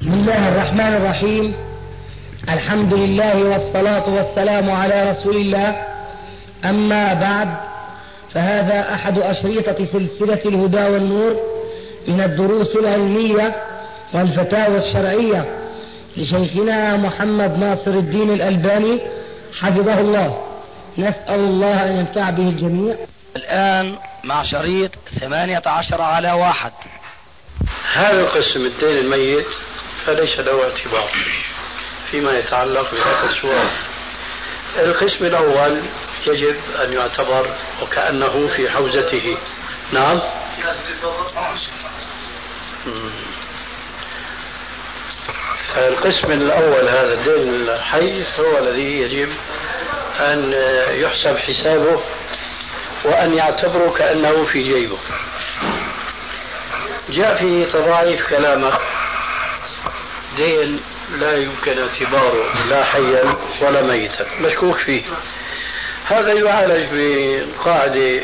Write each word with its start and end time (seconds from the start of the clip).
بسم 0.00 0.12
الله 0.12 0.48
الرحمن 0.48 0.94
الرحيم. 0.96 1.54
الحمد 2.48 2.94
لله 2.94 3.44
والصلاة 3.44 4.08
والسلام 4.08 4.70
على 4.70 5.10
رسول 5.10 5.36
الله. 5.36 5.82
أما 6.64 7.14
بعد 7.14 7.48
فهذا 8.34 8.94
أحد 8.94 9.18
أشريطة 9.18 9.84
سلسلة 9.92 10.40
الهدى 10.46 10.84
والنور 10.92 11.36
من 12.08 12.20
الدروس 12.20 12.76
العلمية 12.76 13.56
والفتاوى 14.12 14.78
الشرعية 14.78 15.44
لشيخنا 16.16 16.96
محمد 16.96 17.58
ناصر 17.58 17.90
الدين 17.90 18.30
الألباني 18.30 19.00
حفظه 19.60 20.00
الله. 20.00 20.44
نسأل 20.98 21.40
الله 21.40 21.84
أن 21.84 21.96
ينفع 21.96 22.30
به 22.30 22.48
الجميع. 22.48 22.96
الآن 23.36 23.94
مع 24.24 24.42
شريط 24.42 24.90
ثمانية 25.20 25.62
عشر 25.66 26.02
على 26.02 26.32
واحد. 26.32 26.72
هذا 27.92 28.20
القسم 28.20 28.60
الدين 28.66 28.96
الميت 29.04 29.46
فليس 30.06 30.38
له 30.38 30.64
اعتبار 30.64 31.10
فيما 32.10 32.38
يتعلق 32.38 32.90
بهذا 32.90 33.28
السؤال. 33.28 33.70
القسم 34.78 35.24
الأول 35.24 35.82
يجب 36.26 36.56
أن 36.84 36.92
يعتبر 36.92 37.46
وكأنه 37.82 38.56
في 38.56 38.70
حوزته. 38.70 39.36
نعم؟ 39.92 40.20
القسم 45.76 46.32
الأول 46.32 46.88
هذا 46.88 47.14
الدين 47.14 47.48
الحي 47.68 48.24
هو 48.38 48.58
الذي 48.58 49.00
يجب 49.00 49.32
أن 50.20 50.52
يحسب 50.90 51.36
حسابه 51.36 52.02
وأن 53.04 53.34
يعتبره 53.34 53.94
كأنه 53.98 54.44
في 54.44 54.62
جيبه. 54.62 54.98
جاء 57.08 57.36
في 57.38 57.64
تضاعيف 57.64 58.28
كلامه 58.28 58.78
دين 60.40 60.80
لا 61.18 61.36
يمكن 61.36 61.78
اعتباره 61.78 62.66
لا 62.68 62.84
حيا 62.84 63.34
ولا 63.62 63.82
ميتا. 63.82 64.26
مشكوك 64.40 64.76
فيه. 64.76 65.02
هذا 66.06 66.32
يعالج 66.32 66.86
بقاعدة 66.92 68.22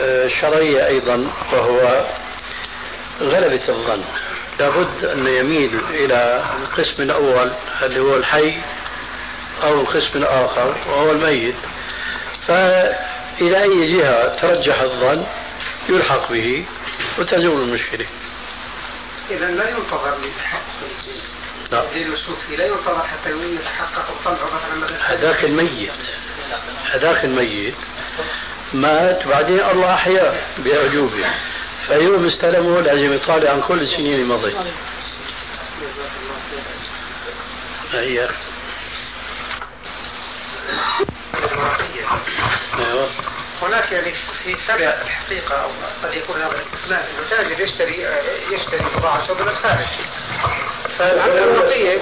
آه، 0.00 0.28
شرعية 0.28 0.86
أيضا 0.86 1.30
وهو 1.52 2.04
غلبة 3.20 3.68
الظن. 3.68 4.02
لابد 4.60 5.04
أن 5.04 5.26
يميل 5.26 5.80
إلى 5.90 6.44
القسم 6.62 7.02
الأول 7.02 7.52
اللي 7.82 8.00
هو 8.00 8.16
الحي 8.16 8.60
أو 9.62 9.80
القسم 9.80 10.18
الآخر 10.18 10.74
وهو 10.88 11.10
الميت. 11.10 11.54
فإلى 12.46 13.62
أي 13.62 13.92
جهة 13.92 14.40
ترجح 14.40 14.80
الظن 14.80 15.26
يلحق 15.88 16.32
به 16.32 16.64
وتزول 17.18 17.62
المشكلة. 17.62 18.06
إذا 19.30 19.46
لا 19.46 19.70
ينتظر 19.70 20.30
المشكوك 21.92 22.36
فيه 22.48 22.56
لا 22.56 22.66
ينتظر 22.66 23.06
حتى 23.06 23.30
يتحقق 23.30 24.10
الطلع 24.10 24.46
مثلا 24.46 25.12
هذاك 25.12 25.44
الميت. 25.44 25.92
هذاك 26.92 27.24
الميت 27.24 27.74
مات 28.72 29.26
بعدين 29.26 29.60
الله 29.60 29.94
أحياه 29.94 30.40
بأعجوبه 30.58 31.26
فيوم 31.86 32.26
استلمه 32.26 32.80
لازم 32.80 33.12
يطالع 33.12 33.50
عن 33.50 33.60
كل 33.60 33.80
السنين 33.80 34.14
اللي 34.14 34.34
مضت. 34.34 34.56
هي 37.92 38.28
أيوه. 42.78 43.08
هناك 43.62 43.92
يعني 43.92 44.14
في 44.44 44.56
فرق 44.56 45.00
الحقيقة 45.00 45.54
أو 45.54 45.68
قد 46.02 46.14
يكون 46.14 46.36
هذا 46.36 46.60
استثناء 46.60 47.10
انه 47.10 47.28
تاجر 47.30 47.60
يشتري 47.60 48.06
يشتري 48.50 48.86
بضاعته 48.96 49.34
من 49.34 49.48
الخارج 49.48 49.86
فالعمله 50.98 51.44
الورقيه 51.44 51.98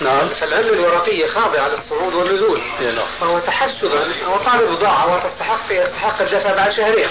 نعم. 0.00 0.28
فالعمله 0.28 0.72
الورقية 0.72 1.26
خاضعه 1.26 1.68
للصعود 1.68 2.14
والنزول. 2.14 2.60
نعم. 2.80 3.06
فهو 3.20 3.38
تحسبا 3.38 4.24
هو 4.24 4.36
طالب 4.36 4.70
بضاعه 4.70 5.14
وتستحق 5.14 5.64
يستحق 5.70 6.22
الدفع 6.22 6.54
بعد 6.54 6.72
شهرين. 6.72 7.08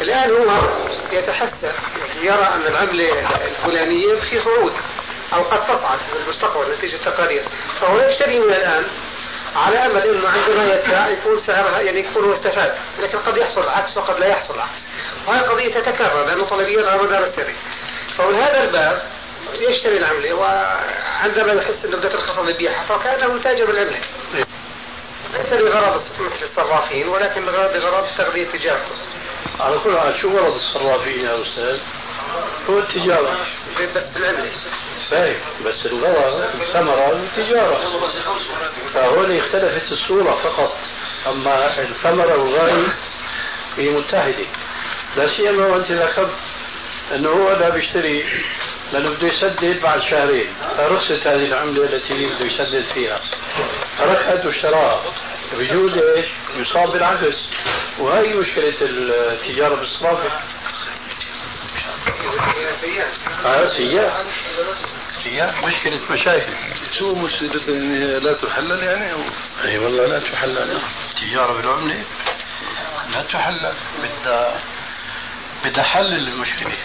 الآن 0.00 0.30
هو 0.30 0.68
يتحسب 1.12 1.72
يرى 2.22 2.46
أن 2.54 2.66
العملة 2.66 3.28
الفلانية 3.46 4.14
في 4.14 4.40
صعود 4.40 4.72
أو 5.34 5.42
قد 5.42 5.66
تصعد 5.66 5.98
في 5.98 6.12
المستقبل 6.12 6.72
نتيجة 6.72 6.96
تقارير 6.96 7.42
فهو 7.80 8.00
يشتري 8.00 8.38
من 8.38 8.52
الآن 8.52 8.84
على 9.56 9.86
امل 9.86 10.02
انه 10.02 10.28
عندما 10.28 10.74
يدفع 10.74 11.06
يكون 11.06 11.40
سعرها 11.40 11.80
يعني 11.80 12.00
يكون 12.00 12.34
استفاد 12.34 12.74
لكن 12.98 13.18
قد 13.18 13.36
يحصل 13.36 13.60
العكس 13.60 13.96
وقد 13.96 14.18
لا 14.18 14.26
يحصل 14.26 14.54
العكس. 14.54 14.80
وهذه 15.26 15.40
قضية 15.40 15.74
تتكرر 15.74 16.24
لأنه 16.26 16.44
طلبية 16.44 16.90
على 16.90 17.02
مدار 17.02 17.24
السنة 17.24 17.54
فمن 18.18 18.38
الباب 18.38 19.02
يشتري 19.54 19.96
العمله 19.96 20.34
وعندما 20.34 21.52
يحس 21.52 21.84
انه 21.84 21.96
بدأت 21.96 22.14
الخصم 22.14 22.48
يبيعها 22.48 22.84
فكأنه 22.88 23.42
تاجر 23.42 23.70
العمله 23.70 24.00
ليس 25.34 25.52
لغرض 25.52 25.94
السموح 25.94 26.42
للصرافين 26.42 27.08
ولكن 27.08 27.44
بغرض 27.46 28.06
تغذية 28.18 28.44
تجارته 28.44 28.94
على 29.60 29.78
كل 29.78 29.98
حال 29.98 30.20
شو 30.20 30.38
غرض 30.38 30.54
الصرافين 30.54 31.20
يا 31.20 31.42
أستاذ؟ 31.42 31.78
هو 32.70 32.78
التجارة. 32.78 33.36
بس 33.96 34.04
بالعمله 34.04 34.52
فاهم 35.10 35.36
بس 35.66 35.86
الغرض 35.86 36.44
الثمرة 36.60 37.12
التجارة. 37.12 37.80
فهون 38.94 39.38
اختلفت 39.38 39.92
الصورة 39.92 40.34
فقط. 40.34 40.76
أما 41.26 41.80
الثمرة 41.82 42.36
والغايه 42.36 42.96
هي 43.76 43.90
متحده 43.90 44.46
لا 45.16 45.36
سيما 45.36 45.66
وأنت 45.66 45.92
ذكرت 45.92 46.34
أنه 47.14 47.30
هو 47.30 47.52
لا 47.52 47.68
بيشتري 47.68 48.24
لأنه 48.92 49.10
بده 49.10 49.28
يسدد 49.28 49.82
بعد 49.82 50.00
شهرين. 50.00 50.54
فرخصت 50.76 51.26
هذه 51.26 51.44
العملة 51.44 51.84
التي 51.84 52.26
بده 52.26 52.44
يسدد 52.44 52.84
فيها. 52.94 53.20
ركعت 54.00 54.46
واشتراها 54.46 55.02
بجوز 55.52 55.92
إيش؟ 55.98 56.26
يصاب 56.54 56.92
بالعجز. 56.92 57.42
وهي 57.98 58.34
مشكلة 58.34 58.74
التجارة 58.80 59.74
بالصرافه 59.74 60.30
آه 63.44 63.76
سياح. 63.76 64.22
سياح؟ 65.24 65.64
مشكلة 65.64 66.00
مشاكل. 66.10 66.52
شو 66.98 67.14
مشكلة 67.14 67.72
لا 68.18 68.32
تحلل 68.32 68.82
يعني؟ 68.82 69.12
أو 69.12 69.18
أي 69.64 69.78
والله 69.78 70.06
لا 70.06 70.18
تحلل. 70.18 70.80
التجارة 71.10 71.52
بالعملة 71.52 72.04
لا 73.12 73.22
تحلل. 73.22 73.72
بدها 74.02 74.60
بدها 75.64 75.84
حل 75.84 76.10
للمشكلة. 76.10 76.76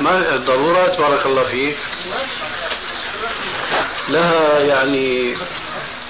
ما 0.00 0.34
الضرورات 0.34 0.98
بارك 0.98 1.26
الله 1.26 1.44
فيك. 1.44 1.76
لها 4.08 4.58
يعني 4.58 5.36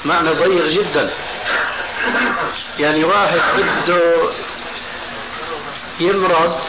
معنى 0.05 0.31
ضيق 0.31 0.67
جدا. 0.67 1.15
يعني 2.79 3.05
واحد 3.05 3.41
بده 3.57 4.31
يمرض 6.01 6.61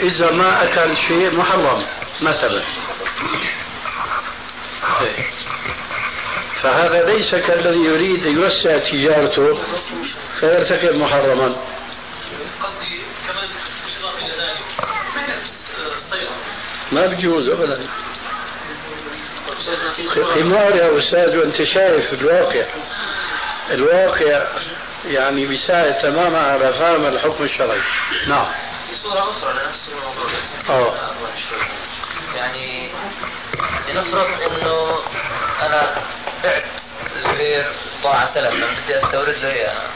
إذا 0.00 0.30
ما 0.30 0.64
أكل 0.64 0.96
شيء 0.96 1.36
محرم 1.38 1.82
مثلا. 2.20 2.62
فهذا 6.62 7.04
ليس 7.06 7.34
كالذي 7.34 7.84
يريد 7.84 8.26
يوسع 8.26 8.78
تجارته 8.78 9.58
فيرتكب 10.40 10.94
محرما. 10.94 11.56
ما 16.92 17.06
بجوز 17.06 17.48
ابدا. 17.48 17.86
خمار 20.34 20.76
يا 20.76 20.98
أستاذ 20.98 21.36
وأنت 21.36 21.62
شايف 21.62 22.12
الواقع. 22.12 22.64
الواقع 23.70 24.46
يعني 25.04 25.46
بيساعد 25.46 25.98
تماما 25.98 26.42
على 26.42 26.72
فهم 26.72 27.06
الحكم 27.06 27.44
الشرعي. 27.44 27.80
نعم. 28.28 28.46
في 28.88 28.96
صورة 29.02 29.30
أخرى 29.30 29.52
لنفس 29.52 29.88
الموضوع 29.88 30.30
آه. 30.68 31.10
يعني 32.34 32.92
لنفرض 33.88 34.40
إنه 34.40 35.02
أنا 35.62 35.94
بعت 36.44 36.64
البير 37.16 37.66
بضاعة 38.00 38.34
سلف 38.34 38.54
بدي 38.84 38.98
أستورد 38.98 39.36
له 39.38 39.50
إياها. 39.50 39.90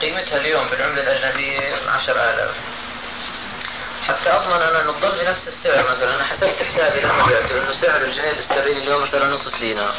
قيمتها 0.00 0.36
اليوم 0.36 0.68
بالعملة 0.68 1.02
الأجنبية 1.02 1.76
10000 1.88 2.56
حتى 4.04 4.30
أضمن 4.30 4.62
أنا 4.62 4.80
إنه 4.80 4.92
تضل 4.92 5.24
بنفس 5.24 5.48
السعر 5.48 5.90
مثلا. 5.90 6.14
أنا 6.14 6.24
حسبت 6.24 6.56
حسابي 6.62 7.00
لما 7.00 7.26
بعته 7.26 7.58
إنه 7.58 7.80
سعر 7.80 8.00
الجنيه 8.00 8.30
الاسترليني 8.30 8.82
اليوم 8.82 9.02
مثلا 9.02 9.26
نصف 9.26 9.60
دينار. 9.60 9.94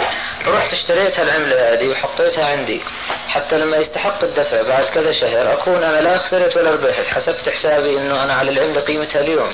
رحت 0.47 0.73
اشتريت 0.73 1.19
هالعمله 1.19 1.73
هذه 1.73 1.89
وحطيتها 1.89 2.51
عندي. 2.51 2.81
حتى 3.27 3.57
لما 3.57 3.77
يستحق 3.77 4.23
الدفع 4.23 4.61
بعد 4.61 4.83
كذا 4.85 5.11
شهر 5.11 5.53
أكون 5.53 5.83
أنا 5.83 6.01
لا 6.01 6.17
خسرت 6.17 6.57
ولا 6.57 6.71
ربحت. 6.71 7.05
حسبت 7.05 7.49
حسابي 7.49 7.97
إنه 7.97 8.23
أنا 8.23 8.33
على 8.33 8.51
العملة 8.51 8.81
قيمتها 8.81 9.21
اليوم. 9.21 9.53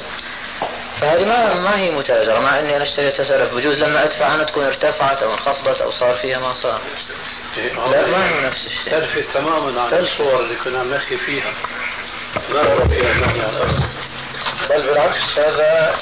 فهذه 1.02 1.26
ما 1.26 1.54
ما 1.54 1.78
هي 1.78 1.92
متاجرة 1.92 2.40
مع 2.40 2.60
إني 2.60 2.76
أنا 2.76 2.84
اشتريتها 2.84 3.24
سلف 3.24 3.54
بجوز. 3.54 3.84
لما 3.84 4.04
أدفع 4.04 4.36
أنا 4.36 4.44
تكون 4.44 4.66
ارتفعت 4.66 5.24
أو 5.24 5.34
انخفضت 5.34 5.82
أو 5.82 5.92
صار 5.92 6.16
فيها 6.16 6.40
ما 6.40 6.54
صار. 6.54 6.82
لا 7.92 8.08
ما 8.08 8.30
هو 8.30 8.42
نفس 8.42 8.68
الشيء. 8.68 9.00
تلفت 9.00 9.34
تماما 9.34 9.82
عن 9.82 9.94
الصور 9.94 10.40
اللي 10.40 10.56
كنا 10.56 10.84
نحكي 10.84 11.18
فيها. 11.18 11.54
معنى 12.50 13.50
الأصل 13.50 14.11
بل 14.70 14.88
بالعكس 14.88 15.38
هذا 15.38 15.96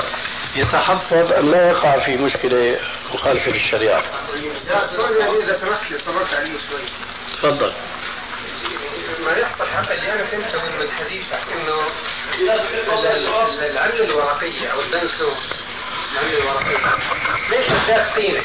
يتحفظ 0.55 1.33
أن 1.33 1.51
لا 1.51 1.69
يقع 1.69 1.99
في 1.99 2.17
مشكلة 2.17 2.79
مخالفة 3.13 3.51
للشريعة. 3.51 4.03
سؤال 4.95 5.41
إذا 5.43 5.53
سمحت 5.53 5.91
لي 5.91 6.37
عليه 6.37 6.57
شوي. 6.69 6.81
تفضل. 7.43 7.73
ما 9.25 9.31
يحصل 9.31 9.67
حتى 9.67 9.93
اللي 9.93 10.13
أنا 10.13 10.25
فهمته 10.25 10.77
من 10.79 10.91
حديثك 10.91 11.39
انه 11.55 11.91
العمله 13.61 14.05
الورقيه 14.05 14.67
أو 14.67 14.81
البنك 14.81 15.11
العمله 16.13 16.37
الورقيه 16.37 16.77
ليست 17.49 17.71
ذات 17.87 18.15
قيمة 18.15 18.41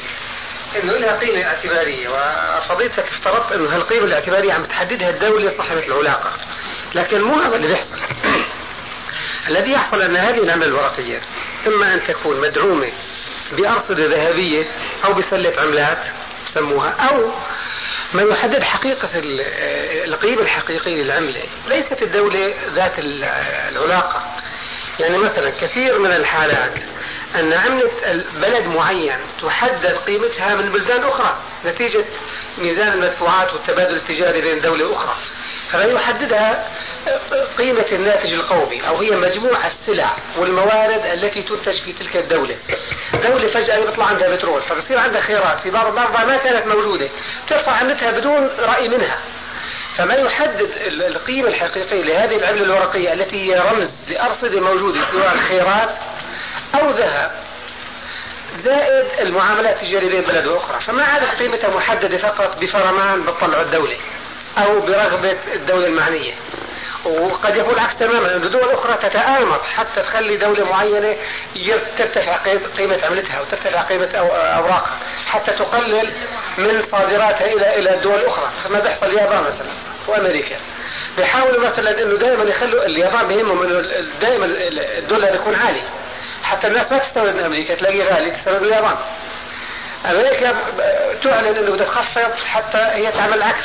إنه 0.82 0.92
لها 0.92 1.18
قيمة 1.18 1.46
اعتبارية 1.46 2.08
وفضيلتك 2.08 3.08
افترضت 3.08 3.52
إنه 3.52 3.76
هالقيمة 3.76 4.04
الاعتبارية 4.04 4.52
عم 4.52 4.64
تحددها 4.64 5.10
الدولة 5.10 5.56
صاحبة 5.56 5.86
العلاقة 5.86 6.36
لكن 6.94 7.20
مو 7.22 7.40
هذا 7.40 7.56
اللي 7.56 7.68
بيحصل 7.68 7.96
الذي 9.48 9.72
يحصل 9.72 10.02
أن 10.02 10.16
هذه 10.16 10.38
العمله 10.38 10.66
الورقية 10.66 11.20
إما 11.66 11.94
أن 11.94 12.00
تكون 12.08 12.40
مدعومة 12.40 12.92
بأرصدة 13.52 14.06
ذهبية 14.06 14.66
أو 15.04 15.12
بسلة 15.12 15.60
عملات 15.60 15.98
سموها 16.48 16.90
أو 16.90 17.30
ما 18.14 18.22
يحدد 18.22 18.62
حقيقة 18.62 19.10
القيمة 20.04 20.42
الحقيقية 20.42 21.02
للعملة. 21.02 21.42
ليست 21.68 22.02
الدولة 22.02 22.54
ذات 22.74 22.98
العلاقة. 22.98 24.22
يعني 25.00 25.18
مثلا 25.18 25.50
كثير 25.50 25.98
من 25.98 26.10
الحالات 26.10 26.72
أن 27.34 27.52
عملة 27.52 27.90
بلد 28.34 28.66
معين 28.66 29.18
تحدد 29.42 29.92
قيمتها 30.06 30.54
من 30.54 30.72
بلدان 30.72 31.04
أخرى 31.04 31.36
نتيجة 31.64 32.04
ميزان 32.58 32.92
المدفوعات 32.92 33.52
والتبادل 33.54 33.96
التجاري 33.96 34.40
بين 34.40 34.60
دولة 34.60 34.96
أخرى. 34.96 35.16
فلا 35.74 35.92
يحددها 35.92 36.68
قيمة 37.58 37.86
الناتج 37.92 38.32
القومي 38.32 38.88
أو 38.88 38.96
هي 38.96 39.10
مجموع 39.10 39.66
السلع 39.66 40.16
والموارد 40.38 41.06
التي 41.06 41.42
تنتج 41.42 41.82
في 41.84 41.92
تلك 41.92 42.16
الدولة. 42.16 42.56
دولة 43.24 43.54
فجأة 43.54 43.76
يطلع 43.76 44.04
عندها 44.06 44.36
بترول 44.36 44.62
فبصير 44.62 44.98
عندها 44.98 45.20
خيرات 45.20 45.60
في 45.62 45.70
بعض 45.70 45.92
الأرض 45.92 46.26
ما 46.26 46.36
كانت 46.36 46.66
موجودة. 46.66 47.08
ترفع 47.48 47.72
عملتها 47.72 48.10
بدون 48.10 48.50
رأي 48.58 48.88
منها. 48.88 49.18
فما 49.96 50.14
يحدد 50.14 50.70
القيمة 50.86 51.48
الحقيقية 51.48 52.02
لهذه 52.02 52.36
العملة 52.36 52.62
الورقية 52.62 53.12
التي 53.12 53.36
هي 53.36 53.58
رمز 53.60 53.90
لأرصدة 54.08 54.60
موجودة 54.60 55.00
سواء 55.12 55.36
خيرات 55.36 55.90
أو 56.74 56.90
ذهب 56.90 57.30
زائد 58.58 59.06
المعاملات 59.20 59.82
التجارية 59.82 60.08
بين 60.08 60.20
بلد 60.20 60.46
وأخرى 60.46 60.80
فما 60.80 61.02
عادت 61.02 61.40
قيمتها 61.40 61.70
محددة 61.70 62.18
فقط 62.18 62.58
بفرمان 62.60 63.22
بتطلع 63.22 63.60
الدولة 63.60 63.96
أو 64.58 64.80
برغبة 64.80 65.38
الدولة 65.54 65.86
المعنية 65.86 66.34
وقد 67.04 67.56
يكون 67.56 67.74
العكس 67.74 67.98
تماما 67.98 68.36
دول 68.36 68.70
أخرى 68.70 68.94
تتآمر 69.10 69.60
حتى 69.76 70.02
تخلي 70.02 70.36
دولة 70.36 70.70
معينة 70.70 71.16
ترتفع 71.98 72.36
قيمة 72.76 72.98
عملتها 73.06 73.40
وترتفع 73.40 73.82
قيمة 73.82 74.10
أوراقها 74.56 74.98
حتى 75.26 75.52
تقلل 75.52 76.14
من 76.58 76.82
صادراتها 76.92 77.46
إلى 77.46 77.78
إلى 77.78 77.94
الدول 77.94 78.14
الأخرى 78.14 78.50
ما 78.70 78.80
بيحصل 78.80 79.06
اليابان 79.06 79.40
مثلا 79.40 79.72
وأمريكا. 80.08 80.56
بيحاولوا 81.16 81.68
مثلا 81.68 82.02
إنه 82.02 82.18
دائما 82.18 82.44
يخلوا 82.44 82.86
اليابان 82.86 83.26
بيهمهم 83.26 83.62
إنه 83.62 84.06
دائما 84.20 84.46
الدولار 84.98 85.34
يكون 85.34 85.54
عالي. 85.54 85.82
حتى 86.42 86.66
الناس 86.66 86.92
ما 86.92 86.98
تستورد 86.98 87.34
من 87.34 87.40
أمريكا 87.40 87.74
تلاقيه 87.74 88.04
غالي 88.04 88.30
تستورد 88.30 88.60
من 88.60 88.66
اليابان. 88.66 88.96
أمريكا 90.06 90.56
تعلن 91.22 91.58
إنه 91.58 91.70
بدها 91.70 91.86
تخفض 91.86 92.32
حتى 92.34 92.78
هي 92.78 93.12
تعمل 93.12 93.34
العكس 93.34 93.64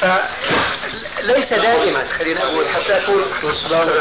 فليس 0.00 1.48
دائما. 1.48 2.08
خلينا 2.18 2.42
أقول 2.42 2.68
حتى 2.68 2.96
اكون 2.96 3.24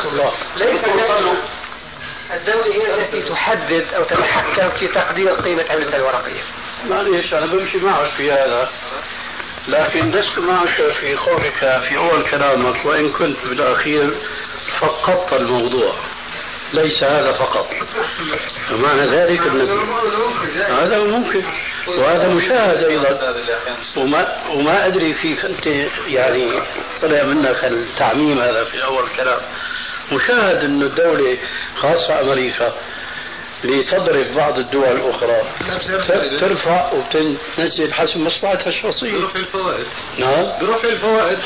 الله. 0.05 0.31
ليس 0.55 0.81
دائما 0.81 1.37
الدولة 2.33 2.73
هي 2.73 2.93
التي 2.93 3.21
تحدد 3.21 3.93
أو 3.93 4.03
تتحكم 4.03 4.69
في 4.69 4.87
تقدير 4.87 5.33
قيمة 5.33 5.65
عملتها 5.69 5.97
الورقية. 5.97 6.41
معليش 6.89 7.33
أنا 7.33 7.45
بمشي 7.45 7.77
معك 7.77 8.09
في 8.17 8.31
هذا. 8.31 8.69
لكن 9.67 10.11
لست 10.11 10.39
معك 10.39 10.91
في 10.99 11.15
قولك 11.15 11.83
في 11.89 11.97
أول 11.97 12.23
كلامك 12.31 12.85
وإن 12.85 13.11
كنت 13.11 13.37
بالاخير 13.45 14.15
فقدت 14.81 15.33
الموضوع. 15.33 15.93
ليس 16.73 17.03
هذا 17.03 17.31
فقط. 17.31 17.67
ومعنى 18.71 19.01
ذلك 19.01 19.41
هذا 20.69 21.03
ممكن. 21.03 21.43
وهذا 21.87 22.27
مشاهد 22.27 22.83
أيضا. 22.83 23.19
وما 23.97 24.37
وما 24.49 24.87
أدري 24.87 25.13
كيف 25.13 25.45
انت 25.45 25.65
يعني 26.07 26.61
طلع 27.01 27.23
منك 27.23 27.65
التعميم 27.65 28.41
هذا 28.41 28.65
في 28.65 28.83
أول 28.83 29.09
كلام. 29.17 29.39
مشاهد 30.11 30.63
أن 30.63 30.81
الدولة 30.81 31.37
خاصة 31.75 32.21
أمريكا 32.21 32.73
لتضرب 33.63 34.33
بعض 34.35 34.57
الدول 34.57 34.91
الأخرى. 34.91 35.41
ترفع 36.39 36.91
وتنزل 36.93 37.93
حسب 37.93 38.17
مصلحتها 38.17 38.69
الشخصية. 38.69 39.11
برفع 39.11 39.39
الفوائد. 39.39 39.87
نعم. 40.17 40.59
برفع 40.61 40.89
الفوائد. 40.89 41.39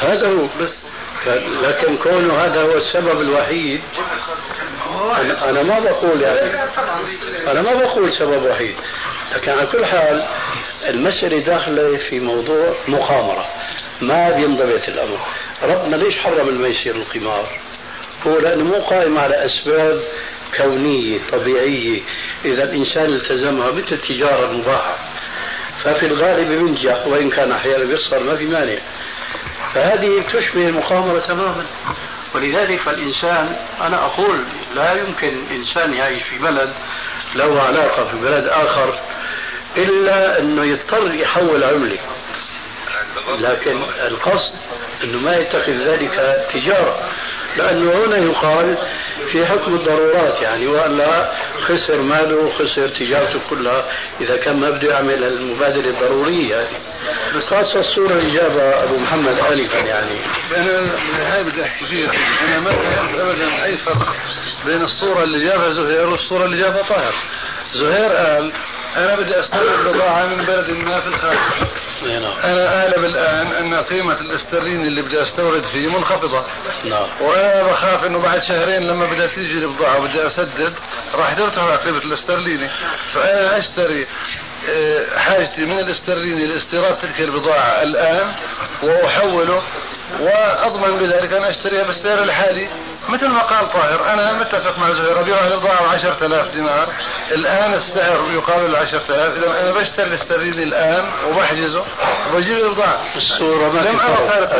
هذا 0.00 0.28
هو. 0.28 0.46
بس. 0.60 0.92
لكن 1.62 1.96
كونه 1.96 2.34
هذا 2.34 2.62
هو 2.62 2.76
السبب 2.76 3.20
الوحيد 3.20 3.80
أنا 5.42 5.62
ما 5.62 5.78
بقول 5.78 6.20
يعني 6.22 6.64
أنا 7.50 7.62
ما 7.62 7.74
بقول 7.74 8.12
سبب 8.18 8.44
وحيد. 8.50 8.74
لكن 9.34 9.52
على 9.52 9.66
كل 9.66 9.84
حال 9.84 10.26
المسألة 10.88 11.38
داخلة 11.38 11.96
في 11.96 12.20
موضوع 12.20 12.74
مقامرة 12.88 13.46
ما 14.00 14.30
بينضبط 14.30 14.88
الأمر. 14.88 15.18
ربنا 15.62 15.96
ليش 15.96 16.18
حرم 16.18 16.48
الميسر 16.48 16.90
القمار؟ 16.90 17.48
هو 18.26 18.38
لأنه 18.38 18.64
مو 18.64 18.74
قائم 18.74 19.18
على 19.18 19.46
أسباب 19.46 20.00
كونية 20.56 21.20
طبيعية. 21.32 22.00
إذا 22.44 22.64
الإنسان 22.64 23.06
التزمها 23.06 23.70
مثل 23.70 23.92
التجارة 23.92 24.50
المباحة. 24.50 24.98
ففي 25.84 26.06
الغالب 26.06 26.48
بينجح 26.48 27.06
وإن 27.06 27.30
كان 27.30 27.52
أحيانا 27.52 27.84
بيخسر 27.84 28.22
ما 28.22 28.36
في 28.36 28.46
مانع. 28.46 28.78
فهذه 29.74 30.24
تشبه 30.32 30.68
المقامرة 30.68 31.18
تماما. 31.18 31.66
ولذلك 32.34 32.80
فالإنسان 32.80 33.56
أنا 33.80 34.04
أقول 34.06 34.44
لا 34.74 34.92
يمكن 34.92 35.42
إنسان 35.50 35.94
يعيش 35.94 36.22
في 36.22 36.38
بلد 36.38 36.74
له 37.34 37.62
علاقة 37.62 38.04
في 38.04 38.16
بلد 38.16 38.46
آخر 38.46 38.98
إلا 39.76 40.38
أنه 40.38 40.64
يضطر 40.64 41.14
يحول 41.14 41.64
عملة. 41.64 41.98
لكن 43.38 43.82
القصد 44.06 44.54
أنه 45.04 45.18
ما 45.18 45.36
يتخذ 45.36 45.72
ذلك 45.72 46.46
تجارة. 46.54 47.08
لأنه 47.56 48.04
هنا 48.04 48.16
يقال 48.16 48.78
في 49.32 49.46
حكم 49.46 49.74
الضرورات 49.74 50.42
يعني 50.42 50.66
وألا 50.66 51.32
خسر 51.62 51.98
ماله 51.98 52.50
خسر 52.50 52.88
تجارته 52.88 53.40
كلها 53.50 53.84
إذا 54.20 54.36
كان 54.36 54.60
ما 54.60 54.70
بده 54.70 54.90
يعمل 54.90 55.24
المبادلة 55.24 55.88
الضرورية 55.88 56.66
بس 57.36 57.44
خاصة 57.50 57.80
الصورة 57.80 58.12
اللي 58.12 58.30
جابها 58.30 58.84
أبو 58.84 58.96
محمد 58.96 59.38
آنفا 59.38 59.78
يعني. 59.78 60.20
أنا 60.56 61.34
هاي 61.34 61.44
بدي 61.44 61.64
أحكي 61.64 61.86
فيها. 61.86 62.12
أنا 62.44 62.60
ما 62.60 62.70
فهمت 62.72 63.20
أبدا 63.20 63.64
أي 63.64 63.76
فرق 63.76 64.16
بين 64.66 64.82
الصورة 64.82 65.22
اللي 65.22 65.44
جابها 65.44 65.72
زهير 65.72 66.10
والصورة 66.10 66.44
اللي 66.44 66.58
جابها 66.58 66.82
طاهر. 66.82 67.14
زهير 67.74 68.12
قال 68.12 68.52
أنا 68.96 69.16
بدي 69.16 69.40
أستورد 69.40 69.94
بضاعة 69.94 70.26
من 70.26 70.44
بلد 70.44 70.70
ما 70.70 71.00
في 71.00 71.08
الخارج. 71.08 71.38
نعم. 72.02 72.38
أنا 72.44 72.80
أعلم 72.80 73.04
الآن 73.04 73.46
أن 73.46 73.74
قيمة 73.74 74.18
الاسترليني 74.20 74.88
اللي 74.88 75.02
بدي 75.02 75.22
أستورد 75.22 75.62
فيه 75.72 75.88
منخفضة. 75.88 76.44
نعم. 76.84 77.08
وأنا 77.20 77.62
بخاف 77.62 78.04
أنه 78.04 78.18
بعد 78.18 78.42
شهرين 78.48 78.82
لما 78.82 79.06
بدها 79.06 79.26
تيجي 79.26 79.58
البضاعة 79.58 79.98
وبدي 79.98 80.26
أسدد 80.26 80.74
راح 81.14 81.32
ترتفع 81.32 81.76
قيمة 81.76 81.98
الاسترليني. 81.98 82.70
فأنا 83.14 83.58
أشتري 83.58 84.06
آه، 84.68 85.18
حاجتي 85.18 85.64
من 85.64 85.78
الاسترليني 85.78 86.46
لاستيراد 86.46 87.00
تلك 87.00 87.20
البضاعة 87.20 87.82
الآن 87.82 88.34
وأحوله. 88.82 89.62
وأضمن 90.20 90.98
بذلك 90.98 91.32
أن 91.32 91.44
أشتريها 91.44 91.82
بالسعر 91.82 92.22
الحالي. 92.22 92.68
مثل 93.08 93.28
ما 93.28 93.42
قال 93.42 93.72
طاهر 93.72 94.12
أنا 94.12 94.32
متفق 94.32 94.78
مع 94.78 94.90
زهير 94.90 95.20
أبيع 95.20 95.46
البضاعة 95.46 95.84
ب 95.84 95.88
10000 95.88 96.50
دينار. 96.52 96.94
الآن 97.30 97.74
السعر 97.74 98.30
يقابل 98.32 98.76
10000 98.76 99.10
إذا 99.10 99.46
أنا 99.60 99.72
بشتري 99.72 100.06
الاسترليني 100.14 100.62
الآن 100.62 101.24
وبحجزه 101.24 101.84
وبجيب 102.32 102.56
البضاعة. 102.58 103.00
الصورة 103.16 103.68
ما 103.68 103.82
في 103.82 103.98
فرق. 103.98 104.56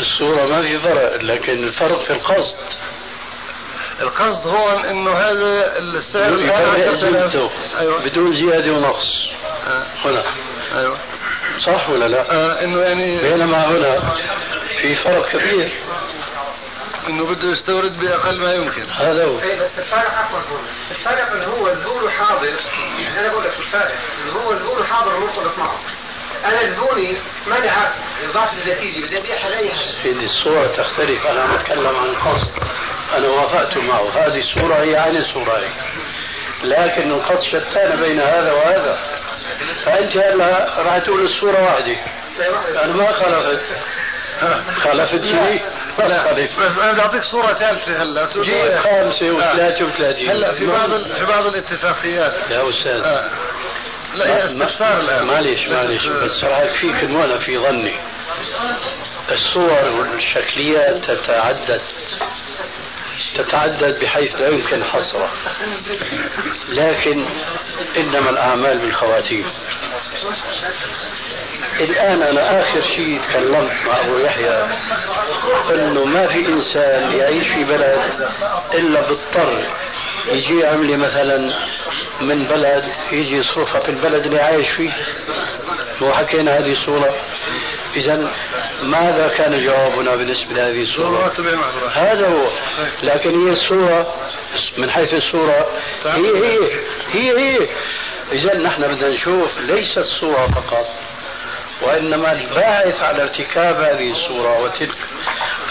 الصورة 0.00 0.46
ما 0.46 0.62
في 0.62 0.78
فرق 0.78 1.22
لكن 1.22 1.64
الفرق 1.64 2.04
في 2.04 2.12
القصد. 2.12 2.54
القصد 4.00 4.46
هو 4.46 4.78
إنه 4.78 5.12
هذا 5.12 5.72
السعر 5.78 6.32
أيوة. 7.78 8.04
بدون 8.04 8.36
زياده 8.40 8.72
ونقص 8.72 9.06
آه. 9.66 9.86
هنا. 10.04 10.22
أيوه. 10.78 10.98
صح 11.66 11.90
ولا 11.90 12.08
لا؟ 12.08 12.32
آه 12.32 12.64
إنه 12.64 12.80
يعني 12.80 13.20
بينما 13.22 13.66
هنا 13.66 14.14
في 14.80 14.96
فرق 14.96 15.28
كبير. 15.28 15.72
إنه 17.08 17.26
بده 17.26 17.52
يستورد 17.52 18.00
بأقل 18.00 18.40
ما 18.40 18.54
يمكن. 18.54 18.90
هذا 18.90 19.24
هو. 19.24 19.40
اي 19.40 19.56
بس 19.56 19.70
الفارق 19.78 20.18
عفوا 20.18 20.40
الفارق 20.90 21.32
إنه 21.32 21.44
هو 21.44 21.74
زبونه 21.74 22.10
حاضر 22.10 22.46
يعني 22.98 23.20
أنا 23.20 23.28
بقول 23.28 23.44
لك 23.44 23.52
الفارق 23.58 23.94
إنه 24.22 24.32
هو 24.32 24.54
زبونه 24.54 24.84
حاضر 24.84 25.18
مرتبط 25.18 25.58
معه. 25.58 25.78
أنا 26.44 26.74
زبوني 26.74 27.18
عارف. 27.50 27.92
ضعت 28.34 28.52
النتيجه 28.52 29.06
بدي 29.06 29.18
ابيعها 29.18 29.48
لاي 29.48 29.70
حدا 29.70 30.02
سيدي 30.02 30.24
الصورة 30.24 30.66
تختلف. 30.66 31.26
أنا 31.26 31.54
أتكلم 31.54 31.86
عن 31.96 32.04
القصد. 32.04 32.50
أنا 33.16 33.28
وافقت 33.28 33.76
معه. 33.76 34.26
هذه 34.26 34.40
الصورة 34.40 34.74
هي 34.74 34.96
عين 34.96 35.16
الصورة 35.16 35.58
هي 35.58 35.68
لكن 36.64 37.10
القصد 37.10 37.44
شتان 37.44 38.00
بين 38.00 38.20
هذا 38.20 38.52
وهذا. 38.52 38.98
فأنت 39.86 40.16
هلا 40.16 40.82
راح 40.82 40.98
تقول 40.98 41.20
الصورة 41.20 41.62
واحدة 41.62 41.96
أنا 42.84 42.92
ما 42.92 43.12
خالفت. 43.12 43.60
خالفت 44.84 45.24
شيء 45.24 45.62
لا. 45.98 46.32
بس 46.32 46.78
أعطيك 46.78 47.22
صورة 47.22 47.52
ثالثة 47.54 48.02
هلا. 48.02 48.28
وثلاثة 48.36 49.84
وثلاثين. 49.84 50.30
هلا 50.30 50.52
في 50.52 50.66
بعض 50.66 50.90
في 50.90 51.24
بعض 51.24 51.46
الاتفاقيات. 51.46 52.50
يا 52.50 52.70
أستاذ. 52.70 53.00
آه. 53.04 53.30
لا 54.14 54.26
هي 54.26 54.44
استفسار 54.44 55.00
الآن. 55.00 55.26
معلش 55.26 55.68
معلش 55.68 56.06
بس 56.06 56.44
راح 56.44 56.60
يكفيك 56.60 57.10
وأنا 57.10 57.38
في 57.38 57.58
ظني. 57.58 57.98
الصور 59.32 59.90
والشكليات 59.90 60.96
تتعدد 61.10 61.80
تتعدد 63.34 64.00
بحيث 64.00 64.40
لا 64.40 64.48
يمكن 64.48 64.84
حصرها. 64.84 65.30
لكن 66.68 67.26
إنما 67.96 68.30
الأعمال 68.30 68.78
بالخواتيم. 68.78 69.46
الآن 71.80 72.22
أنا 72.22 72.60
آخر 72.60 72.82
شيء 72.82 73.20
تكلمت 73.28 73.72
مع 73.86 74.00
أبو 74.00 74.18
يحيى 74.18 74.64
إنه 75.74 76.04
ما 76.04 76.26
في 76.26 76.48
إنسان 76.48 77.10
يعيش 77.10 77.48
في 77.48 77.64
بلد 77.64 78.28
إلا 78.74 79.00
بيضطر 79.00 79.66
يجي 80.32 80.66
عملة 80.66 80.96
مثلا 80.96 81.54
من 82.20 82.44
بلد 82.44 82.84
يجي 83.12 83.36
يصرفها 83.36 83.80
في 83.80 83.88
البلد 83.88 84.26
اللي 84.26 84.40
عايش 84.40 84.70
فيه. 84.70 84.92
وحكينا 86.02 86.58
هذه 86.58 86.72
الصورة. 86.72 87.14
إذا 87.96 88.30
ماذا 88.82 89.28
كان 89.28 89.64
جوابنا 89.64 90.16
بالنسبة 90.16 90.52
لهذه 90.52 90.82
الصورة؟ 90.82 91.32
هذا 91.94 92.28
هو. 92.28 92.48
لكن 93.02 93.46
هي 93.46 93.52
الصورة 93.52 94.14
من 94.78 94.90
حيث 94.90 95.14
الصورة 95.14 95.66
هي 96.04 96.36
هي 96.36 96.58
هي 97.12 97.38
هي. 97.38 97.68
إذا 98.32 98.58
نحن 98.58 98.82
بدنا 98.82 99.08
نشوف 99.08 99.58
ليس 99.58 99.98
الصورة 99.98 100.46
فقط. 100.46 100.86
وإنما 101.82 102.32
الباعث 102.32 103.02
على 103.02 103.22
ارتكاب 103.22 103.80
هذه 103.80 104.10
الصورة 104.10 104.60
وتلك 104.62 104.96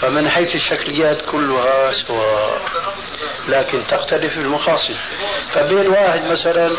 فمن 0.00 0.28
حيث 0.28 0.54
الشكليات 0.54 1.22
كلها 1.22 1.92
سواء 2.06 2.60
لكن 3.48 3.86
تختلف 3.86 4.32
المقاصد 4.32 4.96
فبين 5.54 5.86
واحد 5.88 6.22
مثلا 6.24 6.76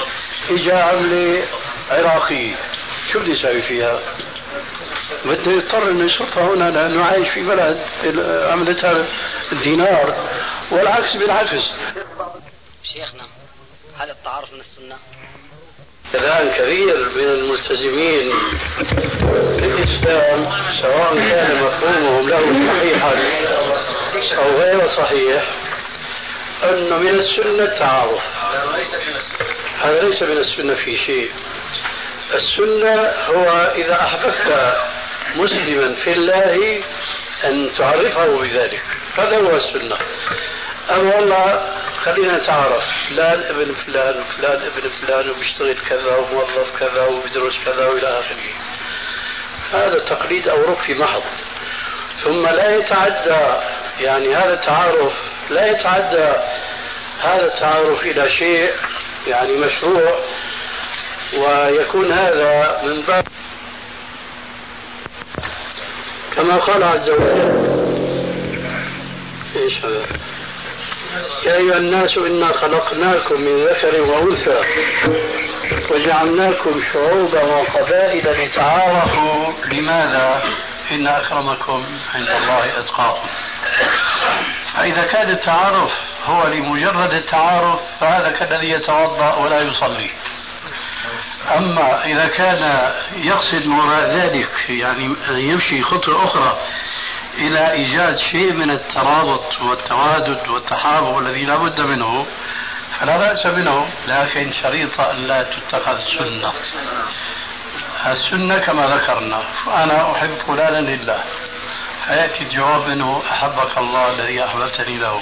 اجى 0.49 0.71
عملة 0.71 1.43
عراقية 1.91 2.55
شو 3.13 3.19
بده 3.19 3.33
يساوي 3.33 3.61
فيها؟ 3.61 3.99
بده 5.25 5.51
يضطر 5.51 5.91
إنه 5.91 6.05
يصرفها 6.05 6.43
هنا 6.43 6.69
لأنه 6.69 7.03
عايش 7.03 7.27
في 7.33 7.41
بلد 7.43 7.85
عملتها 8.51 9.05
الدينار 9.51 10.29
والعكس 10.71 11.13
بالعكس 11.15 11.63
شيخنا 12.83 13.23
هل 13.99 14.09
التعارف 14.09 14.53
من 14.53 14.59
السنة؟ 14.59 14.95
الآن 16.15 16.49
كثير 16.49 17.09
من 17.15 17.23
الملتزمين 17.23 18.33
في 19.59 19.65
الإسلام 19.65 20.51
سواء 20.81 21.15
كان 21.15 21.63
مفهومهم 21.63 22.29
له 22.29 22.39
صحيحا 22.67 23.13
أو 24.37 24.57
غير 24.57 24.87
صحيح 24.87 25.43
أن 26.63 26.99
من 26.99 27.07
السنة 27.07 27.63
التعارف 27.63 28.21
هذا 29.81 30.01
ليس 30.09 30.21
من 30.21 30.37
السنة 30.37 30.75
في 30.75 30.97
شيء. 31.05 31.31
السنة 32.33 32.93
هو 33.27 33.73
إذا 33.75 34.01
أحببت 34.01 34.75
مسلما 35.35 35.95
في 35.95 36.13
الله 36.13 36.83
أن 37.43 37.69
تعرفه 37.77 38.37
بذلك. 38.41 38.83
هذا 39.17 39.37
هو 39.37 39.55
السنة. 39.55 39.97
أما 40.91 41.15
والله 41.15 41.75
خلينا 42.03 42.37
نتعرف 42.37 42.83
فلان 43.09 43.43
ابن 43.43 43.73
فلان 43.73 44.21
وفلان 44.21 44.61
ابن 44.61 44.89
فلان 44.89 45.29
وبيشتغل 45.29 45.77
كذا 45.89 46.15
وموظف 46.15 46.79
كذا 46.79 47.05
وبيدرس 47.05 47.53
كذا 47.65 47.87
وإلى 47.87 48.19
آخره. 48.19 48.51
هذا 49.73 49.99
تقليد 49.99 50.47
أو 50.47 50.61
ركي 50.61 50.93
محض. 50.93 51.23
ثم 52.23 52.47
لا 52.47 52.75
يتعدى 52.75 53.61
يعني 53.99 54.35
هذا 54.35 54.53
التعارف 54.53 55.13
لا 55.49 55.67
يتعدى 55.67 56.33
هذا 57.21 57.45
التعارف 57.45 58.01
إلى 58.01 58.29
شيء 58.39 58.71
يعني 59.27 59.53
مشروع 59.53 60.19
ويكون 61.37 62.11
هذا 62.11 62.81
من 62.83 63.01
باب 63.01 63.27
كما 66.35 66.57
قال 66.57 66.83
عز 66.83 67.09
وجل 67.09 67.75
إيش 69.55 69.85
هذا؟ 69.85 70.05
يا 71.45 71.55
أيها 71.55 71.77
الناس 71.77 72.17
إنا 72.17 72.51
خلقناكم 72.53 73.41
من 73.41 73.65
ذكر 73.65 74.01
وأنثى 74.01 74.61
وجعلناكم 75.91 76.81
شعوبا 76.93 77.41
وقبائل 77.43 78.45
لتعارفوا 78.45 79.53
لماذا؟ 79.71 80.43
إن 80.91 81.07
أكرمكم 81.07 81.85
عند 82.13 82.29
الله 82.29 82.79
أتقاكم 82.79 83.27
فإذا 84.73 85.03
كان 85.03 85.29
التعارف 85.29 85.91
هو 86.25 86.47
لمجرد 86.47 87.13
التعارف 87.13 87.79
فهذا 87.99 88.31
كالذي 88.31 88.69
يتوضأ 88.69 89.35
ولا 89.35 89.61
يصلي 89.61 90.11
أما 91.57 92.05
إذا 92.05 92.27
كان 92.27 92.91
يقصد 93.15 93.67
وراء 93.67 94.09
ذلك 94.09 94.49
يعني 94.69 95.15
يمشي 95.29 95.81
خطوة 95.81 96.23
أخرى 96.23 96.57
إلى 97.37 97.71
إيجاد 97.71 98.17
شيء 98.31 98.53
من 98.53 98.71
الترابط 98.71 99.61
والتوادد 99.61 100.47
والتحابب 100.47 101.19
الذي 101.19 101.45
لا 101.45 101.55
بد 101.55 101.81
منه 101.81 102.25
فلا 102.99 103.17
بأس 103.17 103.45
منه 103.45 103.87
لكن 104.07 104.53
شريطة 104.63 105.11
أن 105.11 105.23
لا 105.23 105.43
تتخذ 105.43 105.99
سنة. 106.19 106.53
السنة 108.05 108.57
كما 108.57 108.87
ذكرنا 108.87 109.43
أنا 109.67 110.11
أحب 110.11 110.33
فلانا 110.47 110.79
لله. 110.79 111.23
فيأتي 112.07 112.43
الجواب 112.43 112.87
منه 112.87 113.21
أحبك 113.31 113.77
الله 113.77 114.11
الذي 114.11 114.43
أحببتني 114.45 114.97
له. 114.97 115.21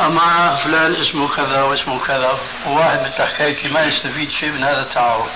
أما 0.00 0.60
فلان 0.64 0.94
اسمه 0.94 1.28
كذا 1.36 1.62
واسمه 1.62 2.06
كذا 2.06 2.38
وواحد 2.66 3.00
حكايتي 3.00 3.68
ما 3.68 3.82
يستفيد 3.82 4.30
شيء 4.30 4.50
من 4.50 4.64
هذا 4.64 4.82
التعارف 4.82 5.26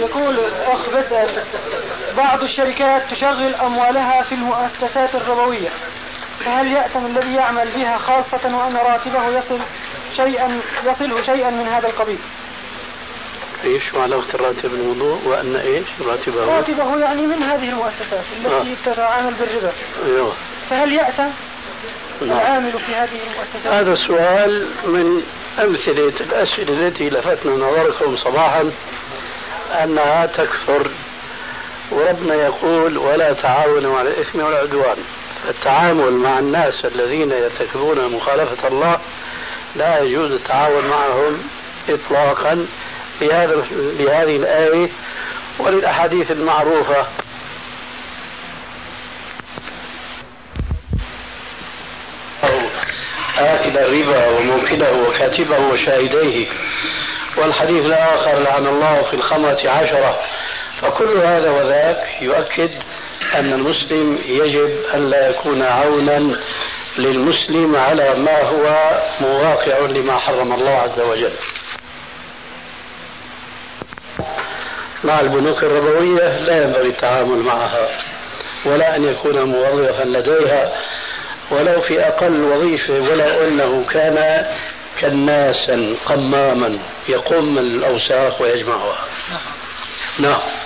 يقول 0.00 0.38
الأخ 0.38 0.88
بعض 2.16 2.42
الشركات 2.42 3.02
تشغل 3.10 3.54
أموالها 3.54 4.22
في 4.22 4.34
المؤسسات 4.34 5.14
الربوية 5.14 5.70
فهل 6.44 6.72
يأتم 6.72 7.06
الذي 7.06 7.34
يعمل 7.34 7.68
بها 7.76 7.98
خاصة 7.98 8.56
وأن 8.56 8.76
راتبه 8.76 9.28
يصل 9.28 9.58
شيئا 10.16 10.60
يصله 10.84 11.22
شيئا 11.22 11.50
من 11.50 11.68
هذا 11.68 11.88
القبيل؟ 11.88 12.18
إيش 13.64 13.94
علاقة 13.94 14.34
الراتب 14.34 14.70
بالوضوء 14.70 15.28
وأن 15.28 15.56
إيش 15.56 15.86
راتبه؟ 16.00 16.44
راتبه 16.44 16.98
يعني 16.98 17.26
من 17.26 17.42
هذه 17.42 17.68
المؤسسات 17.68 18.24
التي 18.44 18.76
تتعامل 18.84 19.34
بالربا. 19.34 19.72
أيوه. 20.06 20.32
فهل 20.70 20.92
يأتم 20.92 21.30
نعم. 22.20 22.38
العامل 22.38 22.72
في 22.72 22.94
هذه 22.94 23.20
المؤسسات؟ 23.22 23.72
هذا 23.72 23.92
السؤال 23.92 24.68
من 24.84 25.22
أمثلة 25.58 26.12
الأسئلة 26.20 26.72
التي 26.72 27.10
لفتنا 27.10 27.52
نظركم 27.52 28.16
صباحا 28.16 28.72
أنها 29.72 30.26
تكثر 30.26 30.90
وربنا 31.92 32.34
يقول 32.34 32.98
ولا 32.98 33.32
تعاونوا 33.32 33.98
على 33.98 34.08
الإثم 34.08 34.40
والعدوان 34.40 34.96
التعامل 35.48 36.12
مع 36.12 36.38
الناس 36.38 36.84
الذين 36.84 37.30
يرتكبون 37.30 38.14
مخالفة 38.14 38.68
الله 38.68 38.98
لا 39.76 39.98
يجوز 39.98 40.32
التعاون 40.32 40.86
معهم 40.86 41.50
إطلاقا 41.88 42.66
بهذا 43.20 43.66
بهذه 43.98 44.36
الآية 44.36 44.88
وللأحاديث 45.58 46.30
المعروفة. 46.30 47.06
آكل 53.38 53.78
الربا 53.78 54.28
وموكله 54.28 54.92
وكاتبه 54.92 55.58
وشاهديه. 55.58 56.46
والحديث 57.36 57.86
الآخر 57.86 58.38
لعن 58.38 58.66
الله 58.66 59.02
في 59.02 59.14
الخمرة 59.14 59.70
عشرة 59.70 60.18
فكل 60.82 61.16
هذا 61.16 61.50
وذاك 61.50 62.22
يؤكد 62.22 62.70
أن 63.34 63.52
المسلم 63.52 64.18
يجب 64.26 64.70
أن 64.94 65.10
لا 65.10 65.28
يكون 65.28 65.62
عونا 65.62 66.36
للمسلم 66.98 67.76
على 67.76 68.14
ما 68.14 68.42
هو 68.42 68.96
مواقع 69.20 69.78
لما 69.78 70.18
حرم 70.18 70.52
الله 70.52 70.70
عز 70.70 71.00
وجل. 71.00 71.32
مع 75.04 75.20
البنوك 75.20 75.62
الربوية 75.62 76.38
لا 76.38 76.62
ينبغي 76.62 76.88
التعامل 76.88 77.38
معها 77.38 77.88
ولا 78.64 78.96
أن 78.96 79.04
يكون 79.04 79.42
موظفا 79.42 80.04
لديها 80.04 80.72
ولو 81.50 81.80
في 81.80 82.00
أقل 82.00 82.42
وظيفة 82.42 82.94
ولو 82.94 83.48
أنه 83.48 83.84
كان 83.90 84.46
كناسا 85.00 85.96
قماما 86.06 86.78
يقوم 87.08 87.58
الأوساخ 87.58 88.40
ويجمعها. 88.40 89.06
نعم. 90.18 90.61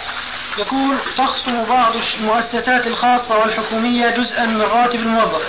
يقول 0.58 0.98
تخصم 1.16 1.64
بعض 1.64 1.92
المؤسسات 2.20 2.86
الخاصة 2.86 3.38
والحكومية 3.38 4.10
جزءا 4.10 4.46
من 4.46 4.62
راتب 4.62 4.94
الموظف 4.94 5.42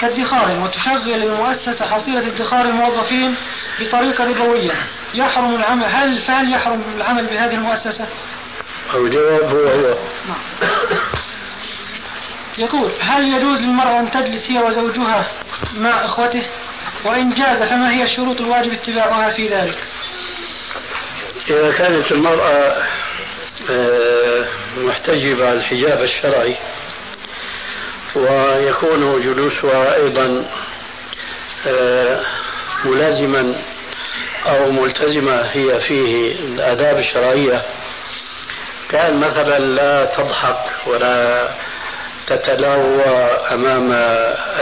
كادخار 0.00 0.60
وتشغل 0.64 1.22
المؤسسة 1.22 1.88
حصيلة 1.90 2.26
ادخار 2.26 2.64
الموظفين 2.64 3.34
بطريقة 3.80 4.24
ربوية 4.24 4.72
يحرم 5.14 5.54
العمل 5.54 5.84
هل 5.84 6.22
فهل 6.22 6.52
يحرم 6.52 6.82
العمل 6.96 7.26
بهذه 7.26 7.54
المؤسسة؟ 7.54 8.06
الجواب 8.94 9.42
هو 9.42 9.68
هو 9.68 9.94
نعم. 10.28 10.38
يقول 12.58 12.92
هل 13.00 13.34
يجوز 13.34 13.56
للمرأة 13.56 14.00
أن 14.00 14.10
تجلس 14.10 14.50
هي 14.50 14.58
وزوجها 14.58 15.28
مع 15.74 16.04
إخوته؟ 16.04 16.46
وإن 17.04 17.30
جاز 17.30 17.62
فما 17.62 17.90
هي 17.90 18.02
الشروط 18.02 18.40
الواجب 18.40 18.72
اتباعها 18.72 19.30
في 19.30 19.48
ذلك؟ 19.48 19.78
إذا 21.50 21.72
كانت 21.72 22.12
المرأة 22.12 22.82
محتجبة 24.76 25.52
الحجاب 25.52 26.02
الشرعي 26.02 26.56
ويكون 28.14 29.20
جلوسها 29.20 29.94
أيضا 29.94 30.46
آه، 31.66 32.20
ملازما 32.84 33.54
أو 34.46 34.70
ملتزمة 34.70 35.40
هي 35.40 35.80
فيه 35.80 36.32
الآداب 36.32 36.98
الشرعية. 36.98 37.62
كان 38.88 39.20
مثلا 39.20 39.58
لا 39.58 40.04
تضحك 40.04 40.86
ولا 40.86 41.48
تتلاوى 42.26 43.04
أمام 43.50 43.92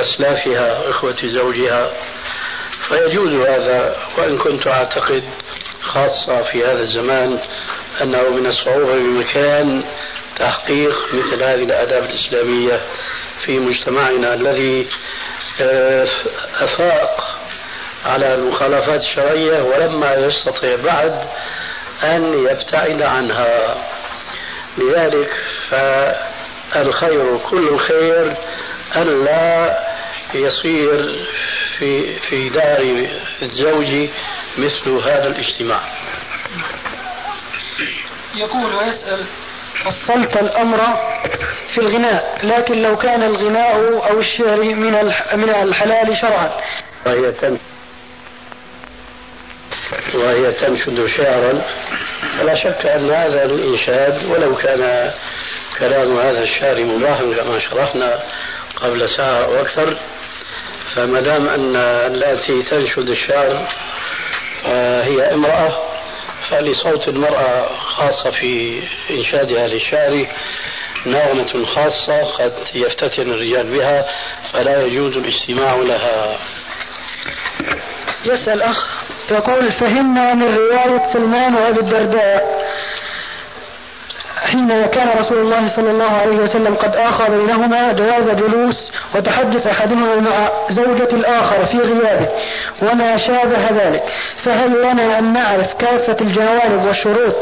أسلافها 0.01 0.91
إخوة 0.91 1.17
زوجها 1.25 1.93
فيجوز 2.89 3.33
هذا 3.35 3.97
وإن 4.19 4.39
كنت 4.39 4.67
أعتقد 4.67 5.25
خاصة 5.83 6.43
في 6.43 6.65
هذا 6.65 6.83
الزمان 6.83 7.39
أنه 8.03 8.29
من 8.29 8.47
الصعوبة 8.47 8.93
بمكان 8.93 9.85
تحقيق 10.39 11.15
مثل 11.15 11.43
هذه 11.43 11.65
الآداب 11.65 12.05
الإسلامية 12.05 12.81
في 13.45 13.59
مجتمعنا 13.59 14.35
الذي 14.35 14.89
آه، 15.61 16.09
أفاق 16.55 17.39
على 18.07 18.35
المخالفات 18.35 19.01
الشرعية 19.01 19.63
ولما 19.63 20.15
يستطيع 20.15 20.77
بعد 20.77 21.29
أن 22.05 22.33
يبتعد 22.33 23.03
عنها. 23.03 23.77
لذلك 24.79 25.31
فالخير 25.71 27.39
كل 27.51 27.69
الخير 27.69 28.37
أن 28.97 29.25
لا 29.25 29.79
يصير 30.35 31.27
في 31.79 32.17
في 32.19 32.49
دار 32.49 33.09
الزوج 33.43 34.09
مثل 34.59 34.91
هذا 34.91 35.27
الاجتماع. 35.27 35.81
يقول 38.35 38.75
ويسأل 38.75 39.25
فصلت 39.85 40.37
الأمر 40.37 40.97
في 41.75 41.79
الغناء 41.79 42.39
لكن 42.43 42.83
لو 42.83 42.97
كان 42.97 43.23
الغناء 43.23 43.77
أو 44.11 44.21
الشعر 44.21 44.61
من 44.63 44.93
من 45.35 45.51
الحلال 45.51 46.17
شرعا 46.17 46.51
وهي 47.07 47.33
تنشد 47.33 47.59
وهي 50.15 50.53
تنشد 50.53 51.07
شعرا 51.07 51.63
فلا 52.39 52.55
شك 52.55 52.87
أن 52.87 53.11
هذا 53.11 53.45
الإنشاد 53.45 54.25
ولو 54.25 54.55
كان 54.55 55.13
كلام 55.79 56.19
هذا 56.19 56.43
الشعر 56.43 56.85
مباحا 56.85 57.23
كما 57.23 57.61
شرحنا 57.71 58.19
قبل 58.77 59.11
ساعة 59.17 59.45
أو 59.45 59.61
أكثر 59.61 59.97
فما 60.95 61.21
دام 61.21 61.49
أن 61.49 61.77
التي 61.77 62.63
تنشد 62.63 63.09
الشعر 63.09 63.69
هي 65.03 65.35
امرأة 65.35 65.79
فلصوت 66.51 67.09
المرأة 67.09 67.69
خاصة 67.79 68.31
في 68.41 68.83
إنشادها 69.11 69.69
للشعر 69.69 70.27
نغمة 71.07 71.65
خاصة 71.65 72.25
قد 72.25 72.53
يفتتن 72.75 73.31
الرجال 73.31 73.67
بها 73.67 74.05
فلا 74.53 74.83
يجوز 74.87 75.17
الاستماع 75.17 75.75
لها. 75.75 76.39
يسأل 78.25 78.63
أخ 78.63 78.89
يقول 79.31 79.73
فهمنا 79.73 80.35
من 80.35 80.55
رواية 80.57 81.13
سلمان 81.13 81.55
وأبي 81.55 81.81
الدرداء. 81.81 82.58
حين 84.53 84.87
كان 84.87 85.19
رسول 85.19 85.39
الله 85.39 85.77
صلى 85.77 85.91
الله 85.91 86.11
عليه 86.11 86.37
وسلم 86.37 86.75
قد 86.75 86.97
آخى 86.97 87.31
بينهما 87.31 87.93
جواز 87.93 88.31
جلوس 88.31 88.77
وتحدث 89.15 89.67
أحدهما 89.67 90.21
مع 90.21 90.51
زوجة 90.71 91.09
الآخر 91.13 91.65
في 91.65 91.79
غيابه 91.79 92.29
وما 92.83 93.17
شابه 93.17 93.71
ذلك. 93.71 94.03
فهل 94.45 94.83
لنا 94.83 95.19
أن 95.19 95.33
نعرف 95.33 95.67
كافة 95.79 96.17
الجوانب 96.21 96.85
والشروط 96.87 97.35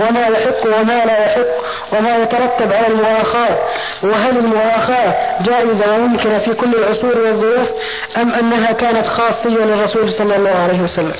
وما 0.00 0.26
يحق 0.26 0.66
وما 0.66 1.04
لا 1.04 1.24
يحق 1.24 1.50
وما 1.92 2.16
يترتب 2.16 2.72
على 2.72 2.86
المؤاخاة؟ 2.86 3.58
وهل 4.02 4.38
المؤاخاة 4.38 5.42
جائزة 5.42 5.94
وممكنة 5.94 6.38
في 6.38 6.54
كل 6.54 6.74
العصور 6.74 7.18
والظروف 7.18 7.68
أم 8.16 8.32
أنها 8.32 8.72
كانت 8.72 9.06
خاصية 9.06 9.64
للرسول 9.64 10.08
صلى 10.12 10.36
الله 10.36 10.50
عليه 10.50 10.80
وسلم؟ 10.80 11.14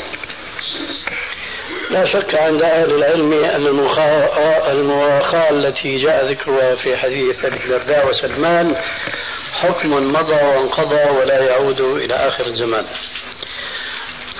لا 1.91 2.05
شك 2.05 2.35
عند 2.35 2.63
أهل 2.63 2.95
العلم 2.95 3.33
أن 3.33 3.67
المؤاخاة 4.71 5.51
التي 5.51 5.99
جاء 5.99 6.27
ذكرها 6.27 6.75
في 6.75 6.97
حديث 6.97 7.45
أبي 7.45 7.57
الدرداء 7.57 8.11
وسلمان 8.11 8.77
حكم 9.53 10.13
مضى 10.13 10.35
وانقضى 10.35 11.11
ولا 11.21 11.45
يعود 11.45 11.81
إلى 11.81 12.15
آخر 12.15 12.47
الزمان. 12.47 12.85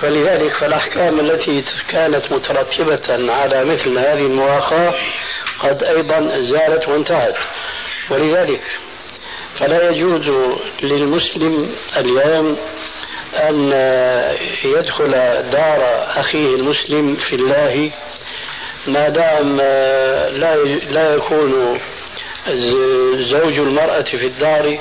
فلذلك 0.01 0.53
فالأحكام 0.53 1.19
التي 1.19 1.63
كانت 1.87 2.31
مترتبة 2.31 3.33
على 3.33 3.65
مثل 3.65 3.97
هذه 3.97 4.25
المؤاخاة 4.25 4.93
قد 5.59 5.83
أيضا 5.83 6.39
زالت 6.39 6.87
وانتهت. 6.87 7.35
ولذلك 8.09 8.61
فلا 9.59 9.89
يجوز 9.89 10.55
للمسلم 10.83 11.75
اليوم 11.97 12.57
أن 13.33 13.71
يدخل 14.63 15.11
دار 15.51 16.05
أخيه 16.19 16.55
المسلم 16.55 17.15
في 17.15 17.35
الله. 17.35 17.91
ما 18.87 19.09
دام 19.09 19.57
لا 20.37 20.55
لا 20.91 21.15
يكون 21.15 21.79
زوج 23.29 23.59
المرأة 23.59 24.01
في 24.01 24.25
الدار 24.25 24.79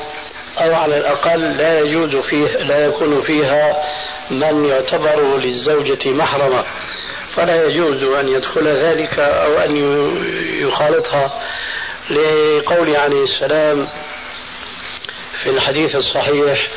أو 0.58 0.74
على 0.74 0.98
الأقل 0.98 1.56
لا 1.56 1.80
يجوز 1.80 2.16
فيه 2.16 2.46
لا 2.46 2.86
يكون 2.86 3.20
فيها 3.20 3.84
من 4.30 4.64
يعتبر 4.64 5.38
للزوجة 5.38 6.10
محرمة. 6.12 6.64
فلا 7.36 7.64
يجوز 7.66 8.02
أن 8.02 8.28
يدخل 8.28 8.68
ذلك 8.68 9.18
أو 9.18 9.58
أن 9.58 9.76
يخالطها. 10.68 11.40
لقول 12.10 12.96
عليه 12.96 13.24
السلام 13.24 13.88
في 15.42 15.50
الحديث 15.50 15.96
الصحيح 15.96 16.68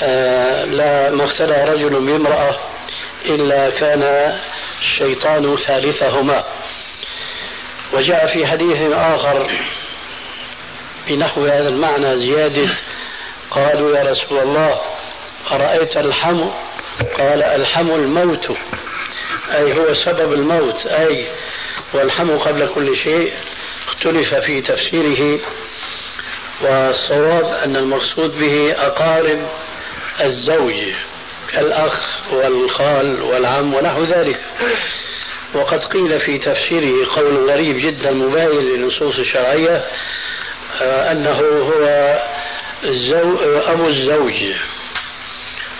لا 0.00 1.10
ما 1.10 1.24
اختلى 1.24 1.64
رجل 1.64 2.06
بامرأة 2.06 2.56
إلا 3.26 3.70
كان 3.70 4.32
الشيطان 4.82 5.56
ثالثهما. 5.56 6.44
وجاء 7.92 8.32
في 8.32 8.46
حديث 8.46 8.92
آخر 8.92 9.50
بنحو 11.08 11.44
هذا 11.44 11.68
المعنى 11.68 12.16
زيادة. 12.16 12.78
قالوا 13.50 13.96
يا 13.96 14.04
رسول 14.04 14.38
الله 14.38 14.80
أرأيت 15.50 15.96
الحم؟ 15.96 16.50
قال 17.18 17.42
الحم 17.42 17.90
الموت. 17.90 18.56
أي 19.54 19.78
هو 19.78 19.94
سبب 19.94 20.32
الموت. 20.32 20.86
أي 20.86 21.28
والحم 21.92 22.38
قبل 22.38 22.68
كل 22.68 22.96
شيء 22.96 23.32
اختلف 23.88 24.34
في 24.34 24.60
تفسيره. 24.60 25.40
والصواب 26.60 27.44
أن 27.44 27.76
المقصود 27.76 28.38
به 28.38 28.74
أقارب 28.78 29.48
الزوج 30.20 30.74
كالأخ 31.52 32.00
والخال 32.32 33.22
والعم 33.22 33.74
ونحو 33.74 34.02
ذلك. 34.04 34.40
وقد 35.54 35.84
قيل 35.84 36.20
في 36.20 36.38
تفسيره 36.38 37.06
قول 37.16 37.50
غريب 37.50 37.76
جدا 37.76 38.10
مباين 38.10 38.60
للنصوص 38.60 39.18
الشرعية 39.18 39.84
آه، 40.82 41.12
أنه 41.12 41.38
هو 41.40 42.18
الزو... 42.84 43.38
أبو 43.66 43.86
الزوج. 43.86 44.34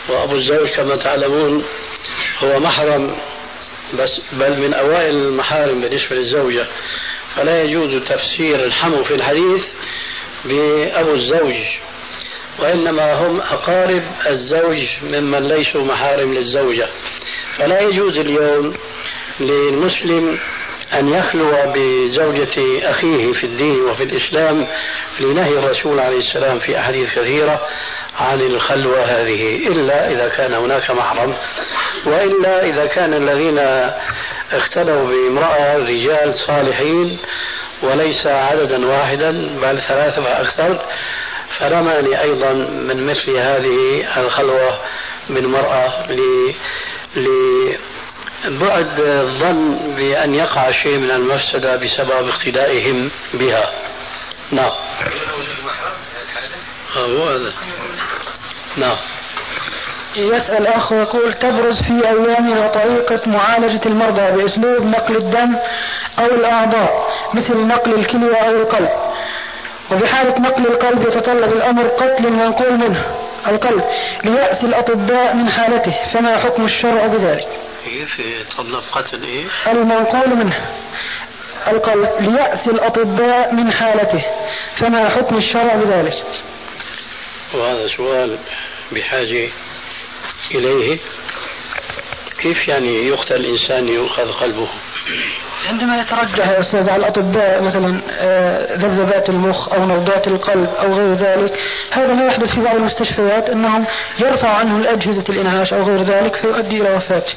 وأبو 0.08 0.34
الزوج 0.36 0.68
كما 0.68 0.96
تعلمون 0.96 1.64
هو 2.38 2.60
محرم 2.60 3.16
بس 3.94 4.10
بل 4.32 4.60
من 4.60 4.74
أوائل 4.74 5.14
المحارم 5.14 5.80
بالنسبة 5.80 6.16
للزوجة. 6.16 6.66
فلا 7.36 7.62
يجوز 7.62 8.02
تفسير 8.02 8.64
الحمو 8.64 9.02
في 9.02 9.14
الحديث 9.14 9.62
بأبو 10.44 11.14
الزوج. 11.14 11.54
وإنما 12.58 13.12
هم 13.12 13.40
أقارب 13.40 14.02
الزوج 14.26 14.86
ممن 15.02 15.48
ليسوا 15.48 15.84
محارم 15.84 16.34
للزوجة. 16.34 16.88
فلا 17.58 17.80
يجوز 17.80 18.18
اليوم 18.18 18.74
للمسلم 19.40 20.38
أن 20.92 21.08
يخلو 21.08 21.72
بزوجة 21.74 22.90
أخيه 22.90 23.32
في 23.32 23.44
الدين 23.44 23.84
وفي 23.84 24.02
الإسلام 24.02 24.66
لنهي 25.20 25.58
الرسول 25.58 26.00
عليه 26.00 26.18
السلام 26.18 26.58
في 26.58 26.78
أحاديث 26.78 27.14
كثيرة 27.14 27.60
عن 28.18 28.40
الخلوة 28.40 29.02
هذه 29.02 29.66
إلا 29.66 30.10
إذا 30.10 30.28
كان 30.28 30.54
هناك 30.54 30.90
محرم 30.90 31.34
وإلا 32.06 32.66
إذا 32.66 32.86
كان 32.86 33.14
الذين 33.14 33.58
اختلوا 34.52 35.04
بامرأة 35.04 35.76
رجال 35.76 36.34
صالحين 36.46 37.18
وليس 37.82 38.26
عددا 38.26 38.86
واحدا 38.86 39.30
بل 39.62 39.82
ثلاثة 39.88 40.22
فأكثر 40.22 40.84
فلا 41.58 41.82
مانع 41.82 42.20
أيضا 42.20 42.52
من 42.52 43.06
مثل 43.06 43.30
هذه 43.36 44.04
الخلوة 44.16 44.78
من 45.28 45.46
مرأة 45.46 46.06
لبعد 47.16 49.00
الظن 49.00 49.94
بأن 49.96 50.34
يقع 50.34 50.70
شيء 50.70 50.98
من 50.98 51.10
المفسدة 51.10 51.76
بسبب 51.76 52.28
اقتدائهم 52.28 53.10
بها. 53.34 53.70
نعم. 54.50 54.72
نعم. 58.76 58.96
يسأل 60.16 60.66
أخ 60.66 60.92
ويقول 60.92 61.32
تبرز 61.32 61.82
في 61.82 62.08
أيامنا 62.08 62.68
طريقة 62.68 63.20
معالجة 63.30 63.80
المرضى 63.86 64.30
بأسلوب 64.30 64.82
نقل 64.82 65.16
الدم 65.16 65.56
أو 66.18 66.24
الأعضاء 66.24 67.10
مثل 67.34 67.66
نقل 67.66 67.94
الكلية 67.94 68.36
أو 68.36 68.50
القلب. 68.50 69.03
وبحالة 69.92 70.38
نقل 70.40 70.66
القلب 70.66 71.02
يتطلب 71.08 71.52
الأمر 71.52 71.86
قتل 71.88 72.26
المنقول 72.26 72.72
منه 72.72 73.04
القلب 73.46 73.84
ليأس 74.24 74.64
الأطباء 74.64 75.34
من 75.34 75.48
حالته 75.48 75.94
فما 76.12 76.38
حكم 76.38 76.64
الشرع 76.64 77.06
بذلك؟ 77.06 77.48
كيف 77.84 78.18
يتطلب 78.18 78.82
قتل 78.92 79.22
إيه؟ 79.22 79.46
المنقول 79.66 80.36
منه 80.36 80.76
القلب 81.66 82.10
ليأس 82.20 82.68
الأطباء 82.68 83.54
من 83.54 83.72
حالته 83.72 84.24
فما 84.76 85.08
حكم 85.08 85.36
الشرع 85.36 85.74
بذلك؟ 85.74 86.24
وهذا 87.54 87.88
سؤال 87.96 88.38
بحاجة 88.92 89.48
إليه. 90.54 90.98
كيف 92.42 92.68
يعني 92.68 93.08
يقتل 93.08 93.36
الإنسان 93.36 93.88
يؤخذ 93.88 94.32
قلبه؟ 94.32 94.68
عندما 95.68 96.00
يترجح 96.00 96.48
يا 96.48 96.60
أستاذ 96.60 96.90
على 96.90 96.96
الأطباء 96.96 97.62
مثلا 97.62 98.00
آه، 98.10 98.74
ذبذبات 98.76 99.28
المخ 99.28 99.72
أو 99.72 99.84
نبضات 99.84 100.26
القلب 100.26 100.70
أو 100.80 100.92
غير 100.92 101.14
ذلك 101.14 101.58
هذا 101.90 102.14
ما 102.14 102.26
يحدث 102.26 102.54
في 102.54 102.60
بعض 102.60 102.76
المستشفيات 102.76 103.48
أنهم 103.48 103.86
يرفع 104.18 104.48
عنه 104.48 104.76
الأجهزة 104.76 105.24
الإنعاش 105.28 105.74
أو 105.74 105.82
غير 105.82 106.02
ذلك 106.02 106.36
فيؤدي 106.36 106.80
إلى 106.80 106.94
وفاته 106.94 107.34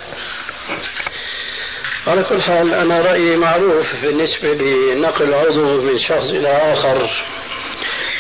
على 2.08 2.24
كل 2.24 2.42
حال 2.42 2.74
أنا 2.74 3.02
رأيي 3.02 3.38
معروف 3.38 3.86
بالنسبة 4.02 4.54
لنقل 4.54 5.34
عضو 5.34 5.82
من 5.82 6.00
شخص 6.00 6.30
إلى 6.30 6.48
آخر 6.48 7.10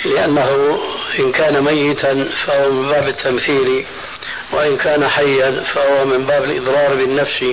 لأنه 0.05 0.79
إن 1.19 1.31
كان 1.31 1.61
ميتا 1.63 2.29
فهو 2.45 2.71
من 2.71 2.89
باب 2.89 3.07
التمثيل 3.07 3.85
وإن 4.51 4.77
كان 4.77 5.07
حيا 5.07 5.63
فهو 5.73 6.05
من 6.05 6.25
باب 6.25 6.43
الإضرار 6.43 6.95
بالنفس. 6.95 7.45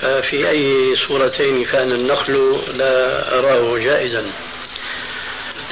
ففي 0.00 0.48
أي 0.48 0.94
صورتين 1.08 1.64
كان 1.64 1.92
النقل 1.92 2.60
لا 2.74 3.38
أراه 3.38 3.78
جائزا. 3.78 4.24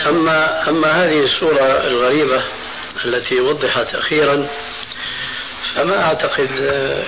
أما 0.06 0.68
أما 0.68 1.04
هذه 1.04 1.20
الصورة 1.20 1.62
الغريبة 1.62 2.42
التي 3.04 3.40
وضحت 3.40 3.94
أخيرا 3.94 4.48
فما 5.74 6.02
أعتقد 6.04 6.48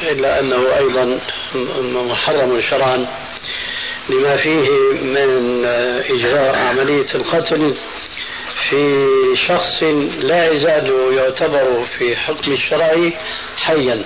إلا 0.02 0.40
أنه 0.40 0.76
أيضا 0.76 1.18
محرم 2.10 2.62
شرعا 2.70 3.06
لما 4.08 4.36
فيه 4.36 4.68
من 5.02 5.64
إجراء 6.10 6.56
عملية 6.56 7.14
القتل 7.14 7.74
في 8.70 9.06
شخص 9.48 9.82
لا 10.18 10.50
يزال 10.52 11.12
يعتبر 11.16 11.86
في 11.98 12.16
حكم 12.16 12.52
الشرع 12.52 13.10
حيا. 13.56 14.04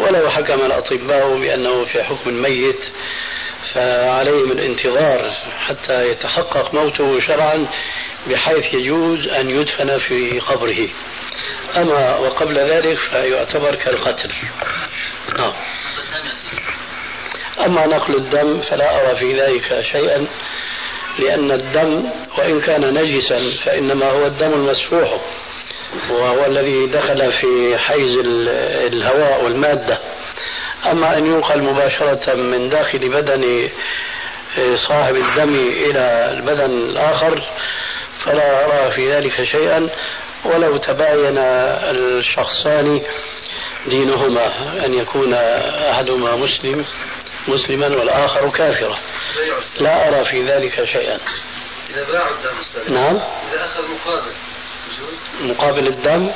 ولو 0.00 0.30
حكم 0.30 0.60
الأطباء 0.60 1.38
بأنه 1.38 1.84
في 1.84 2.02
حكم 2.02 2.42
ميت 2.42 2.80
فعليهم 3.74 4.52
الانتظار 4.52 5.32
حتى 5.66 6.10
يتحقق 6.10 6.74
موته 6.74 7.20
شرعا 7.20 7.66
بحيث 8.26 8.74
يجوز 8.74 9.28
أن 9.28 9.50
يدفن 9.50 9.98
في 9.98 10.40
قبره. 10.40 10.88
أما 11.76 12.16
وقبل 12.18 12.58
ذلك 12.58 12.98
فيعتبر 13.10 13.74
كالقتل. 13.74 14.32
نعم. 15.38 15.52
أما 17.66 17.86
نقل 17.86 18.14
الدم 18.14 18.60
فلا 18.60 19.00
أرى 19.00 19.16
في 19.16 19.40
ذلك 19.40 19.80
شيئا 19.92 20.26
لأن 21.18 21.50
الدم 21.50 22.10
وإن 22.38 22.60
كان 22.60 22.94
نجسا 22.94 23.40
فإنما 23.64 24.10
هو 24.10 24.26
الدم 24.26 24.52
المسفوح. 24.52 25.20
وهو 26.10 26.46
الذي 26.46 26.86
دخل 26.86 27.32
في 27.32 27.78
حيز 27.78 28.18
الهواء 28.92 29.44
والمادة. 29.44 29.98
أما 30.86 31.18
أن 31.18 31.26
ينقل 31.26 31.62
مباشرة 31.62 32.34
من 32.34 32.68
داخل 32.68 32.98
بدن 32.98 33.68
آه، 34.58 34.76
صاحب 34.76 35.16
الدم 35.16 35.54
إلى 35.54 36.30
البدن 36.32 36.70
الآخر 36.70 37.42
فلا 38.18 38.64
أرى 38.64 38.90
في 38.90 39.12
ذلك 39.12 39.44
شيئا 39.44 39.88
ولو 40.44 40.76
تباين 40.76 41.38
الشخصان 41.38 43.02
دينهما 43.86 44.46
أن 44.84 44.94
يكون 44.94 45.34
أحدهما 45.34 46.36
مسلم 46.36 46.84
مسلما 47.48 47.86
والآخر 47.86 48.50
كافرا. 48.50 48.98
لا 49.80 50.08
أرى 50.08 50.24
في 50.24 50.42
ذلك 50.42 50.84
شيئا. 50.84 51.18
إذا 51.90 52.04
باعوا 52.04 52.36
الدم 52.36 52.94
نعم. 52.94 53.20
إذا 53.52 53.64
أخذ 53.64 53.80
مقابل 53.94 54.32
مقابل 55.40 55.86
الدم 55.86 56.30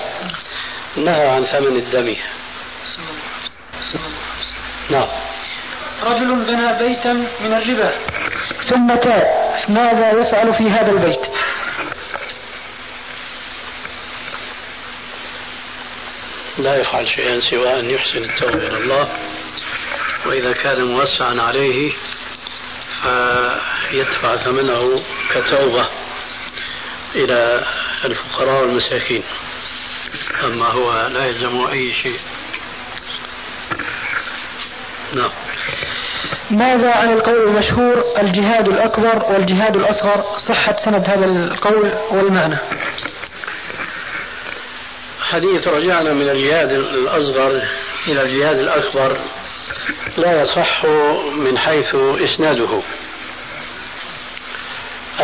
نهى 0.97 1.29
عن 1.29 1.45
ثمن 1.45 1.77
الدم. 1.77 2.17
نعم. 4.91 5.07
رجل 6.03 6.45
بنى 6.45 6.79
بيتا 6.79 7.13
من 7.13 7.53
الربا. 7.53 7.95
ثم 8.69 8.95
تاب. 8.95 9.55
ماذا 9.69 10.11
يفعل 10.11 10.55
في 10.55 10.71
هذا 10.71 10.91
البيت؟ 10.91 11.21
لا 16.59 16.77
يفعل 16.77 17.09
شيئا 17.09 17.41
سوى 17.51 17.81
أن 17.81 17.91
يحسن 17.91 18.25
التوبة 18.25 18.67
إلى 18.67 18.77
الله. 18.77 19.09
وإذا 20.27 20.53
كان 20.53 20.85
موسعا 20.85 21.43
عليه 21.43 21.93
فيدفع 23.03 24.37
ثمنه 24.37 25.03
كتوبة 25.35 25.89
إلى 27.15 27.65
الفقراء 28.05 28.63
والمساكين. 28.63 29.23
أما 30.45 30.67
هو 30.67 31.07
لا 31.07 31.27
يلزم 31.27 31.67
أي 31.67 31.93
شيء. 32.03 32.19
نعم. 35.15 35.31
ماذا 36.51 36.91
عن 36.91 37.13
القول 37.13 37.49
المشهور 37.49 38.05
الجهاد 38.19 38.69
الأكبر 38.69 39.25
والجهاد 39.33 39.77
الأصغر؟ 39.77 40.25
صحة 40.49 40.77
سند 40.85 41.05
هذا 41.09 41.25
القول 41.25 41.93
والمعنى. 42.11 42.59
حديث 45.21 45.69
رجعنا 45.69 46.13
من 46.13 46.29
الجهاد 46.29 46.71
الأصغر 46.71 47.63
إلى 48.09 48.23
الجهاد 48.23 48.59
الأكبر 48.59 49.19
لا 50.17 50.43
يصح 50.43 50.85
من 51.37 51.59
حيث 51.59 51.95
إسناده. 51.95 52.83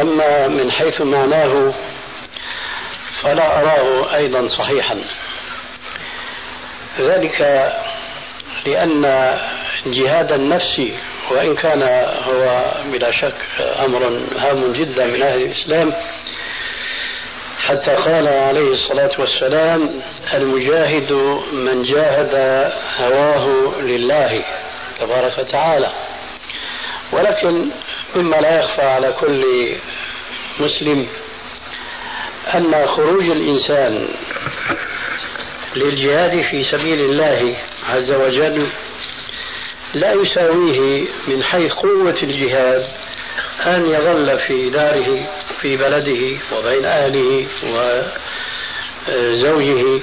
أما 0.00 0.48
من 0.48 0.70
حيث 0.70 1.00
معناه 1.00 1.74
فلا 3.22 3.60
أراه 3.62 4.14
أيضا 4.16 4.48
صحيحا. 4.48 5.00
ذلك 7.00 7.72
لأن 8.66 9.02
جهاد 9.86 10.32
النفس 10.32 10.82
وإن 11.30 11.56
كان 11.56 11.82
هو 12.28 12.72
بلا 12.92 13.10
شك 13.10 13.34
أمر 13.84 14.20
هام 14.38 14.72
جدا 14.72 15.06
من 15.06 15.22
أهل 15.22 15.42
الإسلام 15.42 15.92
حتى 17.60 17.90
قال 17.90 18.28
عليه 18.28 18.70
الصلاة 18.70 19.10
والسلام 19.18 20.02
المجاهد 20.34 21.12
من 21.52 21.82
جاهد 21.82 22.34
هواه 22.98 23.72
لله 23.80 24.44
تبارك 25.00 25.38
وتعالى. 25.38 25.90
ولكن 27.12 27.70
مما 28.16 28.36
لا 28.36 28.60
يخفى 28.60 28.82
على 28.82 29.12
كل 29.12 29.72
مسلم 30.60 31.08
أن 32.54 32.86
خروج 32.86 33.30
الإنسان 33.30 34.08
للجهاد 35.76 36.42
في 36.42 36.64
سبيل 36.64 37.00
الله 37.00 37.56
عز 37.88 38.10
وجل 38.12 38.66
لا 39.94 40.12
يساويه 40.12 41.04
من 41.28 41.44
حيث 41.44 41.72
قوة 41.72 42.16
الجهاد 42.22 42.86
أن 43.66 43.86
يظل 43.86 44.38
في 44.38 44.70
داره 44.70 45.28
في 45.60 45.76
بلده 45.76 46.38
وبين 46.56 46.84
أهله 46.84 47.46
وزوجه 49.08 50.00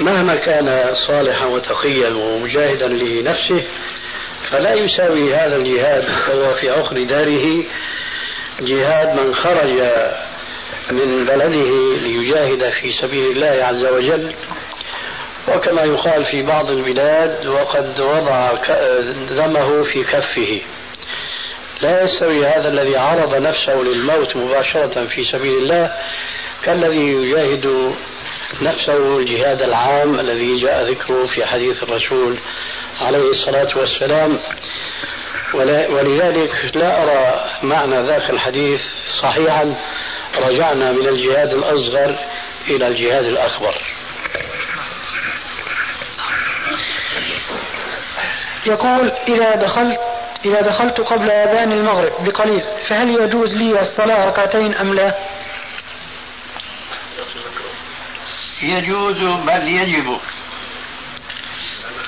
مهما 0.00 0.36
كان 0.36 0.94
صالحا 0.94 1.46
وتقيا 1.46 2.08
ومجاهدا 2.08 2.88
لنفسه 2.88 3.62
فلا 4.50 4.74
يساوي 4.74 5.34
هذا 5.34 5.56
الجهاد 5.56 6.04
وهو 6.28 6.54
في 6.54 6.70
عقر 6.70 7.02
داره 7.02 7.64
جهاد 8.60 9.20
من 9.20 9.34
خرج 9.34 9.70
من 10.90 11.24
بلده 11.24 11.96
ليجاهد 11.96 12.70
في 12.70 12.92
سبيل 13.02 13.30
الله 13.30 13.64
عز 13.64 13.84
وجل. 13.84 14.32
وكما 15.48 15.82
يقال 15.82 16.24
في 16.24 16.42
بعض 16.42 16.70
البلاد 16.70 17.46
وقد 17.46 18.00
وضع 18.00 18.52
دمه 19.30 19.82
في 19.92 20.04
كفه. 20.04 20.60
لا 21.80 22.04
يستوي 22.04 22.46
هذا 22.46 22.68
الذي 22.68 22.96
عرض 22.96 23.34
نفسه 23.34 23.74
للموت 23.74 24.36
مباشرة 24.36 25.04
في 25.04 25.24
سبيل 25.24 25.62
الله 25.62 25.92
كالذي 26.62 27.12
يجاهد 27.12 27.94
نفسه 28.62 29.18
الجهاد 29.18 29.62
العام 29.62 30.20
الذي 30.20 30.56
جاء 30.56 30.82
ذكره 30.82 31.26
في 31.26 31.46
حديث 31.46 31.82
الرسول 31.82 32.36
عليه 33.00 33.30
الصلاة 33.30 33.78
والسلام. 33.78 34.38
ولذلك 35.54 36.70
لا 36.74 37.02
أرى 37.02 37.50
معنى 37.62 38.06
ذاك 38.06 38.30
الحديث 38.30 38.80
صحيحا. 39.22 39.76
رجعنا 40.38 40.92
من 40.92 41.06
الجهاد 41.06 41.48
الأصغر 41.48 42.18
إلى 42.68 42.88
الجهاد 42.88 43.24
الأكبر. 43.24 43.74
يقول 48.66 49.12
إذا 49.28 49.54
دخلت 49.54 50.00
إذا 50.44 50.60
دخلت 50.60 51.00
قبل 51.00 51.30
أذان 51.30 51.72
المغرب 51.72 52.12
بقليل 52.24 52.62
فهل 52.88 53.10
يجوز 53.10 53.54
لي 53.54 53.80
الصلاة 53.80 54.24
ركعتين 54.24 54.74
أم 54.74 54.94
لا؟ 54.94 55.14
يجوز 58.62 59.18
بل 59.46 59.68
يجب. 59.68 60.18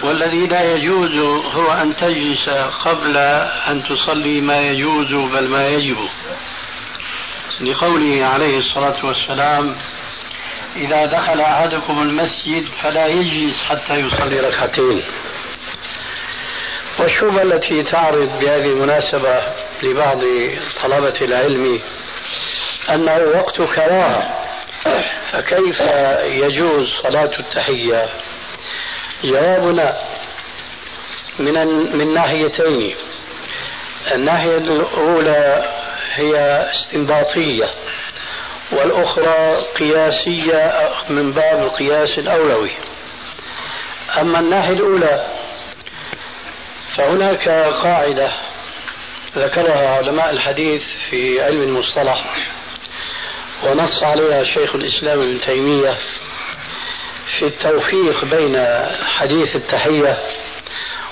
والذي 0.03 0.47
لا 0.47 0.73
يجوز 0.73 1.19
هو 1.55 1.73
أن 1.73 1.97
تجلس 1.97 2.49
قبل 2.85 3.17
أن 3.69 3.83
تصلي 3.89 4.41
ما 4.41 4.61
يجوز 4.61 5.13
بل 5.13 5.49
ما 5.49 5.69
يجب. 5.69 6.09
لقوله 7.61 8.25
عليه 8.25 8.59
الصلاة 8.59 9.07
والسلام 9.07 9.77
إذا 10.77 11.07
دخل 11.07 11.41
أحدكم 11.41 12.03
المسجد 12.03 12.69
فلا 12.83 13.07
يجلس 13.07 13.63
حتى 13.65 13.95
يصلي 13.95 14.41
ركعتين. 14.41 15.03
والشبهة 16.99 17.43
التي 17.43 17.83
تعرض 17.83 18.39
بهذه 18.41 18.73
المناسبة 18.73 19.43
لبعض 19.83 20.21
طلبة 20.83 21.21
العلم 21.21 21.81
أنه 22.91 23.17
وقت 23.17 23.57
كراهة 23.57 24.45
فكيف 25.33 25.81
يجوز 26.25 26.89
صلاة 27.03 27.39
التحية؟ 27.39 28.09
جوابنا 29.25 29.97
من 31.39 31.55
من 31.99 32.15
ناحيتين 32.15 32.97
الناحية 34.15 34.57
الأولى 34.59 35.78
هي 36.19 36.67
استنباطية 36.75 37.71
والأخرى 38.73 39.63
قياسية 39.79 40.91
من 41.09 41.33
باب 41.33 41.63
القياس 41.63 42.19
الأولوي. 42.19 42.71
أما 44.21 44.41
الناحية 44.41 44.73
الأولى 44.75 45.27
فهناك 46.97 47.49
قاعدة 47.83 48.31
ذكرها 49.37 49.97
علماء 49.97 50.31
الحديث 50.31 50.83
في 51.11 51.43
علم 51.43 51.63
المصطلح 51.63 52.25
ونص 53.65 54.03
عليها 54.03 54.45
شيخ 54.45 54.75
الإسلام 54.75 55.21
ابن 55.21 55.41
تيمية 55.41 55.99
في 57.39 57.47
التوفيق 57.47 58.25
بين 58.25 58.67
حديث 59.05 59.57
التحية 59.57 60.19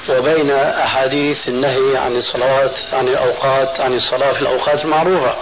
وبين 0.09 0.51
أحاديث 0.51 1.49
النهي 1.49 1.97
عن 1.97 2.17
الصلوات 2.17 2.75
عن 2.93 3.09
الأوقات 3.09 3.81
عن 3.81 3.95
الصلاة 3.95 4.33
في 4.33 4.43
الأوقات 4.43 4.85
المعروفة. 4.85 5.37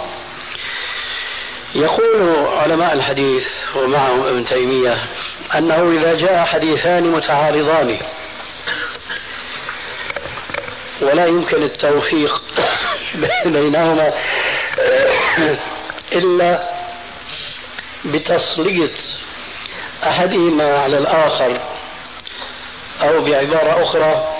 يقول 1.75 2.45
علماء 2.47 2.93
الحديث 2.93 3.47
ومعهم 3.75 4.27
ابن 4.27 4.45
تيمية 4.45 4.97
أنه 5.55 5.91
إذا 5.91 6.15
جاء 6.15 6.45
حديثان 6.45 7.03
متعارضان 7.11 7.97
ولا 11.01 11.25
يمكن 11.25 11.63
التوفيق 11.63 12.41
بينهما 13.45 14.13
إلا 16.11 16.69
بتسليط 18.05 18.91
أحدهما 20.03 20.77
على 20.79 20.97
الآخر 20.97 21.59
أو 23.01 23.21
بعبارة 23.21 23.83
أخرى 23.83 24.35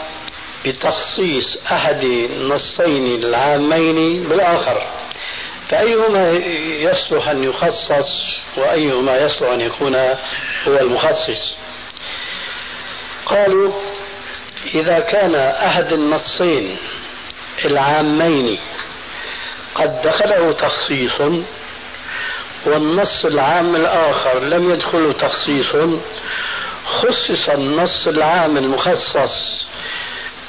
بتخصيص 0.66 1.58
أحد 1.72 2.04
النصين 2.04 3.24
العامين 3.24 4.24
بالآخر. 4.24 4.88
فأيهما 5.70 6.32
يصلح 6.80 7.30
أن 7.30 7.44
يخصص 7.44 8.10
وأيهما 8.58 9.18
يصلح 9.18 9.50
أن 9.50 9.62
يكون 9.62 9.96
هو 10.68 10.78
المخصص؟ 10.80 11.56
قالوا 13.26 13.72
إذا 14.74 15.00
كان 15.00 15.36
أحد 15.36 15.94
النصين 15.94 16.78
العامين 17.66 18.60
قد 19.76 20.02
دخله 20.02 20.52
تخصيص 20.52 21.22
والنص 22.66 23.26
العام 23.26 23.76
الآخر 23.76 24.40
لم 24.40 24.70
يدخله 24.72 25.12
تخصيص 25.12 25.76
خصص 26.86 27.50
النص 27.54 28.08
العام 28.08 28.58
المخصص 28.58 29.55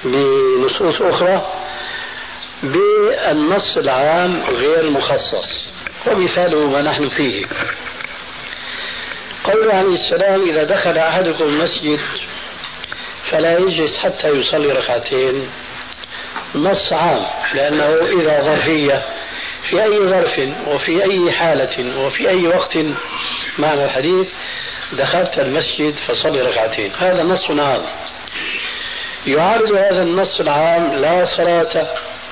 بنصوص 0.04 1.02
أخرى 1.02 1.52
بالنص 2.62 3.76
العام 3.76 4.42
غير 4.48 4.80
المخصص 4.80 5.70
ومثاله 6.06 6.68
ما 6.68 6.82
نحن 6.82 7.08
فيه. 7.08 7.46
قوله 9.44 9.74
عليه 9.74 9.94
السلام 9.94 10.42
إذا 10.42 10.64
دخل 10.64 10.98
أحدكم 10.98 11.44
المسجد 11.44 12.00
فلا 13.30 13.58
يجلس 13.58 13.96
حتى 13.96 14.28
يصلي 14.28 14.72
ركعتين. 14.72 15.50
نص 16.54 16.92
عام 16.92 17.26
لأنه 17.54 17.84
إذا 18.20 18.42
ظرفية 18.42 19.02
في 19.62 19.84
أي 19.84 19.98
ظرف 19.98 20.40
وفي 20.66 21.02
أي 21.04 21.32
حالة 21.32 22.04
وفي 22.04 22.28
أي 22.28 22.46
وقت 22.46 22.78
معنى 23.58 23.84
الحديث 23.84 24.28
دخلت 24.92 25.38
المسجد 25.38 25.94
فصلي 25.96 26.40
ركعتين. 26.40 26.92
هذا 26.98 27.22
نص 27.22 27.50
عام. 27.50 27.82
يعارض 29.26 29.72
هذا 29.72 30.02
النص 30.02 30.40
العام 30.40 30.92
لا 30.92 31.24
صلاة 31.24 31.86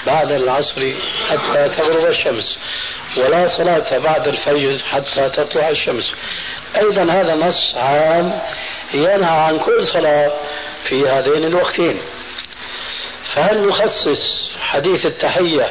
بعد 0.07 0.33
العصر 0.33 0.93
حتى 1.29 1.69
تغرب 1.69 2.05
الشمس 2.07 2.57
ولا 3.17 3.49
صلاة 3.49 3.99
بعد 3.99 4.29
الفجر 4.29 4.79
حتى 4.79 5.31
تطلع 5.31 5.69
الشمس. 5.69 6.13
أيضا 6.77 7.03
هذا 7.03 7.35
نص 7.35 7.75
عام 7.77 8.41
ينهى 8.95 9.31
عن 9.31 9.59
كل 9.59 9.87
صلاة 9.87 10.33
في 10.89 11.09
هذين 11.09 11.45
الوقتين. 11.45 12.01
فهل 13.35 13.69
نخصص 13.69 14.51
حديث 14.61 15.07
التحية 15.07 15.71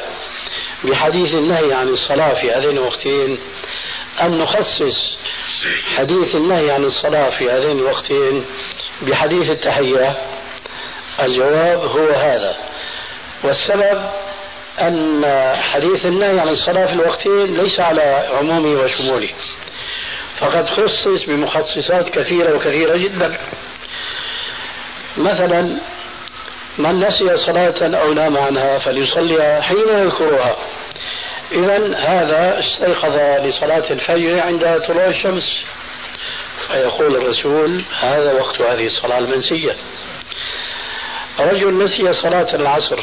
بحديث 0.84 1.34
النهي 1.34 1.72
عن 1.72 1.88
الصلاة 1.88 2.34
في 2.34 2.52
هذين 2.52 2.70
الوقتين 2.70 3.38
أم 4.22 4.34
نخصص 4.34 5.16
حديث 5.96 6.34
النهي 6.34 6.70
عن 6.70 6.84
الصلاة 6.84 7.30
في 7.30 7.50
هذين 7.50 7.78
الوقتين 7.78 8.44
بحديث 9.02 9.50
التحية؟ 9.50 10.33
الجواب 11.22 11.78
هو 11.78 12.08
هذا. 12.08 12.56
والسبب 13.42 14.10
أن 14.80 15.24
حديث 15.56 16.06
النهي 16.06 16.40
عن 16.40 16.48
الصلاة 16.48 16.86
في 16.86 16.92
الوقتين 16.92 17.56
ليس 17.56 17.80
على 17.80 18.28
عمومه 18.32 18.80
وشموله. 18.80 19.30
فقد 20.38 20.68
خصص 20.68 21.24
بمخصصات 21.26 22.08
كثيرة 22.08 22.56
وكثيرة 22.56 22.96
جدا. 22.96 23.38
مثلا 25.16 25.78
من 26.78 26.98
نسي 26.98 27.36
صلاة 27.36 28.00
أو 28.00 28.12
نام 28.12 28.38
عنها 28.38 28.78
فليصليها 28.78 29.60
حين 29.60 29.88
يذكرها. 29.88 30.56
إذا 31.52 31.96
هذا 31.96 32.58
استيقظ 32.58 33.46
لصلاة 33.46 33.90
الفجر 33.90 34.40
عند 34.40 34.82
طلوع 34.88 35.06
الشمس. 35.06 35.64
فيقول 36.68 37.16
الرسول 37.16 37.84
هذا 38.00 38.32
وقت 38.32 38.62
هذه 38.62 38.86
الصلاة 38.86 39.18
المنسية. 39.18 39.76
رجل 41.40 41.84
نسي 41.84 42.12
صلاة 42.12 42.54
العصر 42.54 42.98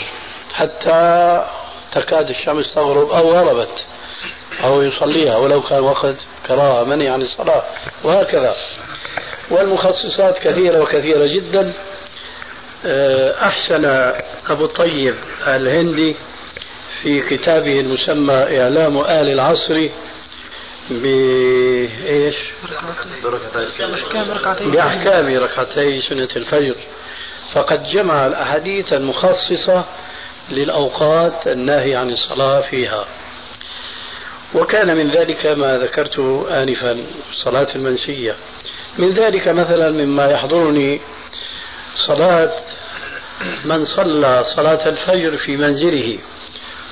حتى 0.53 1.45
تكاد 1.91 2.29
الشمس 2.29 2.73
تغرب 2.73 3.09
أو 3.09 3.31
غربت 3.31 3.85
أو 4.63 4.81
يصليها 4.81 5.37
ولو 5.37 5.61
كان 5.61 5.79
وقت 5.79 6.15
كراهة 6.47 6.83
منع 6.83 7.11
عن 7.13 7.21
الصلاة 7.21 7.63
وهكذا. 8.03 8.55
والمخصصات 9.51 10.37
كثيرة 10.37 10.81
وكثيرة 10.81 11.25
جدا. 11.25 11.73
آه، 12.85 13.47
أحسن 13.47 13.85
أبو 14.49 14.65
الطيب 14.65 15.15
الهندي 15.47 16.15
في 17.01 17.21
كتابه 17.21 17.79
المسمى 17.79 18.33
إعلام 18.33 18.97
آل 18.97 19.29
العصر 19.29 19.89
بإيش؟ 20.89 22.35
بأحكام 24.71 25.25
ركعتي 25.43 26.01
سنة 26.09 26.29
الفجر. 26.35 26.75
فقد 27.53 27.83
جمع 27.83 28.27
الأحاديث 28.27 28.93
المخصصة 28.93 29.85
للأوقات 30.49 31.47
الناهي 31.47 31.95
عن 31.95 32.09
الصلاة 32.09 32.61
فيها. 32.61 33.05
وكان 34.55 34.97
من 34.97 35.11
ذلك 35.11 35.45
ما 35.45 35.77
ذكرته 35.77 36.45
آنفا 36.63 36.97
صلاة 37.43 37.67
المنسية. 37.75 38.35
من 38.97 39.13
ذلك 39.13 39.47
مثلا 39.47 39.91
مما 39.91 40.31
يحضرني 40.31 41.01
صلاة 42.07 42.51
من 43.65 43.85
صلى 43.85 44.43
صلاة 44.55 44.89
الفجر 44.89 45.37
في 45.37 45.57
منزله 45.57 46.17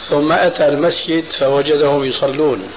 ثم 0.10 0.32
أتى 0.32 0.66
المسجد 0.66 1.24
فوجدهم 1.40 2.04
يصلون 2.04 2.72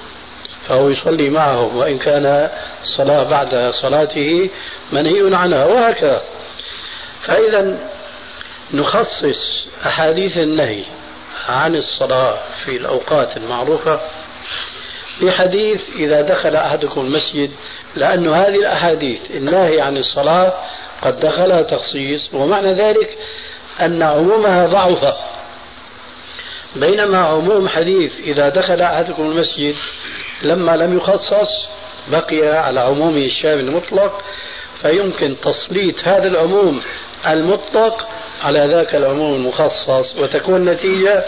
فهو 0.67 0.89
يصلي 0.89 1.29
معهم 1.29 1.77
وإن 1.77 1.97
كان 1.97 2.49
الصلاة 2.81 3.23
بعد 3.23 3.71
صلاته 3.81 4.49
منهي 4.91 5.35
عنها 5.35 5.65
وهكذا. 5.65 6.21
فإذا 7.25 7.77
نخصص 8.73 9.65
أحاديث 9.85 10.37
النهي 10.37 10.83
عن 11.49 11.75
الصلاة 11.75 12.37
في 12.65 12.77
الأوقات 12.77 13.37
المعروفة 13.37 13.99
بحديث 15.21 15.81
إذا 15.95 16.21
دخل 16.21 16.55
أحدكم 16.55 17.01
المسجد 17.01 17.51
لأن 17.95 18.27
هذه 18.29 18.55
الأحاديث 18.55 19.31
الناهي 19.31 19.81
عن 19.81 19.97
الصلاة 19.97 20.53
قد 21.01 21.19
دخلها 21.19 21.61
تخصيص 21.61 22.33
ومعنى 22.33 22.73
ذلك 22.73 23.17
أن 23.81 24.03
عمومها 24.03 24.65
ضعف 24.65 25.15
بينما 26.75 27.17
عموم 27.17 27.67
حديث 27.67 28.19
إذا 28.19 28.49
دخل 28.49 28.81
أحدكم 28.81 29.23
المسجد 29.23 29.75
لما 30.41 30.71
لم 30.71 30.97
يخصص 30.97 31.49
بقي 32.07 32.57
على 32.57 32.79
عمومه 32.79 33.21
الشامل 33.21 33.67
المطلق 33.67 34.21
فيمكن 34.83 35.35
تسليط 35.41 35.95
هذا 36.03 36.27
العموم 36.27 36.81
المطلق 37.27 38.07
على 38.41 38.67
ذاك 38.67 38.95
العموم 38.95 39.33
المخصص 39.33 40.15
وتكون 40.17 40.55
النتيجة 40.55 41.25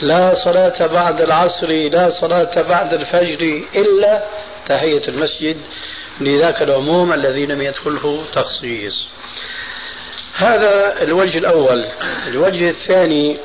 لا 0.00 0.34
صلاة 0.44 0.86
بعد 0.86 1.20
العصر 1.20 1.66
لا 1.66 2.10
صلاة 2.10 2.62
بعد 2.62 2.94
الفجر 2.94 3.62
إلا 3.76 4.22
تحية 4.68 5.08
المسجد 5.08 5.56
لذاك 6.20 6.62
العموم 6.62 7.12
الذي 7.12 7.46
لم 7.46 7.62
يدخله 7.62 8.24
تخصيص. 8.32 9.08
هذا 10.36 11.02
الوجه 11.02 11.38
الأول. 11.38 11.86
الوجه 12.26 12.70
الثاني 12.70 13.38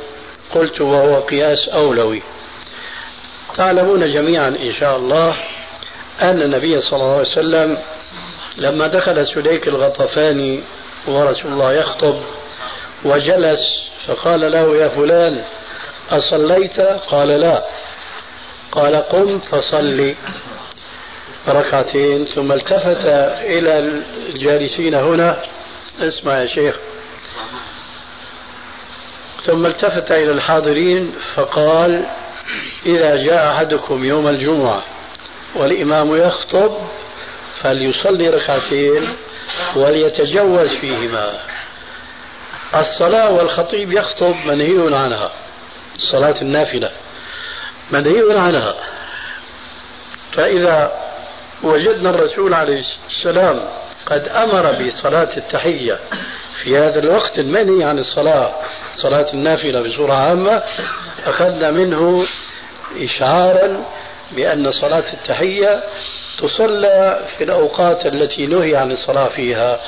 قلت 0.56 0.82
وهو 0.82 1.19
قياس 1.19 1.69
أولوي. 1.69 2.21
تعلمون 3.58 4.13
جميعا 4.13 4.47
إن 4.47 4.73
شاء 4.79 4.97
الله 4.97 5.36
أن 6.21 6.41
النبي 6.41 6.82
صلى 6.82 6.99
الله 6.99 7.13
عليه 7.13 7.32
وسلم 7.32 7.77
لما 8.57 8.87
دخل 8.87 9.27
سليك 9.27 9.67
الغطفاني 9.67 10.63
ورسول 11.07 11.53
الله 11.53 11.73
يخطب 11.73 12.15
وجلس 13.05 13.59
فقال 14.07 14.51
له 14.51 14.77
يا 14.77 14.87
فلان 14.87 15.43
أصليت؟ 16.09 16.79
قال 16.79 17.27
لا. 17.27 17.63
قال 18.71 18.95
قم 18.95 19.39
فصلي. 19.39 20.15
ركعتين 21.47 22.25
ثم 22.25 22.51
التفت 22.51 23.05
إلى 23.41 23.79
الجالسين 24.29 24.93
هنا. 24.93 25.37
اسمع 25.99 26.41
يا 26.41 26.47
شيخ. 26.47 26.75
ثم 29.45 29.65
التفت 29.65 30.11
إلى 30.11 30.31
الحاضرين 30.31 31.11
فقال 31.35 32.05
إذا 32.85 33.15
جاء 33.15 33.51
أحدكم 33.51 34.03
يوم 34.03 34.27
الجمعة 34.27 34.83
والإمام 35.55 36.15
يخطب 36.15 36.77
فليصلي 37.63 38.30
ركعتين 38.30 39.15
وليتجوز 39.76 40.69
فيهما. 40.69 41.34
الصلاة 42.76 43.32
والخطيب 43.32 43.91
يخطب 43.91 44.36
منهي 44.45 44.95
عنها. 44.95 45.32
صلاة 46.12 46.41
النافلة 46.41 46.91
منهي 47.91 48.38
عنها. 48.38 48.76
فإذا 50.32 50.91
وجدنا 51.63 52.10
الرسول 52.10 52.54
عليه 52.54 52.84
السلام 53.10 53.60
قد 54.06 54.28
أمر 54.28 54.71
بصلاة 54.71 55.38
التحية 55.38 55.99
في 56.63 56.78
هذا 56.78 56.99
الوقت 56.99 57.39
المنهي 57.39 57.84
عن 57.84 57.99
الصلاة 57.99 58.54
صلاة 58.95 59.34
النافلة 59.34 59.82
بصورة 59.82 60.13
عامة 60.13 60.63
أخذنا 61.26 61.71
منه 61.71 62.28
إشعارا 62.97 63.86
بأن 64.32 64.71
صلاة 64.71 65.13
التحية 65.13 65.84
تصلى 66.37 67.27
في 67.37 67.43
الأوقات 67.43 68.05
التي 68.05 68.45
نهي 68.45 68.75
عن 68.75 68.91
الصلاة 68.91 69.27
فيها 69.27 69.79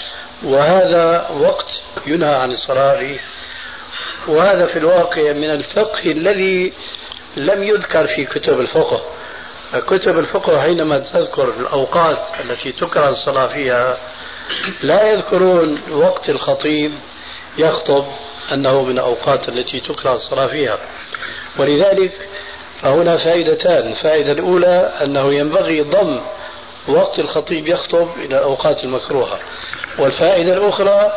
وهذا 0.44 1.30
وقت 1.30 1.68
ينهى 2.08 2.36
عن 2.36 2.52
الصلاة 2.52 3.00
فيه. 3.00 3.20
وهذا 4.28 4.66
في 4.66 4.80
الواقع 4.80 5.32
من 5.34 5.50
الفقه 5.50 6.12
الذي 6.12 6.74
لم 7.38 7.64
يذكر 7.64 8.08
في 8.08 8.26
كتب 8.26 8.60
الفقه. 8.60 9.02
كتب 9.88 10.20
الفقه 10.20 10.62
حينما 10.62 11.00
تذكر 11.00 11.50
الأوقات 11.50 12.20
التي 12.40 12.72
تكره 12.72 13.10
الصلاة 13.10 13.48
فيها 13.48 13.98
لا 14.82 15.12
يذكرون 15.12 15.82
وقت 15.92 16.30
الخطيب 16.30 16.92
يخطب 17.58 18.06
أنه 18.54 18.84
من 18.84 18.92
الأوقات 18.92 19.50
التي 19.50 19.80
تكره 19.80 20.14
الصلاة 20.14 20.48
فيها. 20.48 20.78
ولذلك 21.58 22.12
فهنا 22.82 23.18
فائدتان. 23.18 23.88
الفائدة 23.88 24.32
الأولى 24.32 24.92
أنه 25.02 25.34
ينبغي 25.34 25.82
ضم 25.82 26.22
وقت 26.88 27.20
الخطيب 27.20 27.68
يخطب 27.68 28.08
إلى 28.18 28.38
الأوقات 28.38 28.84
المكروهة. 28.84 29.40
والفائدة 30.00 30.54
الأخرى 30.54 31.12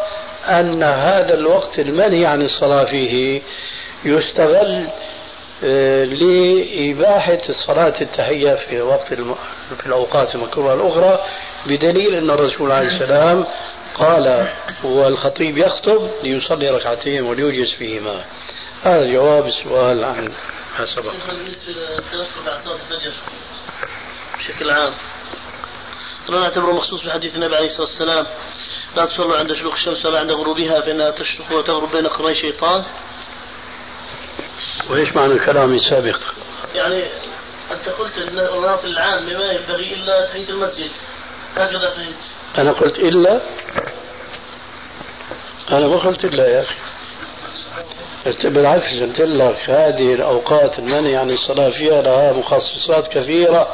أن 0.49 0.83
هذا 0.83 1.35
الوقت 1.35 1.79
المنهي 1.79 2.27
عن 2.27 2.43
الصلاة 2.43 2.85
فيه 2.85 3.43
يستغل 4.05 4.89
آه، 5.65 6.05
لإباحة 6.05 7.39
الصلاة 7.49 7.95
التحية 8.01 8.55
في 8.55 8.81
وقت 8.81 9.13
الم... 9.13 9.35
في 9.77 9.87
الأوقات 9.87 10.35
المكروهة 10.35 10.75
الأخرى 10.75 11.25
بدليل 11.67 12.15
أن 12.15 12.31
الرسول 12.31 12.73
عليه 12.73 12.89
السلام 12.89 13.47
قال 13.95 14.49
والخطيب 14.85 15.59
يخطب 15.59 16.11
ليصلي 16.23 16.71
ركعتين 16.71 17.25
وليوجز 17.25 17.75
فيهما. 17.79 18.25
هذا 18.83 19.13
جواب 19.13 19.47
السؤال 19.47 20.05
عن 20.05 20.33
ما 20.79 20.87
سبق 20.87 21.13
بالنسبة 21.27 21.73
للتوسل 21.73 22.43
بعد 22.47 22.65
صلاة 22.65 22.75
الفجر 22.75 23.13
بشكل 24.39 24.71
عام. 24.71 24.93
لا 26.29 26.41
نعتبره 26.41 26.73
مخصوص 26.73 27.01
بحديث 27.07 27.35
النبي 27.35 27.57
عليه 27.57 27.67
الصلاة 27.67 27.89
والسلام. 27.89 28.27
لا 28.97 29.05
تصلوا 29.05 29.39
عند 29.39 29.53
شروق 29.53 29.73
الشمس 29.73 30.07
ولا 30.07 30.19
عند 30.19 30.33
غروبها 30.33 30.81
فإنها 30.81 31.11
تشرق 31.11 31.53
وتغرب 31.53 31.91
بين 31.91 32.07
قرني 32.07 32.35
شيطان 32.35 32.85
وإيش 34.91 35.17
معنى 35.17 35.33
الكلام 35.33 35.75
السابق؟ 35.75 36.19
يعني 36.75 37.11
أنت 37.71 37.89
قلت 37.89 38.13
أن 38.19 38.39
المناطق 38.39 38.85
العامة 38.85 39.39
ما 39.39 39.45
ينبغي 39.45 39.95
إلا 39.95 40.27
تحية 40.27 40.49
المسجد. 40.49 40.91
هكذا 41.57 41.91
فهمت. 41.91 42.15
أنا 42.59 42.73
قلت 42.73 42.99
إلا؟ 42.99 43.41
أنا 45.71 45.87
ما 45.87 45.97
قلت 45.97 46.25
إلا 46.25 46.49
يا 46.49 46.63
أخي. 46.63 46.75
بالعكس 48.47 49.03
قلت 49.03 49.21
لك 49.21 49.71
هذه 49.71 50.15
الأوقات 50.15 50.79
المنهي 50.79 51.17
عن 51.17 51.31
الصلاة 51.31 51.71
فيها 51.71 52.03
لها 52.03 52.33
مخصصات 52.33 53.13
كثيرة. 53.13 53.69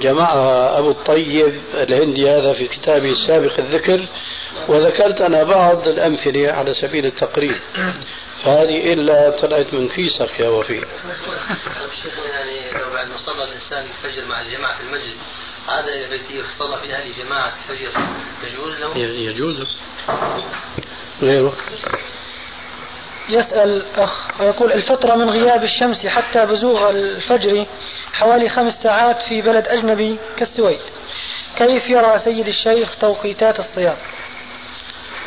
جمعها 0.00 0.78
أبو 0.78 0.90
الطيب 0.90 1.60
الهندي 1.74 2.30
هذا 2.30 2.52
في 2.52 2.68
كتابه 2.68 3.10
السابق 3.10 3.58
الذكر. 3.58 4.08
وذكرت 4.68 5.20
أنا 5.20 5.42
بعض 5.42 5.88
الأمثلة 5.88 6.52
على 6.52 6.74
سبيل 6.74 7.06
التقريب. 7.06 7.60
فهذه 8.44 8.92
إلا 8.92 9.30
طلعت 9.30 9.74
من 9.74 9.88
كيسك 9.88 10.40
يا 10.40 10.48
وفي. 10.48 10.74
يعني 10.74 12.72
لو 12.72 12.90
بعد 12.94 13.08
ما 13.08 13.16
صلى 13.26 13.44
الإنسان 13.44 13.84
الفجر 13.90 14.24
مع 14.24 14.40
الجماعة 14.40 14.74
في 14.78 14.82
المسجد 14.82 15.16
هذا 15.66 16.14
التي 16.14 16.42
صلى 16.58 16.78
في 16.78 16.94
أهل 16.94 17.12
جماعة 17.24 17.52
الفجر. 17.56 17.90
يجوز 18.44 18.80
له؟ 18.80 18.98
يجوز. 18.98 19.66
غيره. 21.22 21.56
يسأل 23.28 23.84
أخ 23.96 24.40
ويقول 24.40 24.72
الفترة 24.72 25.14
من 25.14 25.30
غياب 25.30 25.64
الشمس 25.64 26.06
حتى 26.06 26.46
بزوغ 26.46 26.90
الفجر 26.90 27.66
حوالي 28.12 28.48
خمس 28.48 28.82
ساعات 28.82 29.22
في 29.22 29.42
بلد 29.42 29.68
أجنبي 29.68 30.18
كالسويد. 30.36 30.80
كيف 31.56 31.90
يرى 31.90 32.18
سيد 32.18 32.48
الشيخ 32.48 32.96
توقيتات 33.00 33.58
الصيام؟ 33.58 33.96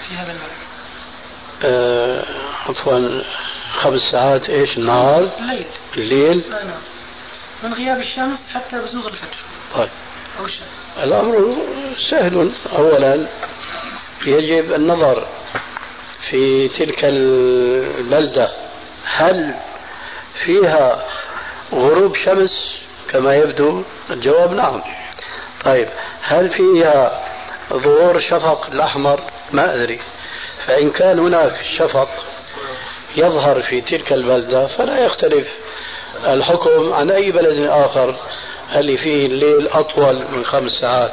في 0.08 0.16
هذا 0.16 0.32
البلد 0.32 0.64
آه 1.64 2.26
عفوا 2.70 3.22
خمس 3.74 4.02
ساعات 4.12 4.50
إيش؟ 4.50 4.78
النهار؟ 4.78 5.30
الليل. 5.40 5.66
الليل؟ 5.98 6.44
نعم 6.50 6.82
من 7.64 7.74
غياب 7.74 8.00
الشمس 8.00 8.50
حتى 8.54 8.82
بزوغ 8.82 9.08
الفجر. 9.08 9.38
طيب. 9.76 9.90
أو 10.40 10.46
الشمس. 10.46 10.68
الأمر 11.04 11.56
سهل 12.12 12.52
أولا 12.76 13.28
يجب 14.26 14.74
النظر 14.74 15.28
في 16.30 16.68
تلك 16.68 17.00
البلدة 17.04 18.52
هل 19.06 19.54
فيها 20.46 21.06
غروب 21.74 22.16
شمس 22.16 22.52
كما 23.10 23.36
يبدو؟ 23.36 23.84
الجواب 24.10 24.54
نعم. 24.54 24.84
طيب 25.66 25.88
هل 26.22 26.50
فيها 26.50 27.22
ظهور 27.74 28.20
شفق 28.20 28.68
الأحمر؟ 28.72 29.20
ما 29.52 29.76
أدري. 29.76 30.00
فإن 30.66 30.92
كان 30.92 31.20
هناك 31.20 31.54
شفق 31.78 32.10
يظهر 33.18 33.62
في 33.62 33.82
تلك 33.82 34.14
البلدة 34.14 34.68
فلا 34.68 35.06
يختلف 35.06 35.54
الحكم 36.26 36.94
عن 36.94 37.12
أي 37.12 37.32
بلد 37.32 37.66
آخر 37.66 38.16
اللي 38.76 38.98
فيه 38.98 39.26
الليل 39.26 39.68
أطول 39.68 40.26
من 40.32 40.46
خمس 40.46 40.72
ساعات. 40.82 41.12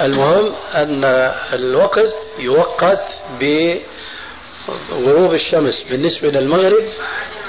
المهم 0.00 0.54
أن 0.74 1.04
الوقت 1.52 2.14
يوقت 2.38 3.04
بغروب 3.40 5.34
الشمس 5.34 5.82
بالنسبة 5.90 6.28
للمغرب 6.28 6.84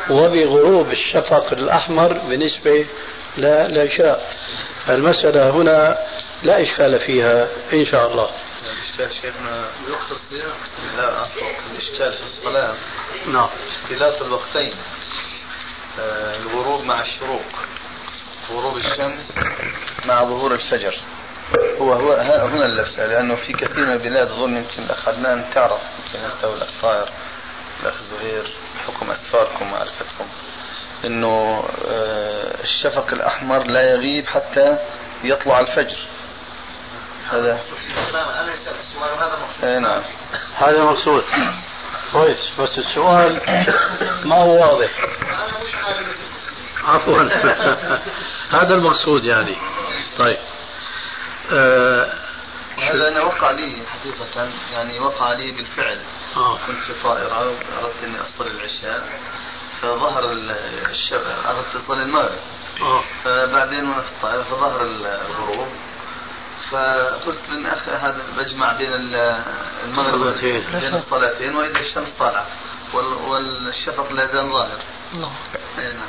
وبغروب 0.09 0.91
الشفق 0.91 1.53
الأحمر 1.53 2.13
بالنسبة 2.13 2.85
للعشاء. 3.37 4.35
المسألة 4.89 5.49
هنا 5.49 5.97
لا 6.43 6.63
إشكال 6.63 6.99
فيها 6.99 7.47
إن 7.73 7.85
شاء 7.85 8.11
الله. 8.11 8.29
الإشكال 8.63 9.21
شيخنا 9.21 9.67
بوقت 9.87 10.11
الصيام 10.11 10.51
لا 10.97 11.25
الإشكال 11.71 12.13
في 12.13 12.23
الصلاة. 12.23 12.75
نعم. 13.27 13.49
اختلاف 13.83 14.21
الوقتين. 14.21 14.73
آه، 15.99 16.37
الغروب 16.37 16.83
مع 16.83 17.01
الشروق. 17.01 17.41
غروب 18.51 18.77
الشمس 18.77 19.31
مع 20.05 20.23
ظهور 20.23 20.53
الفجر. 20.53 20.99
هو 21.81 21.93
هو 21.93 22.13
هنا 22.47 22.65
اللبسة 22.65 23.05
لأنه 23.05 23.35
في 23.35 23.53
كثير 23.53 23.85
من 23.85 23.93
البلاد 23.93 24.31
أظن 24.31 24.57
يمكن 24.57 24.83
الأخ 24.83 25.07
عدنان 25.07 25.45
تعرف 25.53 25.81
يمكن 26.05 26.25
أنت 26.25 26.43
والأخ 26.43 26.69
طاهر 26.81 27.09
الأخ 27.83 27.95
زهير 28.01 28.53
بحكم 28.75 29.11
أسفاركم 29.11 29.65
ومعرفتكم. 29.65 30.25
أنه 31.05 31.63
آه، 31.87 32.63
الشفق 32.63 33.13
الأحمر 33.13 33.67
لا 33.67 33.91
يغيب 33.91 34.27
حتى 34.27 34.77
يطلع 35.23 35.59
الفجر. 35.59 35.97
هذا. 37.29 37.59
اي 39.63 39.79
نعم. 39.79 40.01
هذا 40.57 40.77
المقصود 40.77 41.23
كويس 42.11 42.51
بس 42.59 42.77
السؤال 42.77 43.41
ما 44.25 44.35
هو 44.35 44.61
واضح؟ 44.61 44.89
عفوا. 46.83 47.23
هذا 48.59 48.75
المقصود 48.75 49.25
يعني. 49.25 49.57
طيب. 50.19 50.37
هذا 52.77 53.07
أنا 53.07 53.21
وقع 53.21 53.51
لي 53.51 53.83
حقيقة 53.85 54.49
يعني 54.71 54.99
وقع 54.99 55.33
لي 55.33 55.51
بالفعل 55.51 55.99
آه. 56.35 56.57
كنت 56.67 56.79
في 56.79 56.93
طائرة 57.03 57.57
أردت 57.79 58.03
إني 58.03 58.21
أصلي 58.21 58.51
العشاء 58.51 59.09
فظهر 59.81 60.31
الشب... 60.31 61.21
أردت 61.45 61.75
أصلي 61.75 62.03
المغرب 62.03 62.39
آه. 62.81 63.03
فبعدين 63.23 63.89
وأنا 63.89 64.01
في 64.01 64.09
الطائرة 64.09 64.43
فظهر 64.43 64.81
الغروب 64.81 65.67
فقلت 66.71 67.49
من 67.49 67.65
أخ 67.65 67.89
هذا 67.89 68.25
بجمع 68.37 68.73
بين 68.73 68.93
المغرب 69.83 70.37
بين 70.81 70.93
الصلاتين 70.93 71.55
وإذا 71.55 71.79
الشمس 71.79 72.09
طالعة 72.19 72.47
والشفق 72.93 74.11
لا 74.11 74.23
يزال 74.23 74.49
ظاهر. 74.49 74.79
نعم. 75.13 76.01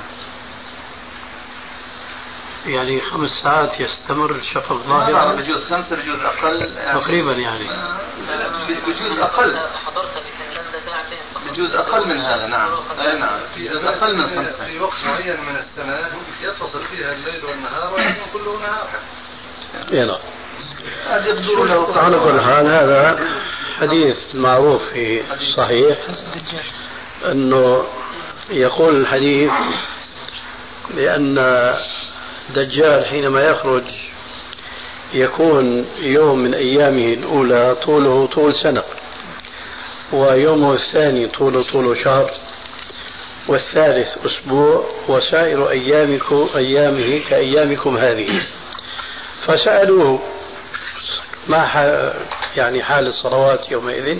يعني 2.66 3.00
خمس 3.00 3.30
ساعات 3.42 3.80
يستمر 3.80 4.30
الشفق 4.30 4.72
ظاهرا. 4.72 5.34
بجوز 5.34 5.64
خمسة 5.64 5.96
بجوز 5.96 6.20
أقل. 6.20 6.76
يعني 6.76 7.00
تقريبا 7.00 7.32
يعني. 7.32 7.68
بجوز 8.86 9.18
أقل. 9.18 9.66
بجوز 11.50 11.74
أقل 11.74 12.08
من 12.08 12.16
هذا 12.16 12.46
نعم. 12.46 12.70
أي 13.00 13.18
نعم 13.18 13.40
أقل 13.86 14.16
من 14.16 14.36
خمسة. 14.36 14.64
في 14.64 14.78
وقت 14.80 15.04
معين 15.04 15.40
من 15.40 15.56
السنة 15.56 16.08
يتصل 16.42 16.86
فيها 16.86 17.12
الليل 17.12 17.44
والنهار 17.44 17.94
ويكون 17.94 18.14
كله 18.32 18.60
نهار. 18.60 18.88
إي 19.92 20.04
نعم. 20.06 20.18
على 21.96 22.20
كل 22.20 22.40
حال 22.40 22.66
هذا 22.66 23.28
حديث 23.80 24.16
معروف 24.34 24.82
في 24.82 25.22
الصحيح 25.32 25.98
أنه 27.24 27.84
يقول 28.50 28.96
الحديث 28.96 29.52
بأن 30.90 31.38
الدجال 32.50 33.06
حينما 33.06 33.40
يخرج 33.40 33.84
يكون 35.14 35.86
يوم 35.98 36.38
من 36.38 36.54
أيامه 36.54 37.14
الأولى 37.14 37.76
طوله 37.86 38.26
طول 38.26 38.54
سنة 38.54 38.82
ويومه 40.12 40.74
الثاني 40.74 41.28
طوله 41.28 41.62
طول 41.62 41.96
شهر 42.04 42.30
والثالث 43.48 44.26
أسبوع 44.26 44.90
وسائر 45.08 45.70
أيامكم 45.70 46.48
أيامه 46.56 47.22
كأيامكم 47.28 47.96
هذه. 47.96 48.46
فسألوه 49.46 50.22
ما 51.48 52.14
يعني 52.56 52.82
حال 52.82 53.06
الصلوات 53.06 53.70
يومئذ؟ 53.70 54.18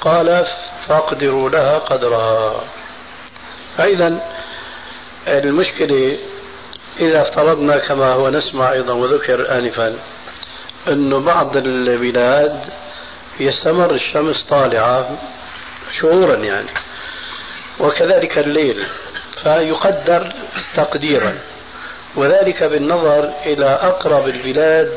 قال 0.00 0.46
فاقدروا 0.88 1.50
لها 1.50 1.78
قدرها. 1.78 2.64
فإذا 3.76 4.20
المشكلة 5.26 6.18
إذا 7.00 7.22
افترضنا 7.22 7.78
كما 7.78 8.12
هو 8.12 8.30
نسمع 8.30 8.72
أيضا 8.72 8.92
وذكر 8.92 9.58
آنفا 9.58 9.98
أنه 10.88 11.20
بعض 11.20 11.56
البلاد 11.56 12.60
يستمر 13.40 13.90
الشمس 13.94 14.42
طالعة 14.42 15.18
شهورا 16.00 16.34
يعني 16.34 16.68
وكذلك 17.80 18.38
الليل 18.38 18.86
فيقدر 19.42 20.32
تقديرا. 20.76 21.38
وذلك 22.16 22.62
بالنظر 22.62 23.32
إلى 23.46 23.66
أقرب 23.66 24.28
البلاد 24.28 24.92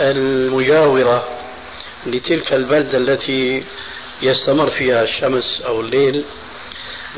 المجاورة 0.00 1.24
لتلك 2.06 2.52
البلدة 2.52 2.98
التي 2.98 3.64
يستمر 4.22 4.70
فيها 4.70 5.02
الشمس 5.02 5.62
أو 5.66 5.80
الليل 5.80 6.24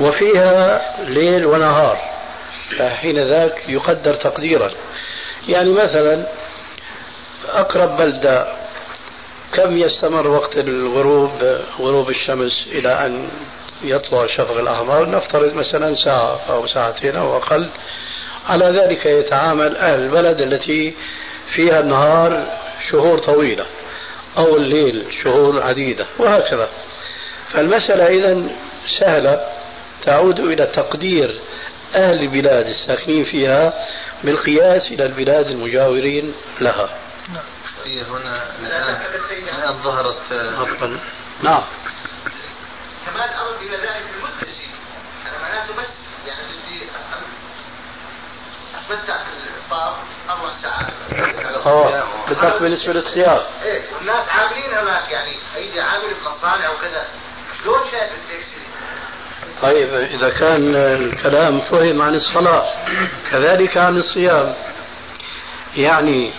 وفيها 0.00 0.82
ليل 1.04 1.46
ونهار. 1.46 2.11
فحين 2.78 3.18
ذاك 3.18 3.62
يقدر 3.68 4.14
تقديرا. 4.14 4.70
يعني 5.48 5.72
مثلا 5.72 6.26
أقرب 7.48 7.96
بلدة 7.96 8.46
كم 9.52 9.76
يستمر 9.78 10.26
وقت 10.26 10.56
الغروب 10.56 11.30
غروب 11.78 12.10
الشمس 12.10 12.66
إلى 12.66 13.06
أن 13.06 13.28
يطلع 13.84 14.24
الشفق 14.24 14.58
الأحمر 14.58 15.10
نفترض 15.10 15.54
مثلا 15.54 15.94
ساعة 15.94 16.40
أو 16.50 16.66
ساعتين 16.66 17.16
أو 17.16 17.36
أقل. 17.36 17.68
على 18.48 18.64
ذلك 18.64 19.06
يتعامل 19.06 19.76
أهل 19.76 20.00
البلد 20.00 20.40
التي 20.40 20.94
فيها 21.48 21.80
النهار 21.80 22.46
شهور 22.90 23.18
طويلة 23.18 23.64
أو 24.38 24.56
الليل 24.56 25.04
شهور 25.24 25.62
عديدة 25.62 26.06
وهكذا. 26.18 26.68
فالمسألة 27.52 28.06
إذا 28.06 28.42
سهلة 28.98 29.40
تعود 30.04 30.40
إلى 30.40 30.66
تقدير 30.66 31.38
أهل 31.94 32.20
البلاد 32.22 32.66
الساكنين 32.66 33.24
فيها 33.24 33.86
بالقياس 34.24 34.86
إلى 34.92 35.04
البلاد 35.04 35.46
المجاورين 35.46 36.34
لها. 36.60 36.98
نعم 37.28 37.42
هي 37.84 38.02
هنا 38.02 38.56
الآن 38.60 39.82
ظهرت 39.82 40.32
أفضل 40.32 40.98
نعم. 41.42 41.62
كمان 43.06 43.28
أرد 43.28 43.62
إلى 43.62 43.76
ذلك 43.76 44.04
المدرسين 44.16 44.70
أنا 45.26 45.38
معناته 45.42 45.74
بس 45.74 45.88
يعني 46.26 46.42
بدي 46.44 46.88
أتمتع 48.74 49.16
في 49.16 49.30
الإفطار 49.44 49.98
أربع 50.30 50.54
ساعات. 50.62 50.92
آه 51.66 52.26
بدك 52.30 52.62
بالنسبة 52.62 52.92
للصيام 52.92 53.40
إيه 53.62 53.94
والناس 53.94 54.28
عاملين 54.28 54.74
هناك 54.74 55.10
يعني 55.10 55.36
أيدي 55.56 55.80
عامل 55.80 56.14
بمصانع 56.14 56.70
وكذا. 56.70 57.06
شلون 57.62 57.80
شايف 57.90 58.12
التكسير 58.12 58.62
طيب 59.62 59.94
إذا 59.94 60.28
كان 60.28 60.74
الكلام 60.74 61.60
فهم 61.60 62.02
عن 62.02 62.14
الصلاة 62.14 62.64
كذلك 63.30 63.76
عن 63.76 63.96
الصيام. 63.96 64.54
يعني 65.76 66.32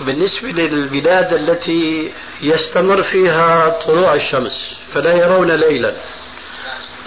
بالنسبة 0.00 0.48
للبلاد 0.48 1.32
التي 1.32 2.12
يستمر 2.42 3.02
فيها 3.02 3.68
طلوع 3.68 4.14
الشمس 4.14 4.76
فلا 4.92 5.12
يرون 5.12 5.50
ليلا 5.50 5.92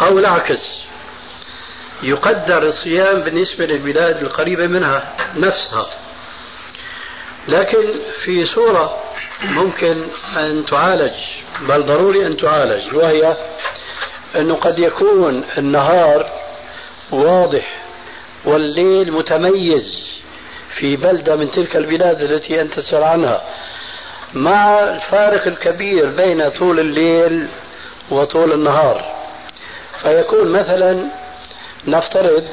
أو 0.01 0.19
العكس. 0.19 0.65
يقدر 2.03 2.63
الصيام 2.63 3.19
بالنسبة 3.19 3.65
للبلاد 3.65 4.21
القريبة 4.21 4.67
منها 4.67 5.15
نفسها. 5.35 5.89
لكن 7.47 7.93
في 8.25 8.45
صورة 8.45 9.08
ممكن 9.43 10.07
أن 10.37 10.65
تعالج 10.65 11.13
بل 11.61 11.83
ضروري 11.85 12.27
أن 12.27 12.37
تعالج 12.37 12.95
وهي 12.95 13.37
أنه 14.35 14.55
قد 14.55 14.79
يكون 14.79 15.43
النهار 15.57 16.29
واضح 17.11 17.79
والليل 18.45 19.11
متميز 19.11 20.19
في 20.75 20.95
بلدة 20.95 21.35
من 21.35 21.51
تلك 21.51 21.75
البلاد 21.75 22.21
التي 22.21 22.61
أنت 22.61 22.73
تسأل 22.73 23.03
عنها. 23.03 23.41
مع 24.33 24.79
الفارق 24.79 25.47
الكبير 25.47 26.05
بين 26.05 26.49
طول 26.49 26.79
الليل 26.79 27.47
وطول 28.11 28.51
النهار. 28.53 29.15
فيكون 30.01 30.51
مثلا 30.51 31.05
نفترض 31.87 32.45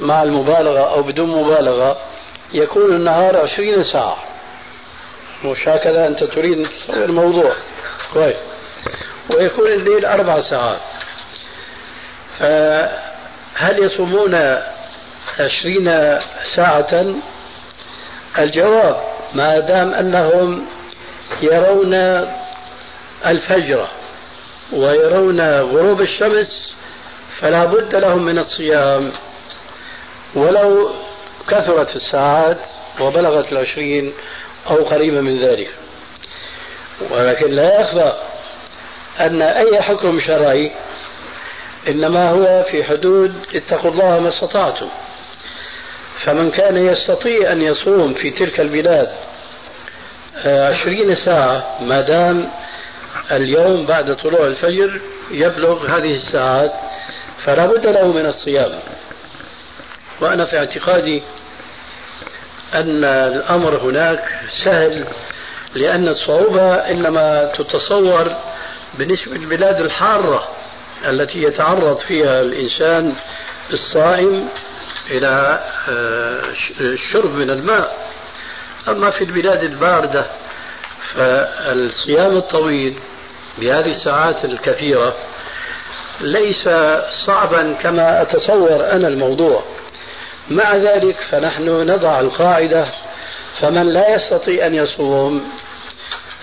مع 0.00 0.22
المبالغة 0.22 0.80
أو 0.80 1.02
بدون 1.02 1.30
مبالغة 1.30 1.96
يكون 2.52 2.96
النهار 2.96 3.36
عشرين 3.36 3.82
ساعة. 3.82 4.16
مش 5.44 5.68
هكذا 5.68 6.06
أنت 6.06 6.24
تريد 6.24 6.68
تصور 6.68 7.04
الموضوع. 7.04 7.52
كويس 8.12 8.36
ويكون 9.30 9.72
الليل 9.72 10.04
أربع 10.06 10.40
ساعات. 10.40 10.80
فهل 12.38 13.84
يصومون 13.84 14.34
عشرين 15.40 16.18
ساعة؟ 16.56 17.14
الجواب 18.38 19.02
ما 19.34 19.58
دام 19.60 19.94
أنهم 19.94 20.66
يرون 21.42 21.94
الفجر 23.26 23.88
ويرون 24.72 25.40
غروب 25.60 26.00
الشمس 26.00 26.74
فلا 27.40 27.64
بد 27.64 27.94
لهم 27.94 28.24
من 28.24 28.38
الصيام. 28.38 29.12
ولو 30.34 30.90
كثرت 31.48 31.96
الساعات 31.96 32.60
وبلغت 33.00 33.52
العشرين 33.52 34.12
أو 34.70 34.84
قريبا 34.84 35.20
من 35.20 35.38
ذلك. 35.38 35.74
ولكن 37.10 37.50
لا 37.50 37.80
يخفى 37.80 38.12
أن 39.20 39.42
أي 39.42 39.82
حكم 39.82 40.20
شرعي 40.20 40.72
إنما 41.88 42.30
هو 42.30 42.64
في 42.70 42.84
حدود 42.84 43.34
اتقوا 43.54 43.90
الله 43.90 44.20
ما 44.20 44.28
استطعتم. 44.28 44.88
فمن 46.24 46.50
كان 46.50 46.76
يستطيع 46.76 47.52
أن 47.52 47.62
يصوم 47.62 48.14
في 48.14 48.30
تلك 48.30 48.60
البلاد 48.60 49.08
آه، 50.44 50.68
عشرين 50.68 51.14
ساعة 51.14 51.78
ما 51.80 52.00
دام 52.00 52.50
اليوم 53.30 53.86
بعد 53.86 54.16
طلوع 54.16 54.46
الفجر 54.46 55.00
يبلغ 55.30 55.86
هذه 55.86 56.12
الساعات 56.12 56.72
فلا 57.44 57.66
بد 57.66 57.86
له 57.86 58.12
من 58.12 58.26
الصيام. 58.26 58.78
وأنا 60.20 60.44
في 60.44 60.58
اعتقادي 60.58 61.22
أن 62.74 63.04
الأمر 63.04 63.76
هناك 63.76 64.24
سهل 64.64 65.04
لأن 65.74 66.08
الصعوبة 66.08 66.74
إنما 66.74 67.52
تتصور 67.58 68.36
بالنسبة 68.98 69.34
للبلاد 69.34 69.80
الحارة 69.80 70.48
التي 71.08 71.42
يتعرض 71.42 71.98
فيها 71.98 72.40
الإنسان 72.40 73.14
الصائم 73.72 74.48
إلى 75.10 75.60
آه، 75.88 76.42
الشرب 76.80 77.30
من 77.30 77.50
الماء. 77.50 77.96
أما 78.88 79.10
في 79.10 79.24
البلاد 79.24 79.64
الباردة 79.64 80.26
فالصيام 81.14 82.36
الطويل 82.36 82.98
بهذه 83.58 83.90
الساعات 83.90 84.44
الكثيرة 84.44 85.14
ليس 86.20 86.68
صعبا 87.26 87.72
كما 87.82 88.22
أتصور 88.22 88.86
أنا 88.92 89.08
الموضوع. 89.08 89.64
مع 90.50 90.76
ذلك 90.76 91.16
فنحن 91.30 91.68
نضع 91.68 92.20
القاعدة 92.20 92.92
فمن 93.60 93.92
لا 93.92 94.14
يستطيع 94.14 94.66
أن 94.66 94.74
يصوم 94.74 95.52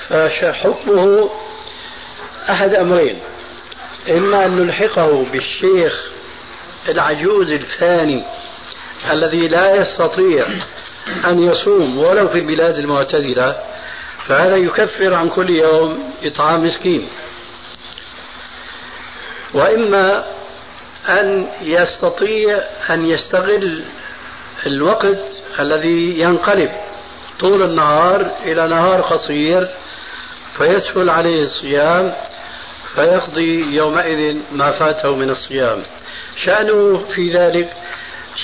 فحكمه 0.09 1.29
أحد 2.49 2.73
أمرين 2.73 3.19
إما 4.09 4.45
أن 4.45 4.55
نلحقه 4.55 5.25
بالشيخ 5.31 6.03
العجوز 6.89 7.49
الفاني 7.49 8.23
الذي 9.11 9.47
لا 9.47 9.75
يستطيع 9.75 10.47
أن 11.25 11.43
يصوم 11.43 11.97
ولو 11.97 12.27
في 12.27 12.39
البلاد 12.39 12.77
المعتدلة 12.77 13.55
فهذا 14.27 14.55
يكفر 14.55 15.13
عن 15.13 15.29
كل 15.29 15.49
يوم 15.49 16.13
إطعام 16.23 16.65
مسكين. 16.65 17.07
وإما 19.53 20.25
أن 21.09 21.47
يستطيع 21.61 22.59
أن 22.89 23.05
يستغل 23.05 23.83
الوقت 24.65 25.37
الذي 25.59 26.19
ينقلب 26.19 26.71
طول 27.39 27.61
النهار 27.63 28.31
إلى 28.43 28.67
نهار 28.67 29.01
قصير 29.01 29.69
فيسهل 30.57 31.09
عليه 31.09 31.43
الصيام 31.43 32.13
فيقضي 32.95 33.75
يومئذ 33.75 34.37
ما 34.51 34.71
فاته 34.71 35.15
من 35.15 35.29
الصيام. 35.29 35.83
شأنه 36.45 37.05
في 37.15 37.33
ذلك 37.33 37.73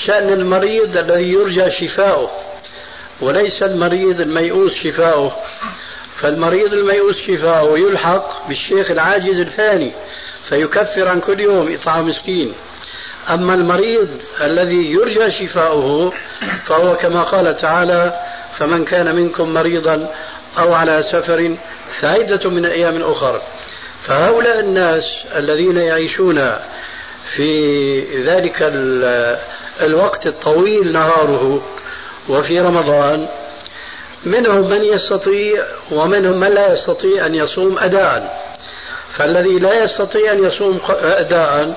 شأن 0.06 0.32
المريض 0.32 0.96
الذي 0.96 1.32
يرجى 1.32 1.70
شفاؤه 1.70 2.30
وليس 3.20 3.62
المريض 3.62 4.20
الميؤوس 4.20 4.74
شفاؤه. 4.74 5.36
فالمريض 6.16 6.72
الميؤوس 6.72 7.16
شفاؤه 7.16 7.78
يلحق 7.78 8.48
بالشيخ 8.48 8.90
العاجز 8.90 9.40
الفاني 9.40 9.92
فيكفر 10.48 11.08
عن 11.08 11.20
كل 11.20 11.40
يوم 11.40 11.74
إطعام 11.74 12.08
مسكين. 12.08 12.54
أما 13.30 13.54
المريض 13.54 14.08
الذي 14.40 14.92
يرجى 14.92 15.30
شفاؤه 15.30 16.12
فهو 16.66 16.96
كما 16.96 17.22
قال 17.22 17.56
تعالى 17.56 18.20
فمن 18.58 18.84
كان 18.84 19.14
منكم 19.14 19.54
مريضا 19.54 20.08
أو 20.58 20.74
على 20.74 21.02
سفر 21.12 21.56
فعدة 22.00 22.50
من 22.50 22.66
أيام 22.66 23.02
أخر. 23.02 23.42
فهؤلاء 24.02 24.60
الناس 24.60 25.02
الذين 25.36 25.76
يعيشون 25.76 26.56
في 27.36 28.22
ذلك 28.22 28.56
الوقت 29.82 30.26
الطويل 30.26 30.92
نهاره 30.92 31.62
وفي 32.28 32.60
رمضان 32.60 33.28
منهم 34.24 34.70
من 34.70 34.84
يستطيع 34.84 35.64
ومنهم 35.92 36.40
من 36.40 36.48
لا 36.48 36.72
يستطيع 36.72 37.26
أن 37.26 37.34
يصوم 37.34 37.78
أداء. 37.78 38.49
فالذي 39.20 39.58
لا 39.58 39.84
يستطيع 39.84 40.32
أن 40.32 40.44
يصوم 40.44 40.80
أداء 41.02 41.74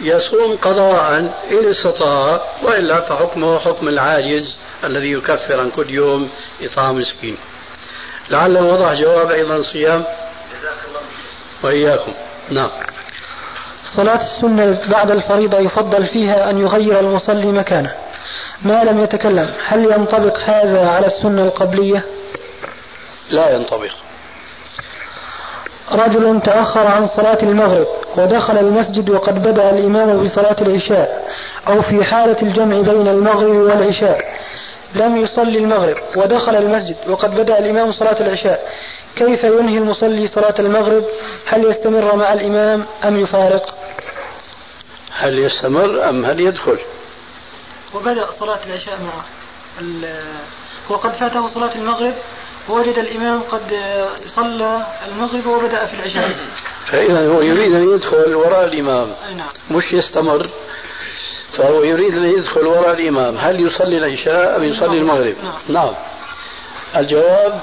يصوم 0.00 0.56
قضاء 0.56 1.18
إن 1.50 1.70
استطاع 1.70 2.40
وإلا 2.62 3.00
فحكمه 3.00 3.58
حكم 3.58 3.88
العاجز 3.88 4.56
الذي 4.84 5.12
يكفر 5.12 5.60
عن 5.60 5.70
كل 5.70 5.90
يوم 5.90 6.30
إطعام 6.62 6.98
مسكين. 6.98 7.36
لعله 8.30 8.62
وضع 8.62 8.94
جواب 8.94 9.30
أيضا 9.30 9.62
صيام. 9.72 10.04
وإياكم. 11.62 12.12
نعم. 12.50 12.70
صلاة 13.96 14.20
السنة 14.36 14.78
بعد 14.88 15.10
الفريضة 15.10 15.58
يفضل 15.58 16.06
فيها 16.06 16.50
أن 16.50 16.58
يغير 16.58 17.00
المصلي 17.00 17.46
مكانه. 17.46 17.94
ما 18.62 18.84
لم 18.84 19.04
يتكلم. 19.04 19.54
هل 19.66 19.84
ينطبق 19.84 20.38
هذا 20.38 20.88
على 20.88 21.06
السنة 21.06 21.42
القبلية؟ 21.44 22.04
لا 23.30 23.50
ينطبق. 23.50 24.09
رجل 25.92 26.40
تأخر 26.40 26.86
عن 26.86 27.08
صلاة 27.08 27.38
المغرب 27.42 27.86
ودخل 28.16 28.58
المسجد 28.58 29.10
وقد 29.10 29.42
بدأ 29.42 29.70
الإمام 29.70 30.24
بصلاة 30.24 30.56
العشاء 30.60 31.30
أو 31.68 31.82
في 31.82 32.04
حالة 32.04 32.42
الجمع 32.42 32.80
بين 32.80 33.08
المغرب 33.08 33.54
والعشاء. 33.54 34.40
لم 34.94 35.16
يصلي 35.16 35.58
المغرب 35.58 35.96
ودخل 36.16 36.56
المسجد 36.56 36.96
وقد 37.08 37.30
بدأ 37.30 37.58
الإمام 37.58 37.92
صلاة 37.92 38.20
العشاء. 38.20 38.72
كيف 39.16 39.44
ينهي 39.44 39.78
المصلي 39.78 40.28
صلاة 40.28 40.54
المغرب؟ 40.58 41.04
هل 41.46 41.70
يستمر 41.70 42.16
مع 42.16 42.32
الإمام 42.32 42.84
أم 43.04 43.20
يفارق؟ 43.20 43.74
هل 45.16 45.38
يستمر 45.38 46.08
أم 46.08 46.24
هل 46.24 46.40
يدخل؟ 46.40 46.78
وبدأ 47.94 48.30
صلاة 48.30 48.58
العشاء 48.66 48.98
معه 49.00 49.24
وقد 50.88 51.12
فاته 51.12 51.48
صلاة 51.48 51.74
المغرب 51.74 52.14
ووجد 52.68 52.98
الإمام 52.98 53.42
قد 53.42 53.62
صلى 54.26 54.86
المغرب 55.08 55.46
وبدأ 55.46 55.86
في 55.86 55.94
العشاء 55.94 56.36
فإذا 56.86 57.28
هو 57.28 57.40
يريد 57.40 57.74
أن 57.74 57.94
يدخل 57.94 58.34
وراء 58.34 58.64
الإمام 58.64 59.08
نعم. 59.36 59.48
مش 59.70 59.92
يستمر 59.92 60.48
فهو 61.56 61.82
يريد 61.82 62.14
أن 62.14 62.24
يدخل 62.24 62.66
وراء 62.66 63.00
الإمام 63.00 63.38
هل 63.38 63.60
يصلي 63.60 63.98
العشاء 63.98 64.56
أم 64.56 64.64
يصلي 64.64 64.88
نعم. 64.88 64.98
المغرب 64.98 65.34
نعم. 65.42 65.54
نعم 65.68 65.94
الجواب 66.96 67.60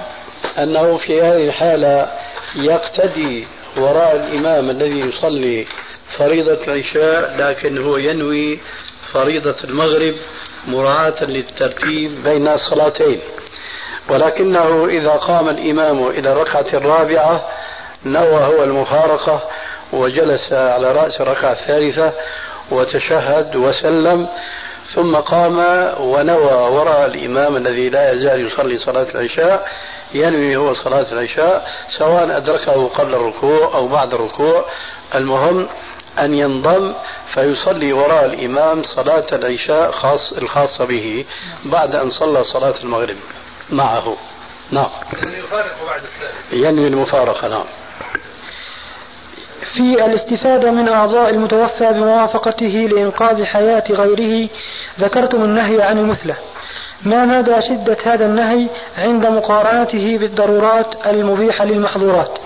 أنه 0.58 0.98
في 0.98 1.22
هذه 1.22 1.44
الحالة 1.44 2.12
يقتدي 2.56 3.48
وراء 3.78 4.16
الإمام 4.16 4.70
الذي 4.70 5.00
يصلي 5.00 5.66
فريضة 6.18 6.60
العشاء 6.68 7.36
لكن 7.38 7.78
هو 7.78 7.98
ينوي 7.98 8.60
فريضة 9.14 9.56
المغرب 9.64 10.16
مراعاة 10.68 11.24
للترتيب 11.24 12.24
بين 12.24 12.48
الصلاتين 12.48 13.20
ولكنه 14.10 14.86
إذا 14.86 15.12
قام 15.12 15.50
الإمام 15.50 16.08
إلى 16.08 16.32
الركعة 16.32 16.66
الرابعة 16.74 17.42
نوى 18.06 18.46
هو 18.46 18.64
المفارقة 18.64 19.42
وجلس 19.94 20.54
على 20.54 20.92
رأس 20.92 21.22
الركعة 21.22 21.52
الثالثة 21.52 22.12
وتشهد 22.72 23.56
وسلم 23.56 24.28
ثم 24.96 25.16
قام 25.16 25.58
ونوى 26.00 26.54
وراء 26.54 27.06
الإمام 27.06 27.56
الذي 27.56 27.90
لا 27.90 28.12
يزال 28.12 28.48
يصلي 28.48 28.78
صلاة 28.78 29.08
العشاء 29.16 29.68
ينوي 30.14 30.56
هو 30.56 30.74
صلاة 30.74 31.12
العشاء 31.12 31.68
سواء 31.98 32.38
أدركه 32.38 32.88
قبل 32.88 33.14
الركوع 33.14 33.76
أو 33.76 33.88
بعد 33.88 34.14
الركوع. 34.14 34.66
المهم 35.16 35.68
أن 36.20 36.34
ينضم 36.34 36.94
فيصلي 37.28 37.94
وراء 37.94 38.26
الإمام 38.26 38.84
صلاة 38.84 39.26
العشاء 39.34 39.92
خاص 39.92 40.34
الخاصة 40.38 40.86
به 40.86 41.26
بعد 41.66 41.96
أن 41.96 42.10
صلى 42.10 42.44
صلاة 42.44 42.76
المغرب. 42.84 43.18
معه. 43.70 44.18
نعم. 44.72 44.90
ينوي 46.52 46.88
المفارقة 46.88 47.48
نعم. 47.48 47.66
في 49.74 50.06
الاستفادة 50.06 50.72
من 50.72 50.90
أعضاء 50.90 51.30
المتوفى 51.30 51.94
بموافقته 51.94 52.90
لإنقاذ 52.92 53.44
حياة 53.44 53.84
غيره 53.90 54.50
ذكرتم 55.00 55.44
النهي 55.44 55.82
عن 55.82 55.98
المثلة. 55.98 56.36
ما 57.06 57.26
مدى 57.26 57.62
شدة 57.62 57.98
هذا 58.04 58.26
النهي 58.26 58.68
عند 58.98 59.26
مقارنته 59.26 60.18
بالضرورات 60.18 61.08
المبيحة 61.08 61.66
للمحظورات؟ 61.66 62.38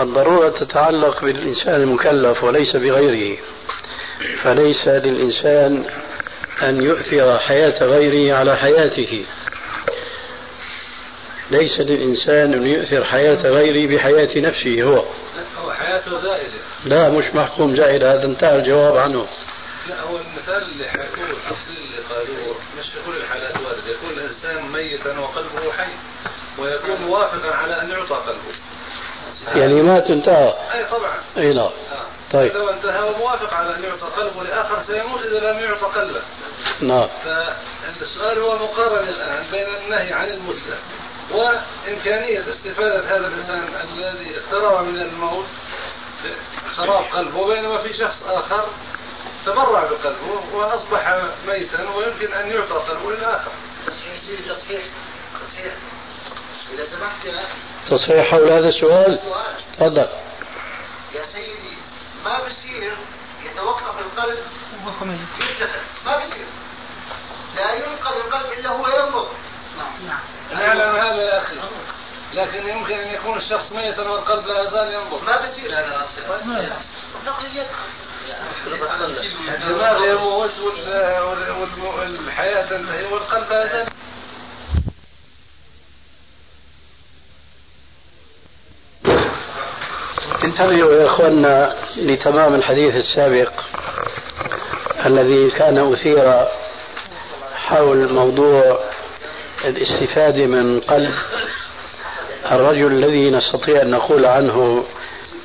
الضرورة 0.00 0.48
تتعلق 0.48 1.24
بالإنسان 1.24 1.74
المكلف 1.74 2.44
وليس 2.44 2.76
بغيره. 2.76 3.38
فليس 4.42 4.88
للإنسان 4.88 5.84
أن 6.62 6.82
يؤثر 6.82 7.38
حياة 7.38 7.84
غيره 7.84 8.36
على 8.36 8.56
حياته. 8.56 9.24
ليس 11.50 11.80
للإنسان 11.80 12.54
أن 12.54 12.66
يؤثر 12.66 13.04
حياة 13.04 13.42
غيره 13.42 13.96
بحياة 13.96 14.40
نفسه 14.40 14.82
هو. 14.82 15.04
هو 15.64 15.72
حياته 15.72 16.20
زائدة. 16.20 16.58
لا 16.84 17.08
مش 17.08 17.24
محكوم 17.34 17.76
زائد 17.76 18.04
هذا 18.04 18.24
انتهى 18.24 18.54
الجواب 18.54 18.96
عنه. 18.96 19.26
لا 19.88 20.00
هو 20.00 20.16
المثال 20.16 20.62
اللي 20.62 20.88
حكوه 20.88 21.30
التفصيل 21.30 21.76
اللي 21.84 22.02
قالوه 22.10 22.54
مش 22.78 22.90
في 22.90 22.98
كل 23.06 23.16
الحالات 23.16 23.56
وارد 23.56 23.86
يكون 23.86 24.10
الإنسان 24.10 24.72
ميتا 24.72 25.18
وقلبه 25.18 25.72
حي 25.78 25.92
ويكون 26.58 27.06
موافقا 27.06 27.54
على 27.54 27.82
أن 27.82 27.90
يعطى 27.90 28.14
قلبه. 28.14 28.54
يعني 29.54 29.82
ما 29.82 30.00
تنتهى 30.00 30.54
أي 30.74 30.84
طبعا. 30.84 31.16
أي 31.36 31.54
نعم 31.54 31.70
طيب. 32.32 32.52
لو 32.52 32.68
انتهى 32.68 33.02
وموافق 33.02 33.54
على 33.54 33.76
أن 33.76 33.84
يعطى 33.84 34.06
قلبه 34.16 34.42
لآخر 34.42 34.82
سيموت 34.82 35.20
إذا 35.22 35.38
لم 35.38 35.58
يعطى 35.58 35.86
قلبه. 35.86 36.22
نعم. 36.80 37.08
فالسؤال 37.24 38.38
هو 38.38 38.58
مقارنة 38.58 39.08
الآن 39.08 39.44
بين 39.52 39.66
النهي 39.84 40.12
عن 40.12 40.28
المدة 40.28 40.78
وإمكانية 41.32 42.50
استفادة 42.50 43.16
هذا 43.16 43.26
الإنسان 43.26 43.58
الذي 43.80 44.38
اقترب 44.38 44.84
من 44.84 45.00
الموت 45.00 45.46
خراب 46.76 47.04
قلبه 47.04 47.46
بينما 47.46 47.78
في 47.78 47.94
شخص 47.94 48.22
آخر 48.22 48.68
تبرع 49.46 49.84
بقلبه 49.84 50.54
وأصبح 50.54 51.18
ميتا 51.46 51.90
ويمكن 51.90 52.32
أن 52.32 52.50
يعطى 52.50 52.74
قلبه 52.74 53.12
للاخر. 53.12 53.50
تصحيح 53.86 54.40
تصحيح 54.48 54.84
تصحيح. 55.40 55.74
إذا 56.74 56.84
سمحت 56.84 57.24
يا 57.24 57.46
تصحيح 57.86 58.30
حول 58.30 58.50
هذا 58.50 58.68
السؤال؟ 58.68 59.18
تفضل. 59.72 60.08
يا 61.12 61.26
سيدي 61.26 61.76
ما 62.24 62.38
بصير 62.38 62.96
يتوقف 63.44 63.98
القلب؟ 63.98 64.38
ما 66.06 66.16
بصير. 66.18 66.46
لا 67.56 67.72
ينقذ 67.72 68.14
القلب 68.14 68.52
إلا 68.52 68.70
هو 68.70 68.88
ينبض 68.88 69.28
نعم 69.78 70.20
نعلم 70.52 70.96
هذا 70.96 71.22
يا 71.22 71.42
أخي 71.42 71.60
لكن 72.40 72.68
يمكن 72.68 72.94
أن 72.94 73.14
يكون 73.14 73.38
الشخص 73.38 73.72
ميتا 73.72 74.02
والقلب 74.02 74.46
لا 74.46 74.62
يزال 74.62 74.94
ينبض 74.94 75.24
ما 75.24 75.36
بصير 75.36 75.72
هذا 75.72 76.06
نقل 77.26 77.66
الدماغ 79.48 80.04
يموت 80.08 80.50
والحياة 81.98 82.66
تنتهي 82.66 83.04
والقلب 83.04 83.50
لا 83.50 83.64
يزال. 83.64 83.88
انتبهوا 90.44 90.92
يا 90.92 91.06
إخواننا 91.06 91.76
لتمام 91.96 92.54
الحديث 92.54 92.94
السابق 92.94 93.52
الذي 95.06 95.50
كان 95.50 95.92
أثير 95.92 96.46
حول 97.54 98.12
موضوع 98.12 98.78
الاستفادة 99.64 100.46
من 100.46 100.80
قلب. 100.80 101.14
الرجل 102.50 102.86
الذي 102.86 103.30
نستطيع 103.30 103.82
أن 103.82 103.90
نقول 103.90 104.26
عنه 104.26 104.84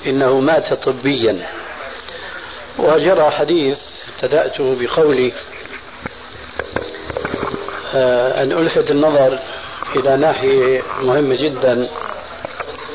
إنه 0.05 0.39
مات 0.39 0.73
طبيا. 0.73 1.47
وجرى 2.79 3.31
حديث 3.31 3.77
ابتدات 4.15 4.53
بقولي 4.59 5.33
آه، 7.95 8.43
أن 8.43 8.51
ألفت 8.51 8.91
النظر 8.91 9.39
إلى 9.95 10.17
ناحية 10.17 10.81
مهمة 11.01 11.35
جدا 11.35 11.87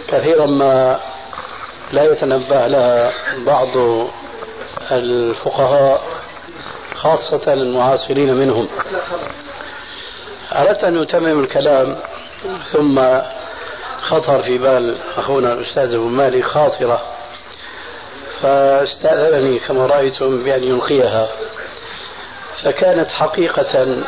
كثيرا 0.09 0.47
ما 0.47 1.01
لا 1.93 2.13
يتنبه 2.13 2.67
لها 2.67 3.13
بعض 3.47 3.69
الفقهاء 4.93 6.03
خاصة 6.95 7.53
المعاصرين 7.53 8.35
منهم. 8.35 8.69
أردت 10.53 10.85
أن 10.85 11.03
أتمم 11.03 11.41
الكلام 11.41 11.97
ثم 12.73 13.01
خطر 14.11 14.43
في 14.43 14.59
بال 14.59 14.99
أخونا 15.17 15.53
الأستاذ 15.53 15.95
أبو 15.95 16.09
مالك 16.09 16.45
خاطرة. 16.45 17.03
فاستأذنني 18.41 19.59
كما 19.59 19.87
رأيتم 19.87 20.45
بأن 20.45 20.65
يلقيها. 20.65 21.29
فكانت 22.63 23.09
حقيقة 23.09 24.03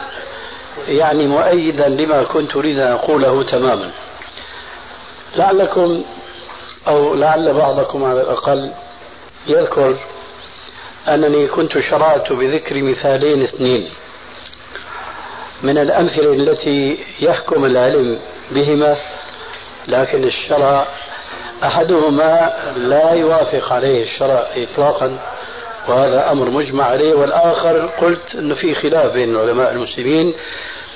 يعني 0.88 1.26
مؤيدا 1.26 1.88
لما 1.88 2.24
كنت 2.24 2.56
أريد 2.56 2.78
أن 2.78 2.92
أقوله 2.92 3.42
تماما. 3.42 3.90
لعلكم 5.36 6.04
أو 6.88 7.14
لعل 7.14 7.54
بعضكم 7.54 8.04
على 8.04 8.20
الأقل 8.20 8.72
يذكر 9.46 9.96
أنني 11.08 11.46
كنت 11.46 11.78
شرعت 11.78 12.32
بذكر 12.32 12.82
مثالين 12.82 13.42
اثنين. 13.42 13.90
من 15.62 15.78
الأمثلة 15.78 16.32
التي 16.32 17.04
يحكم 17.20 17.64
العلم 17.64 18.18
بهما 18.50 18.96
لكن 19.88 20.24
الشرع 20.24 20.86
أحدهما 21.64 22.52
لا 22.76 23.10
يوافق 23.10 23.72
عليه 23.72 24.02
الشرع 24.02 24.46
إطلاقا 24.56 25.18
وهذا 25.88 26.30
أمر 26.30 26.50
مجمع 26.50 26.84
عليه. 26.84 27.14
والآخر 27.14 27.86
قلت 27.86 28.34
أنه 28.34 28.54
في 28.54 28.74
خلاف 28.74 29.12
بين 29.12 29.36
علماء 29.36 29.72
المسلمين. 29.72 30.34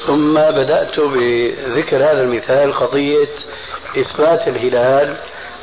ثم 0.07 0.35
بدأت 0.35 1.01
بذكر 1.01 1.97
هذا 1.97 2.23
المثال 2.23 2.75
قضية 2.75 3.29
إثبات 3.97 4.49
الهلال 4.49 5.17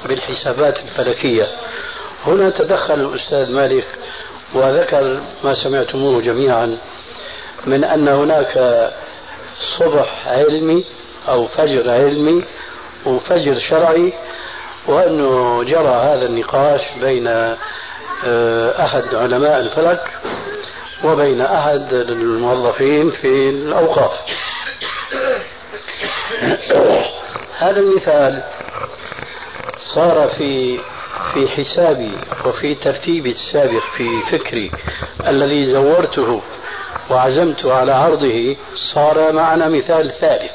بالحسابات 0.05 0.77
الفلكية. 0.79 1.47
هنا 2.25 2.49
تدخل 2.49 2.93
الأستاذ 2.93 3.51
مالك 3.51 3.87
وذكر 4.53 5.21
ما 5.43 5.63
سمعتموه 5.63 6.21
جميعا 6.21 6.77
من 7.65 7.83
أن 7.83 8.07
هناك 8.07 8.91
صبح 9.77 10.27
علمي 10.27 10.85
أو 11.29 11.47
فجر 11.47 11.89
علمي 11.89 12.43
وفجر 13.05 13.59
شرعي 13.69 14.13
وأنه 14.87 15.63
جرى 15.63 15.87
هذا 15.95 16.25
النقاش 16.25 16.81
بين 17.01 17.27
آه، 18.25 18.85
أحد 18.85 19.15
علماء 19.15 19.59
الفلك 19.59 20.11
وبين 21.03 21.41
أحد 21.41 21.93
الموظفين 21.93 23.09
في 23.09 23.49
الأوقاف. 23.49 24.11
هذا 27.57 27.79
المثال 27.79 28.43
صار 29.95 30.27
في 30.37 30.79
في 31.33 31.47
حسابي 31.47 32.11
وفي 32.45 32.75
ترتيبي 32.75 33.31
السابق 33.31 33.83
في 33.97 34.21
فكري 34.31 34.71
الذي 35.27 35.73
زورته 35.73 36.41
وعزمت 37.09 37.65
على 37.65 37.91
عرضه 37.91 38.55
صار 38.93 39.31
معنا 39.31 39.69
مثال 39.69 40.11
ثالث. 40.11 40.51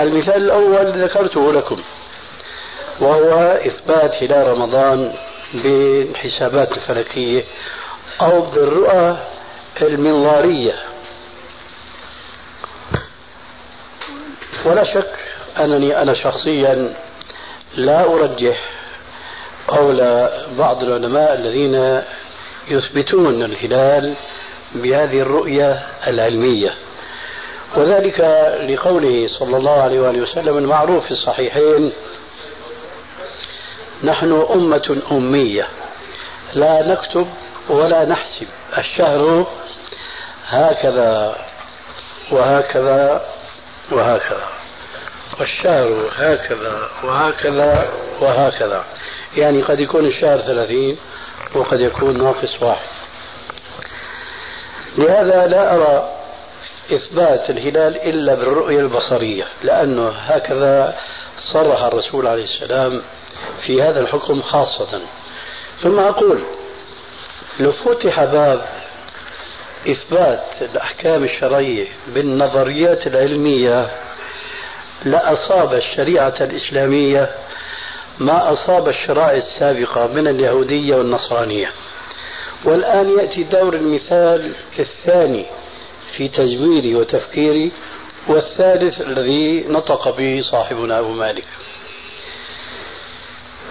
المثال 0.00 0.42
الأول 0.42 1.02
ذكرته 1.02 1.52
لكم 1.52 1.82
وهو 3.00 3.32
إثبات 3.66 4.22
هلال 4.22 4.48
رمضان 4.48 5.12
بالحسابات 5.54 6.72
الفلكية 6.72 7.44
أو 8.20 8.40
بالرؤى 8.40 9.16
المنظارية. 9.82 10.74
ولا 14.64 14.84
شك 14.84 15.12
أنني 15.58 16.02
أنا 16.02 16.14
شخصيا 16.14 16.94
لا 17.76 18.04
أرجح 18.04 18.60
قول 19.68 20.28
بعض 20.58 20.82
العلماء 20.82 21.34
الذين 21.34 22.02
يثبتون 22.68 23.42
الهلال 23.42 24.14
بهذه 24.74 25.20
الرؤية 25.20 25.86
العلمية. 26.06 26.74
وذلك 27.74 28.20
لقوله 28.68 29.26
صلى 29.38 29.56
الله 29.56 29.82
عليه 29.82 30.00
وآله 30.00 30.22
وسلم 30.22 30.58
المعروف 30.58 31.04
في 31.04 31.10
الصحيحين 31.10 31.92
نحن 34.04 34.46
أمة 34.50 35.02
أمية 35.10 35.68
لا 36.54 36.86
نكتب 36.88 37.28
ولا 37.68 38.04
نحسب 38.04 38.46
الشهر 38.78 39.46
هكذا 40.46 41.36
وهكذا 42.30 43.26
وهكذا 43.92 44.48
والشهر 45.40 46.10
هكذا 46.16 46.88
وهكذا 47.04 47.88
وهكذا. 48.20 48.84
يعني 49.36 49.62
قد 49.62 49.80
يكون 49.80 50.06
الشهر 50.06 50.40
ثلاثين 50.40 50.98
وقد 51.54 51.80
يكون 51.80 52.22
ناقص 52.22 52.62
واحد. 52.62 52.88
لهذا 54.98 55.46
لا 55.46 55.74
أرى 55.74 56.12
إثبات 56.92 57.50
الهلال 57.50 57.96
إلا 57.96 58.34
بالرؤية 58.34 58.80
البصرية 58.80 59.44
لأنه 59.62 60.08
هكذا 60.08 60.96
صرح 61.52 61.82
الرسول 61.82 62.26
عليه 62.26 62.44
السلام 62.44 63.02
في 63.66 63.82
هذا 63.82 64.00
الحكم 64.00 64.42
خاصة. 64.42 65.00
ثم 65.82 66.00
أقول 66.00 66.40
لو 67.60 67.72
فتح 67.72 68.24
باب 68.24 68.66
إثبات 69.88 70.44
الأحكام 70.60 71.24
الشرعية 71.24 71.86
بالنظريات 72.14 73.06
العلمية 73.06 73.90
لأصاب 75.04 75.74
الشريعة 75.74 76.34
الإسلامية 76.40 77.30
ما 78.18 78.52
أصاب 78.52 78.88
الشرائع 78.88 79.36
السابقة 79.36 80.06
من 80.06 80.28
اليهودية 80.28 80.96
والنصرانية. 80.96 81.70
والآن 82.64 83.18
يأتي 83.18 83.42
دور 83.42 83.74
المثال 83.74 84.52
الثاني. 84.78 85.46
في 86.16 86.28
تزويري 86.28 86.94
وتفكيري 86.94 87.72
والثالث 88.28 89.00
الذي 89.00 89.64
نطق 89.68 90.16
به 90.16 90.40
صاحبنا 90.50 90.98
أبو 90.98 91.12
مالك. 91.12 91.44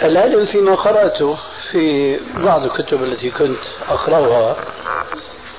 العلم 0.04 0.46
فيما 0.46 0.76
قرأته 0.76 1.38
في 1.72 2.18
بعض 2.38 2.64
الكتب 2.64 3.04
التي 3.04 3.30
كنت 3.32 3.60
أقرأها 3.90 4.56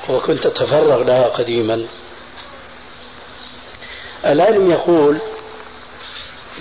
وكنت 0.09 0.47
أتفرغ 0.47 1.03
لها 1.03 1.28
قديما 1.28 1.87
العلم 4.26 4.70
يقول 4.70 5.18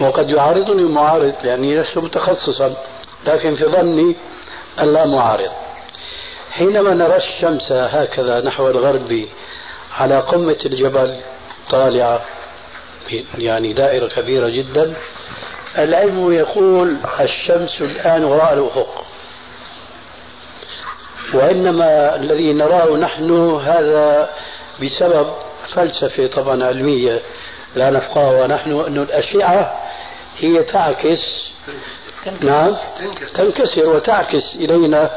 وقد 0.01 0.29
يعارضني 0.29 0.83
معارض 0.83 1.33
لأني 1.43 1.75
لست 1.81 1.97
متخصصا 1.97 2.75
لكن 3.25 3.55
في 3.55 3.65
ظني 3.65 4.15
أن 4.79 4.93
لا 4.93 5.05
معارض. 5.05 5.51
حينما 6.51 6.93
نرى 6.93 7.15
الشمس 7.15 7.71
هكذا 7.71 8.41
نحو 8.41 8.69
الغرب 8.69 9.25
على 9.99 10.19
قمة 10.19 10.57
الجبل 10.65 11.19
طالعة 11.69 12.21
يعني 13.37 13.73
دائرة 13.73 14.07
كبيرة 14.07 14.49
جدا. 14.49 14.93
العلم 15.77 16.33
يقول 16.33 16.97
الشمس 17.19 17.81
الآن 17.81 18.23
وراء 18.23 18.53
الأفق. 18.53 19.05
وإنما 21.33 22.15
الذي 22.15 22.53
نراه 22.53 22.97
نحن 22.97 23.55
هذا 23.55 24.29
بسبب 24.83 25.27
فلسفة 25.75 26.27
طبعا 26.27 26.65
علمية 26.65 27.19
لا 27.75 27.89
نفقهها 27.89 28.47
نحن 28.47 28.71
أن 28.71 28.97
الأشعة 28.97 29.81
هي 30.37 30.63
تعكس 30.63 31.51
نعم. 32.41 32.77
تنكسر 33.35 33.87
وتعكس 33.89 34.55
إلينا. 34.55 35.09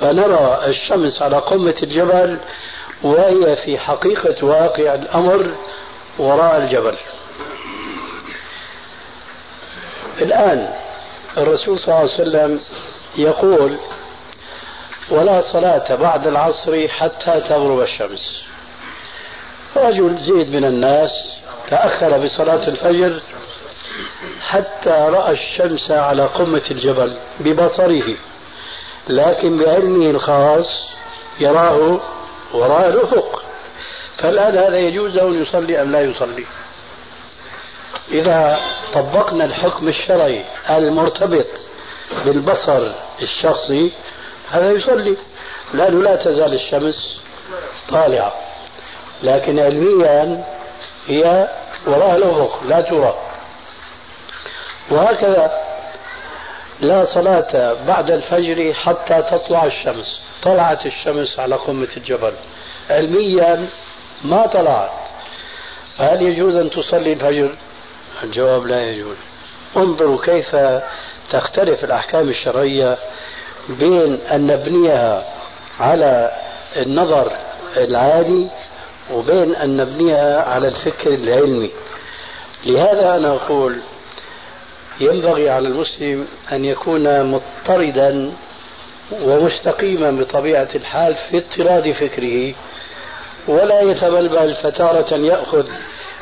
فنرى 0.00 0.64
الشمس 0.66 1.22
على 1.22 1.38
قمة 1.38 1.74
الجبل 1.82 2.38
وهي 3.02 3.56
في 3.56 3.78
حقيقة 3.78 4.46
واقع 4.46 4.94
الأمر 4.94 5.50
وراء 6.18 6.58
الجبل. 6.58 6.96
الآن 10.20 10.68
الرسول 11.36 11.78
صلى 11.78 11.84
الله 11.88 11.96
عليه 11.98 12.14
وسلم 12.14 12.60
يقول 13.16 13.78
ولا 15.10 15.40
صلاة 15.52 15.94
بعد 15.94 16.26
العصر 16.26 16.88
حتى 16.88 17.40
تغرب 17.48 17.80
الشمس. 17.80 18.44
رجل 19.76 20.18
زيد 20.22 20.56
من 20.56 20.64
الناس 20.64 21.10
تأخر 21.70 22.18
بصلاة 22.24 22.68
الفجر 22.68 23.20
حتى 24.42 24.90
رأى 24.90 25.32
الشمس 25.32 25.90
على 25.90 26.26
قمة 26.26 26.62
الجبل 26.70 27.16
ببصره 27.40 28.16
لكن 29.08 29.58
بعلمه 29.58 30.10
الخاص 30.10 30.66
يراه 31.40 32.00
وراء 32.54 32.88
الأفق. 32.88 33.42
فالآن 34.18 34.58
هذا 34.58 34.78
يجوز 34.78 35.12
له 35.12 35.22
أن 35.22 35.42
يصلي 35.42 35.82
أم 35.82 35.92
لا 35.92 36.00
يصلي. 36.00 36.44
إذا 38.10 38.60
طبقنا 38.92 39.44
الحكم 39.44 39.88
الشرعي 39.88 40.44
المرتبط 40.70 41.46
بالبصر 42.24 42.92
الشخصي 43.22 43.92
هذا 44.50 44.70
يصلي. 44.72 45.16
لأنه 45.74 46.02
لا 46.02 46.16
تزال 46.16 46.54
الشمس 46.54 47.20
طالعة. 47.88 48.32
لكن 49.22 49.58
علميا 49.60 50.44
هي 51.06 51.48
وراء 51.86 52.16
الأفق 52.16 52.62
لا 52.64 52.80
ترى. 52.80 53.14
وهكذا 54.90 55.64
لا 56.80 57.04
صلاة 57.04 57.76
بعد 57.86 58.10
الفجر 58.10 58.74
حتى 58.74 59.22
تطلع 59.22 59.64
الشمس. 59.64 60.20
طلعت 60.44 60.86
الشمس 60.86 61.38
على 61.38 61.56
قمة 61.56 61.88
الجبل. 61.96 62.32
علميا 62.90 63.68
ما 64.24 64.46
طلعت. 64.46 64.90
فهل 65.98 66.22
يجوز 66.22 66.56
أن 66.56 66.70
تصلي 66.70 67.12
الفجر 67.12 67.54
الجواب 68.22 68.66
لا 68.66 68.90
يجوز. 68.90 69.16
انظروا 69.76 70.24
كيف 70.24 70.56
تختلف 71.30 71.84
الأحكام 71.84 72.28
الشرعية 72.28 72.98
بين 73.68 74.18
أن 74.32 74.46
نبنيها 74.46 75.24
على 75.80 76.30
النظر 76.76 77.32
العادي 77.76 78.46
وبين 79.12 79.56
أن 79.56 79.76
نبنيها 79.76 80.42
على 80.42 80.68
الفكر 80.68 81.14
العلمي. 81.14 81.70
لهذا 82.66 83.14
أنا 83.14 83.34
أقول 83.34 83.80
ينبغي 85.00 85.50
على 85.50 85.68
المسلم 85.68 86.28
أن 86.52 86.64
يكون 86.64 87.24
مضطردا 87.30 88.32
ومستقيما 89.12 90.10
بطبيعة 90.10 90.68
الحال 90.74 91.16
في 91.30 91.38
اضطراد 91.38 91.92
فكره 91.92 92.54
ولا 93.48 93.80
يتبلبل 93.80 94.54
فتارة 94.54 95.16
يأخذ 95.16 95.66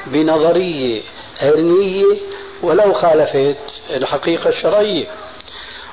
بنظرية 0.06 1.02
علمية 1.42 2.16
ولو 2.62 2.92
خالفت 2.92 3.56
الحقيقة 3.90 4.50
الشرعية 4.50 5.06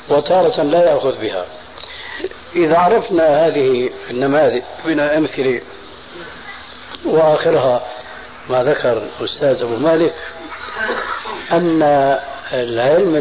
وتارة 0.10 0.64
لا 0.64 0.92
يأخذ 0.92 1.22
بها. 1.22 1.46
إذا 2.56 2.78
عرفنا 2.78 3.46
هذه 3.46 3.90
النماذج 4.10 4.64
من 4.86 5.00
الأمثلة 5.00 5.62
وآخرها 7.06 7.82
ما 8.50 8.64
ذكر 8.64 9.04
الأستاذ 9.22 9.62
أبو 9.62 9.76
مالك 9.76 10.16
أن 11.52 11.84
العلم 12.54 13.16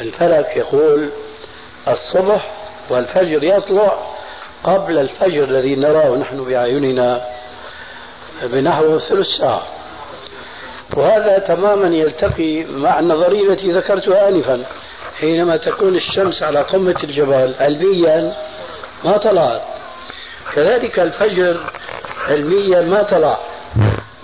الفلك 0.00 0.56
يقول 0.56 1.10
الصبح 1.88 2.50
والفجر 2.92 3.44
يطلع 3.44 3.98
قبل 4.64 4.98
الفجر 4.98 5.44
الذي 5.44 5.76
نراه 5.76 6.16
نحن 6.16 6.44
بأعيننا 6.44 7.26
بنحو 8.42 8.98
ثلث 8.98 9.26
ساعة. 9.38 9.62
وهذا 10.96 11.38
تماما 11.38 11.96
يلتقي 11.96 12.64
مع 12.64 12.98
النظرية 12.98 13.50
التي 13.50 13.72
ذكرتها 13.72 14.28
آنفا. 14.28 14.64
حينما 15.20 15.56
تكون 15.56 15.96
الشمس 15.96 16.42
على 16.42 16.60
قمة 16.60 16.96
الجبل 17.04 17.54
علميا 17.60 18.36
ما 19.04 19.16
طلعت 19.16 19.62
كذلك 20.54 20.98
الفجر 20.98 21.60
علميا 22.28 22.80
ما 22.80 23.02
طلع. 23.02 23.38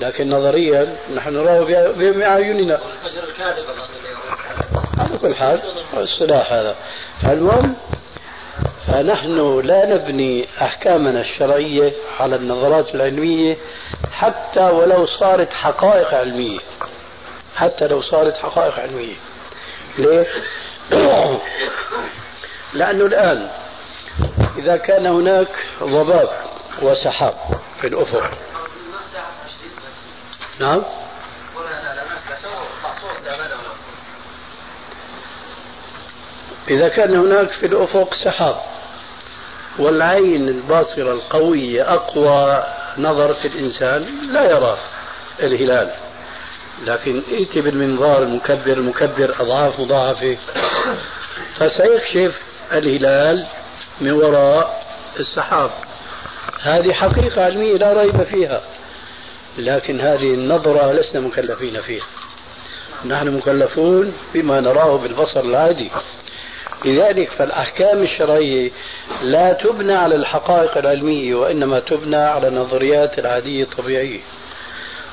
لكن 0.01 0.31
نظريا 0.31 0.97
نحن 1.15 1.35
نراه 1.35 1.61
بأعيننا 1.97 2.75
الفجر 2.75 3.23
الكاذب 3.29 3.65
على 4.99 5.19
كل 5.19 5.35
حال 5.35 5.61
الصلاح 5.97 6.53
هذا. 6.53 6.75
المهم 7.25 7.77
فنحن 8.89 9.61
لا 9.61 9.87
نبني 9.87 10.49
أحكامنا 10.63 11.21
الشرعية 11.21 11.93
على 12.21 12.37
النظرات 12.37 12.95
العلمية 12.95 13.57
حتى 14.13 14.61
ولو 14.61 15.07
صارت 15.07 15.53
حقائق 15.53 16.15
علمية. 16.15 16.59
حتى 17.57 17.87
لو 17.87 18.03
صارت 18.03 18.35
حقائق 18.35 18.79
علمية. 18.79 19.15
ليه؟ 19.99 20.27
لأنه 22.75 23.07
الآن 23.07 23.51
إذا 24.59 24.77
كان 24.77 25.07
هناك 25.07 25.49
ضباب 25.83 26.31
وسحاب 26.83 27.35
في 27.81 27.87
الأفق. 27.87 28.31
نعم؟ 30.61 30.83
إذا 36.69 36.89
كان 36.89 37.17
هناك 37.17 37.49
في 37.49 37.67
الأفق 37.67 38.15
سحاب. 38.25 38.78
والعين 39.79 40.49
الباصرة 40.49 41.13
القوية 41.13 41.95
أقوى 41.95 42.65
نظر 42.99 43.35
في 43.35 43.49
الإنسان 43.49 44.07
لا 44.33 44.51
يرى 44.51 44.79
الهلال. 45.43 45.91
لكن 46.87 47.23
ائتي 47.33 47.61
بالمنظار 47.61 48.23
المكبر 48.23 48.73
المكبر 48.73 49.35
أضعاف 49.41 49.81
مضاعفة 49.81 50.37
فسيكشف 51.57 52.41
الهلال 52.73 53.47
من 54.01 54.13
وراء 54.13 54.87
السحاب. 55.21 55.71
هذه 56.61 56.93
حقيقة 56.93 57.45
علمية 57.45 57.77
لا 57.77 57.93
ريب 57.93 58.23
فيها. 58.23 58.61
لكن 59.59 60.01
هذه 60.01 60.35
النظرة 60.35 60.93
لسنا 60.93 61.21
مكلفين 61.21 61.81
فيها. 61.81 62.05
نحن 63.07 63.37
مكلفون 63.37 64.15
بما 64.35 64.61
نراه 64.61 64.97
بالبصر 64.97 65.41
العادي. 65.41 65.91
لذلك 66.85 67.31
فالأحكام 67.31 68.03
الشرعية 68.03 68.71
لا 69.23 69.53
تبنى 69.53 69.95
على 69.95 70.15
الحقائق 70.15 70.79
العلمية 70.79 71.35
وإنما 71.35 71.81
تبنى 71.81 72.17
على 72.17 72.49
النظريات 72.49 73.19
العادية 73.19 73.63
الطبيعية. 73.63 74.21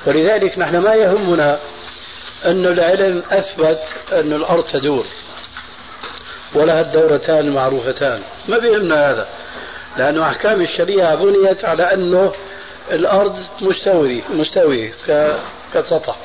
ولذلك 0.08 0.58
نحن 0.58 0.78
ما 0.78 0.94
يهمنا 0.96 1.60
أن 2.46 2.66
العلم 2.66 3.24
أثبت 3.32 3.80
أن 4.14 4.34
الأرض 4.34 4.64
تدور 4.64 5.06
ولها 6.56 6.82
الدورتان 6.82 7.40
المعروفتان 7.40 8.22
ما 8.48 8.58
بيهمنا 8.58 9.12
هذا 9.12 9.28
لأن 9.98 10.22
أحكام 10.22 10.62
الشريعة 10.62 11.16
بنيت 11.16 11.66
على 11.66 11.94
أنه 11.94 12.34
الأرض 12.92 13.40
مستوية 13.62 14.22
مستوية 14.30 14.94
كسطح. 15.74 16.18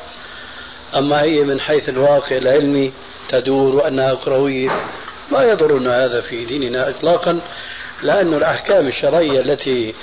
أما 0.97 1.23
هي 1.23 1.41
من 1.41 1.61
حيث 1.61 1.89
الواقع 1.89 2.37
العلمي 2.37 2.93
تدور 3.29 3.75
وأنها 3.75 4.15
كروية. 4.15 4.83
ما 5.31 5.43
يضرنا 5.43 6.05
هذا 6.05 6.21
في 6.21 6.45
ديننا 6.45 6.89
إطلاقا 6.89 7.41
لأن 8.03 8.35
الأحكام 8.35 8.89
الشرعية 8.89 9.41
التي 9.41 9.95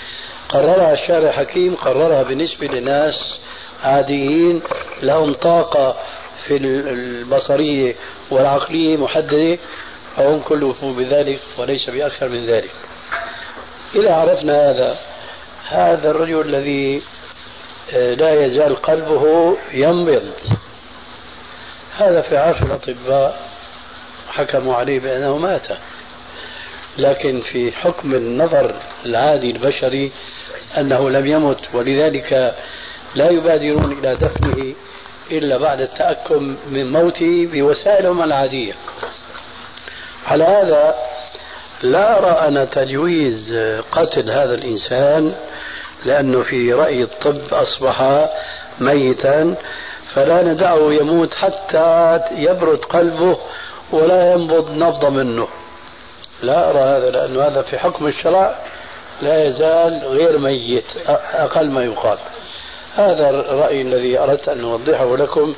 قررها 0.49 0.93
الشارع 0.93 1.29
الحكيم 1.29 1.75
قررها 1.75 2.23
بالنسبة 2.23 2.67
لناس 2.67 3.37
عاديين 3.83 4.61
لهم 5.01 5.33
طاقة 5.33 5.95
في 6.45 6.57
البصرية 6.57 7.95
والعقلية 8.29 8.97
محددة 8.97 9.57
فهم 10.17 10.39
كلفوا 10.39 10.93
بذلك 10.93 11.39
وليس 11.57 11.89
بأكثر 11.89 12.29
من 12.29 12.45
ذلك. 12.45 12.71
إذا 13.95 14.13
عرفنا 14.13 14.69
هذا 14.69 14.97
هذا 15.69 16.11
الرجل 16.11 16.41
الذي 16.41 17.01
آه، 17.93 18.13
لا 18.13 18.45
يزال 18.45 18.75
قلبه 18.75 19.57
ينبض. 19.73 20.31
هذا 21.97 22.21
في 22.21 22.37
عرف 22.37 22.63
الأطباء. 22.63 23.56
حكموا 24.37 24.75
عليه 24.75 24.99
بأنه 24.99 25.37
مات. 25.37 25.67
لكن 26.97 27.41
في 27.41 27.71
حكم 27.71 28.15
النظر 28.15 28.75
العادي 29.05 29.51
البشري 29.51 30.11
أنه 30.77 31.09
لم 31.09 31.25
يمت 31.25 31.59
ولذلك 31.73 32.55
لا 33.15 33.29
يبادرون 33.29 33.91
إلى 33.91 34.15
دفنه 34.15 34.73
إلا 35.31 35.57
بعد 35.57 35.81
التأكد 35.81 36.41
من 36.71 36.91
موته 36.91 37.47
بوسائلهم 37.51 38.21
العادية. 38.23 38.73
على 40.27 40.43
هذا 40.43 40.95
لا 41.81 42.19
أرى 42.19 42.47
أنا 42.47 42.65
تجويز 42.65 43.53
قتل 43.91 44.31
هذا 44.31 44.53
الإنسان 44.53 45.33
لأنه 46.05 46.43
في 46.43 46.73
رأي 46.73 47.03
الطب 47.03 47.53
أصبح 47.53 48.27
ميتا 48.79 49.55
فلا 50.13 50.43
ندعه 50.43 50.93
يموت 50.93 51.33
حتى 51.33 52.19
يبرد 52.31 52.79
قلبه 52.79 53.37
ولا 53.91 54.33
ينبض 54.33 54.71
نبضة 54.71 55.09
منه. 55.09 55.47
لا 56.41 56.69
أرى 56.69 56.79
هذا 56.79 57.11
لأن 57.11 57.37
هذا 57.37 57.61
في 57.61 57.79
حكم 57.79 58.07
الشرع 58.07 58.55
لا 59.21 59.47
يزال 59.47 60.03
غير 60.05 60.37
ميت 60.37 60.85
أقل 61.33 61.71
ما 61.71 61.83
يقال. 61.83 62.17
هذا 62.95 63.29
الرأي 63.29 63.81
الذي 63.81 64.19
أردت 64.19 64.49
أن 64.49 64.63
أوضحه 64.63 65.17
لكم 65.17 65.55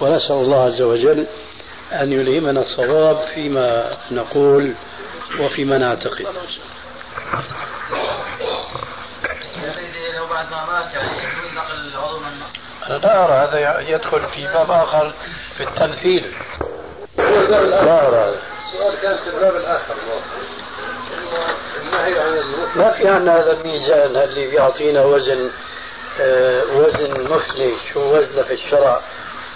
ونسأل 0.00 0.36
الله 0.36 0.64
عز 0.64 0.82
وجل 0.82 1.26
أن 1.92 2.12
يلهمنا 2.12 2.60
الصواب 2.60 3.28
فيما 3.34 3.96
نقول 4.10 4.74
وفيما 5.40 5.78
نعتقد. 5.78 6.26
أنا 12.86 12.96
لا 12.96 13.24
أرى 13.24 13.32
هذا 13.32 13.80
يدخل 13.80 14.20
في 14.34 14.44
باب 14.44 14.70
آخر 14.70 15.14
في 15.56 15.64
التمثيل. 15.64 16.32
لا 17.18 18.08
أرى 18.08 18.16
هذا 18.16 18.42
السؤال 18.58 19.00
كان 19.02 19.16
في 19.16 19.36
الباب 19.36 19.56
الآخر 19.56 19.94
النهي 21.82 22.20
عن 22.20 22.42
ما 22.76 22.90
في 22.90 23.08
عندنا 23.08 23.36
هذا 23.36 23.52
الميزان 23.52 24.16
اللي 24.16 24.46
بيعطينا 24.46 25.04
وزن 25.04 25.50
آه 26.20 26.62
وزن 26.76 27.10
مثلي 27.10 27.76
شو 27.92 28.16
وزنه 28.16 28.42
في 28.42 28.52
الشرع 28.52 29.00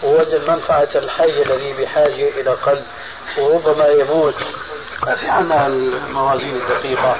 ووزن 0.02 0.50
منفعة 0.52 0.88
الحي 0.94 1.42
الذي 1.42 1.72
بحاجة 1.82 2.40
إلى 2.40 2.50
قلب 2.50 2.84
وربما 3.38 3.86
يموت 3.86 4.34
ما 5.06 5.16
في 5.16 5.26
عندنا 5.26 5.66
الموازين 5.66 6.56
الدقيقة 6.56 7.16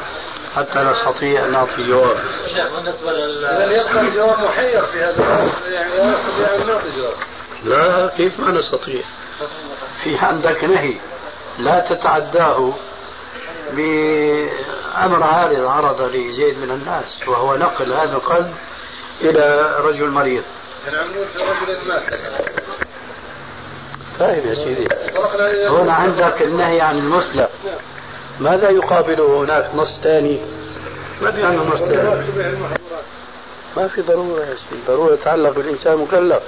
حتى 0.56 0.78
نستطيع 0.78 1.44
أن 1.44 1.52
نعطي 1.52 1.82
جواب. 1.88 2.16
بالنسبة 2.74 3.12
لل 3.12 3.44
إذا 3.44 3.80
يبقى 3.80 4.00
الجواب 4.00 4.38
محير 4.40 4.82
في 4.82 5.04
هذا 5.04 5.50
يعني 5.64 5.96
لا 5.96 6.06
نستطيع 6.06 6.54
أن 6.54 6.66
نعطي 6.66 6.90
جواب. 6.90 7.14
لا 7.64 8.10
كيف 8.16 8.40
ما 8.40 8.50
نستطيع؟ 8.50 9.02
في 10.04 10.18
عندك 10.18 10.64
نهي. 10.64 10.96
لا 11.58 11.80
تتعداه 11.90 12.72
بأمر 13.72 15.22
عارض 15.22 15.66
عرض 15.66 16.00
لزيد 16.00 16.58
من 16.58 16.70
الناس 16.70 17.28
وهو 17.28 17.56
نقل 17.56 17.92
هذا 17.92 18.12
القلب 18.12 18.54
إلى 19.20 19.74
رجل 19.78 20.10
مريض. 20.10 20.42
طيب 24.20 24.46
يا 24.46 24.54
سيدي 24.54 24.88
هنا 25.68 25.94
عندك 25.94 26.42
النهي 26.42 26.80
عن 26.80 26.98
المسلم. 26.98 27.48
ماذا 28.40 28.70
يقابله 28.70 29.44
هناك 29.44 29.74
نص 29.74 30.00
ثاني؟ 30.02 30.40
ما 31.22 31.30
نص 31.30 31.78
ثاني؟ 31.78 32.58
ما 33.76 33.88
في 33.88 34.02
ضرورة 34.02 34.40
يا 34.40 34.54
سيدي 34.54 34.82
ضرورة 34.88 35.16
تتعلق 35.16 35.50
بالإنسان 35.50 35.98
مكلف. 35.98 36.42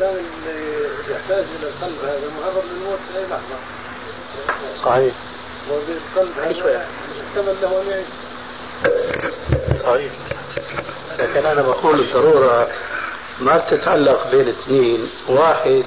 الإنسان 0.00 0.24
اللي 0.24 0.88
يحتاج 1.10 1.44
إلى 1.58 1.68
القلب 1.68 2.04
هذا 2.04 2.30
معرض 2.40 2.64
للموت 2.72 2.98
في 3.12 3.18
أي 3.18 3.24
لحظة. 3.24 3.58
صحيح. 4.84 5.14
وبالقلب 5.70 6.38
هذا 6.38 6.88
يحتمل 7.18 7.56
له 7.62 7.82
أن 7.82 7.86
يعيش. 7.86 8.06
صحيح. 9.82 10.12
لكن 11.18 11.46
أنا 11.46 11.62
بقول 11.62 12.00
الضرورة 12.00 12.68
ما 13.40 13.56
بتتعلق 13.56 14.30
بين 14.30 14.48
اثنين. 14.48 15.10
واحد 15.28 15.84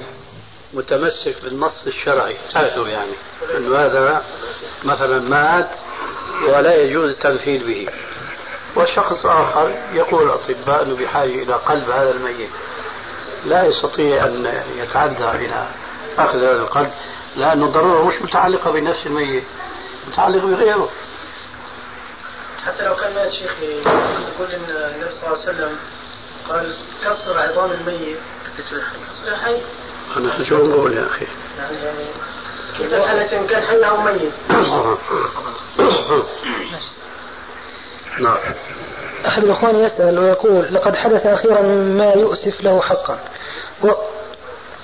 متمسك 0.74 1.36
بالنص 1.44 1.86
الشرعي 1.86 2.36
هذا 2.54 2.88
يعني 2.88 3.12
إنه 3.56 3.76
هذا 3.76 4.24
مثلا 4.84 5.20
مات 5.20 5.70
ولا 6.46 6.76
يجوز 6.76 7.10
التمثيل 7.10 7.66
به. 7.66 7.86
وشخص 8.76 9.26
آخر 9.26 9.70
يقول 9.92 10.22
الاطباء 10.22 10.82
إنه 10.82 10.96
بحاجة 10.96 11.42
إلى 11.42 11.54
قلب 11.54 11.90
هذا 11.90 12.10
الميت. 12.10 12.50
لا 13.44 13.64
يستطيع 13.64 14.24
أن 14.24 14.62
يتعدى 14.76 15.24
إلى 15.24 15.68
اخذ 16.18 16.38
هذا 16.38 16.62
القلب 16.62 16.90
لأنه 17.36 17.66
الضروره 17.66 18.06
مش 18.06 18.22
متعلقة 18.22 18.70
بنفس 18.70 19.06
الميت 19.06 19.44
متعلقة 20.08 20.46
بغيره. 20.46 20.88
حتى 22.66 22.84
لو 22.84 22.94
كان 22.94 23.14
مات 23.14 23.32
شيخي 23.32 23.80
يقول 23.80 24.50
إن 24.52 24.64
النبي 24.70 25.14
صلى 25.14 25.26
الله 25.26 25.38
عليه 25.38 25.50
وسلم 25.50 25.76
قال 26.48 26.76
كسر 27.04 27.38
عظام 27.38 27.72
الميت. 27.72 28.18
تصير 28.58 29.36
حي 29.36 29.60
أنا 30.16 30.44
شو 30.48 30.66
نقول 30.66 30.92
يا 30.92 31.06
أخي. 31.06 31.26
يعني 31.58 31.76
يعني 31.76 32.06
كيف 32.78 32.92
الحالة 32.92 33.38
ان 33.38 33.46
كان 33.46 33.66
حي 33.66 33.84
أو 33.84 34.02
ميت 34.02 34.32
نعم. 38.20 38.36
أحد 39.26 39.44
الإخوان 39.44 39.76
يسأل 39.76 40.18
ويقول 40.18 40.74
لقد 40.74 40.96
حدث 40.96 41.26
أخيرا 41.26 41.62
ما 41.62 42.12
يؤسف 42.12 42.60
له 42.64 42.80
حقا. 42.80 43.18
و 43.84 43.88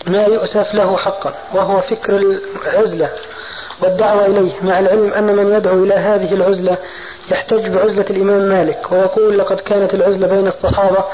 ما 0.06 0.22
يؤسف 0.22 0.74
له 0.74 0.96
حقا 0.96 1.34
وهو 1.54 1.80
فكر 1.80 2.38
العزلة 2.66 3.10
والدعوة 3.82 4.26
إليه 4.26 4.52
مع 4.62 4.78
العلم 4.78 5.12
أن 5.12 5.36
من 5.36 5.54
يدعو 5.54 5.84
إلى 5.84 5.94
هذه 5.94 6.34
العزلة 6.34 6.78
يحتج 7.30 7.68
بعزلة 7.68 8.06
الإمام 8.10 8.42
مالك 8.42 8.92
ويقول 8.92 9.38
لقد 9.38 9.60
كانت 9.60 9.94
العزلة 9.94 10.26
بين 10.26 10.46
الصحابة 10.46 11.04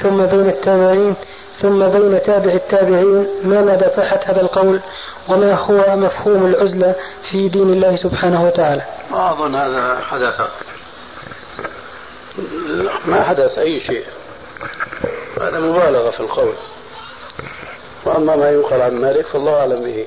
ثم 0.00 0.26
بين 0.26 0.48
التابعين 0.48 1.14
ثم 1.60 1.88
بين 1.88 2.22
تابع 2.22 2.52
التابعين 2.52 3.26
ما 3.44 3.60
مدى 3.60 3.88
صحة 3.96 4.20
هذا 4.24 4.40
القول 4.40 4.80
وما 5.28 5.54
هو 5.54 5.96
مفهوم 5.96 6.46
العزلة 6.46 6.94
في 7.30 7.48
دين 7.48 7.72
الله 7.72 7.96
سبحانه 7.96 8.44
وتعالى؟ 8.44 8.82
ما 9.10 9.30
أظن 9.32 9.54
هذا 9.54 10.00
حدث. 10.00 10.40
ما 13.06 13.22
حدث 13.22 13.58
أي 13.58 13.80
شيء. 13.80 14.04
هذا 15.40 15.60
مبالغة 15.60 16.10
في 16.10 16.20
القول. 16.20 16.54
وأما 18.04 18.36
ما 18.36 18.50
ينقل 18.50 18.80
عن 18.80 18.94
مالك 18.94 19.26
فالله 19.26 19.60
أعلم 19.60 19.84
به. 19.84 20.06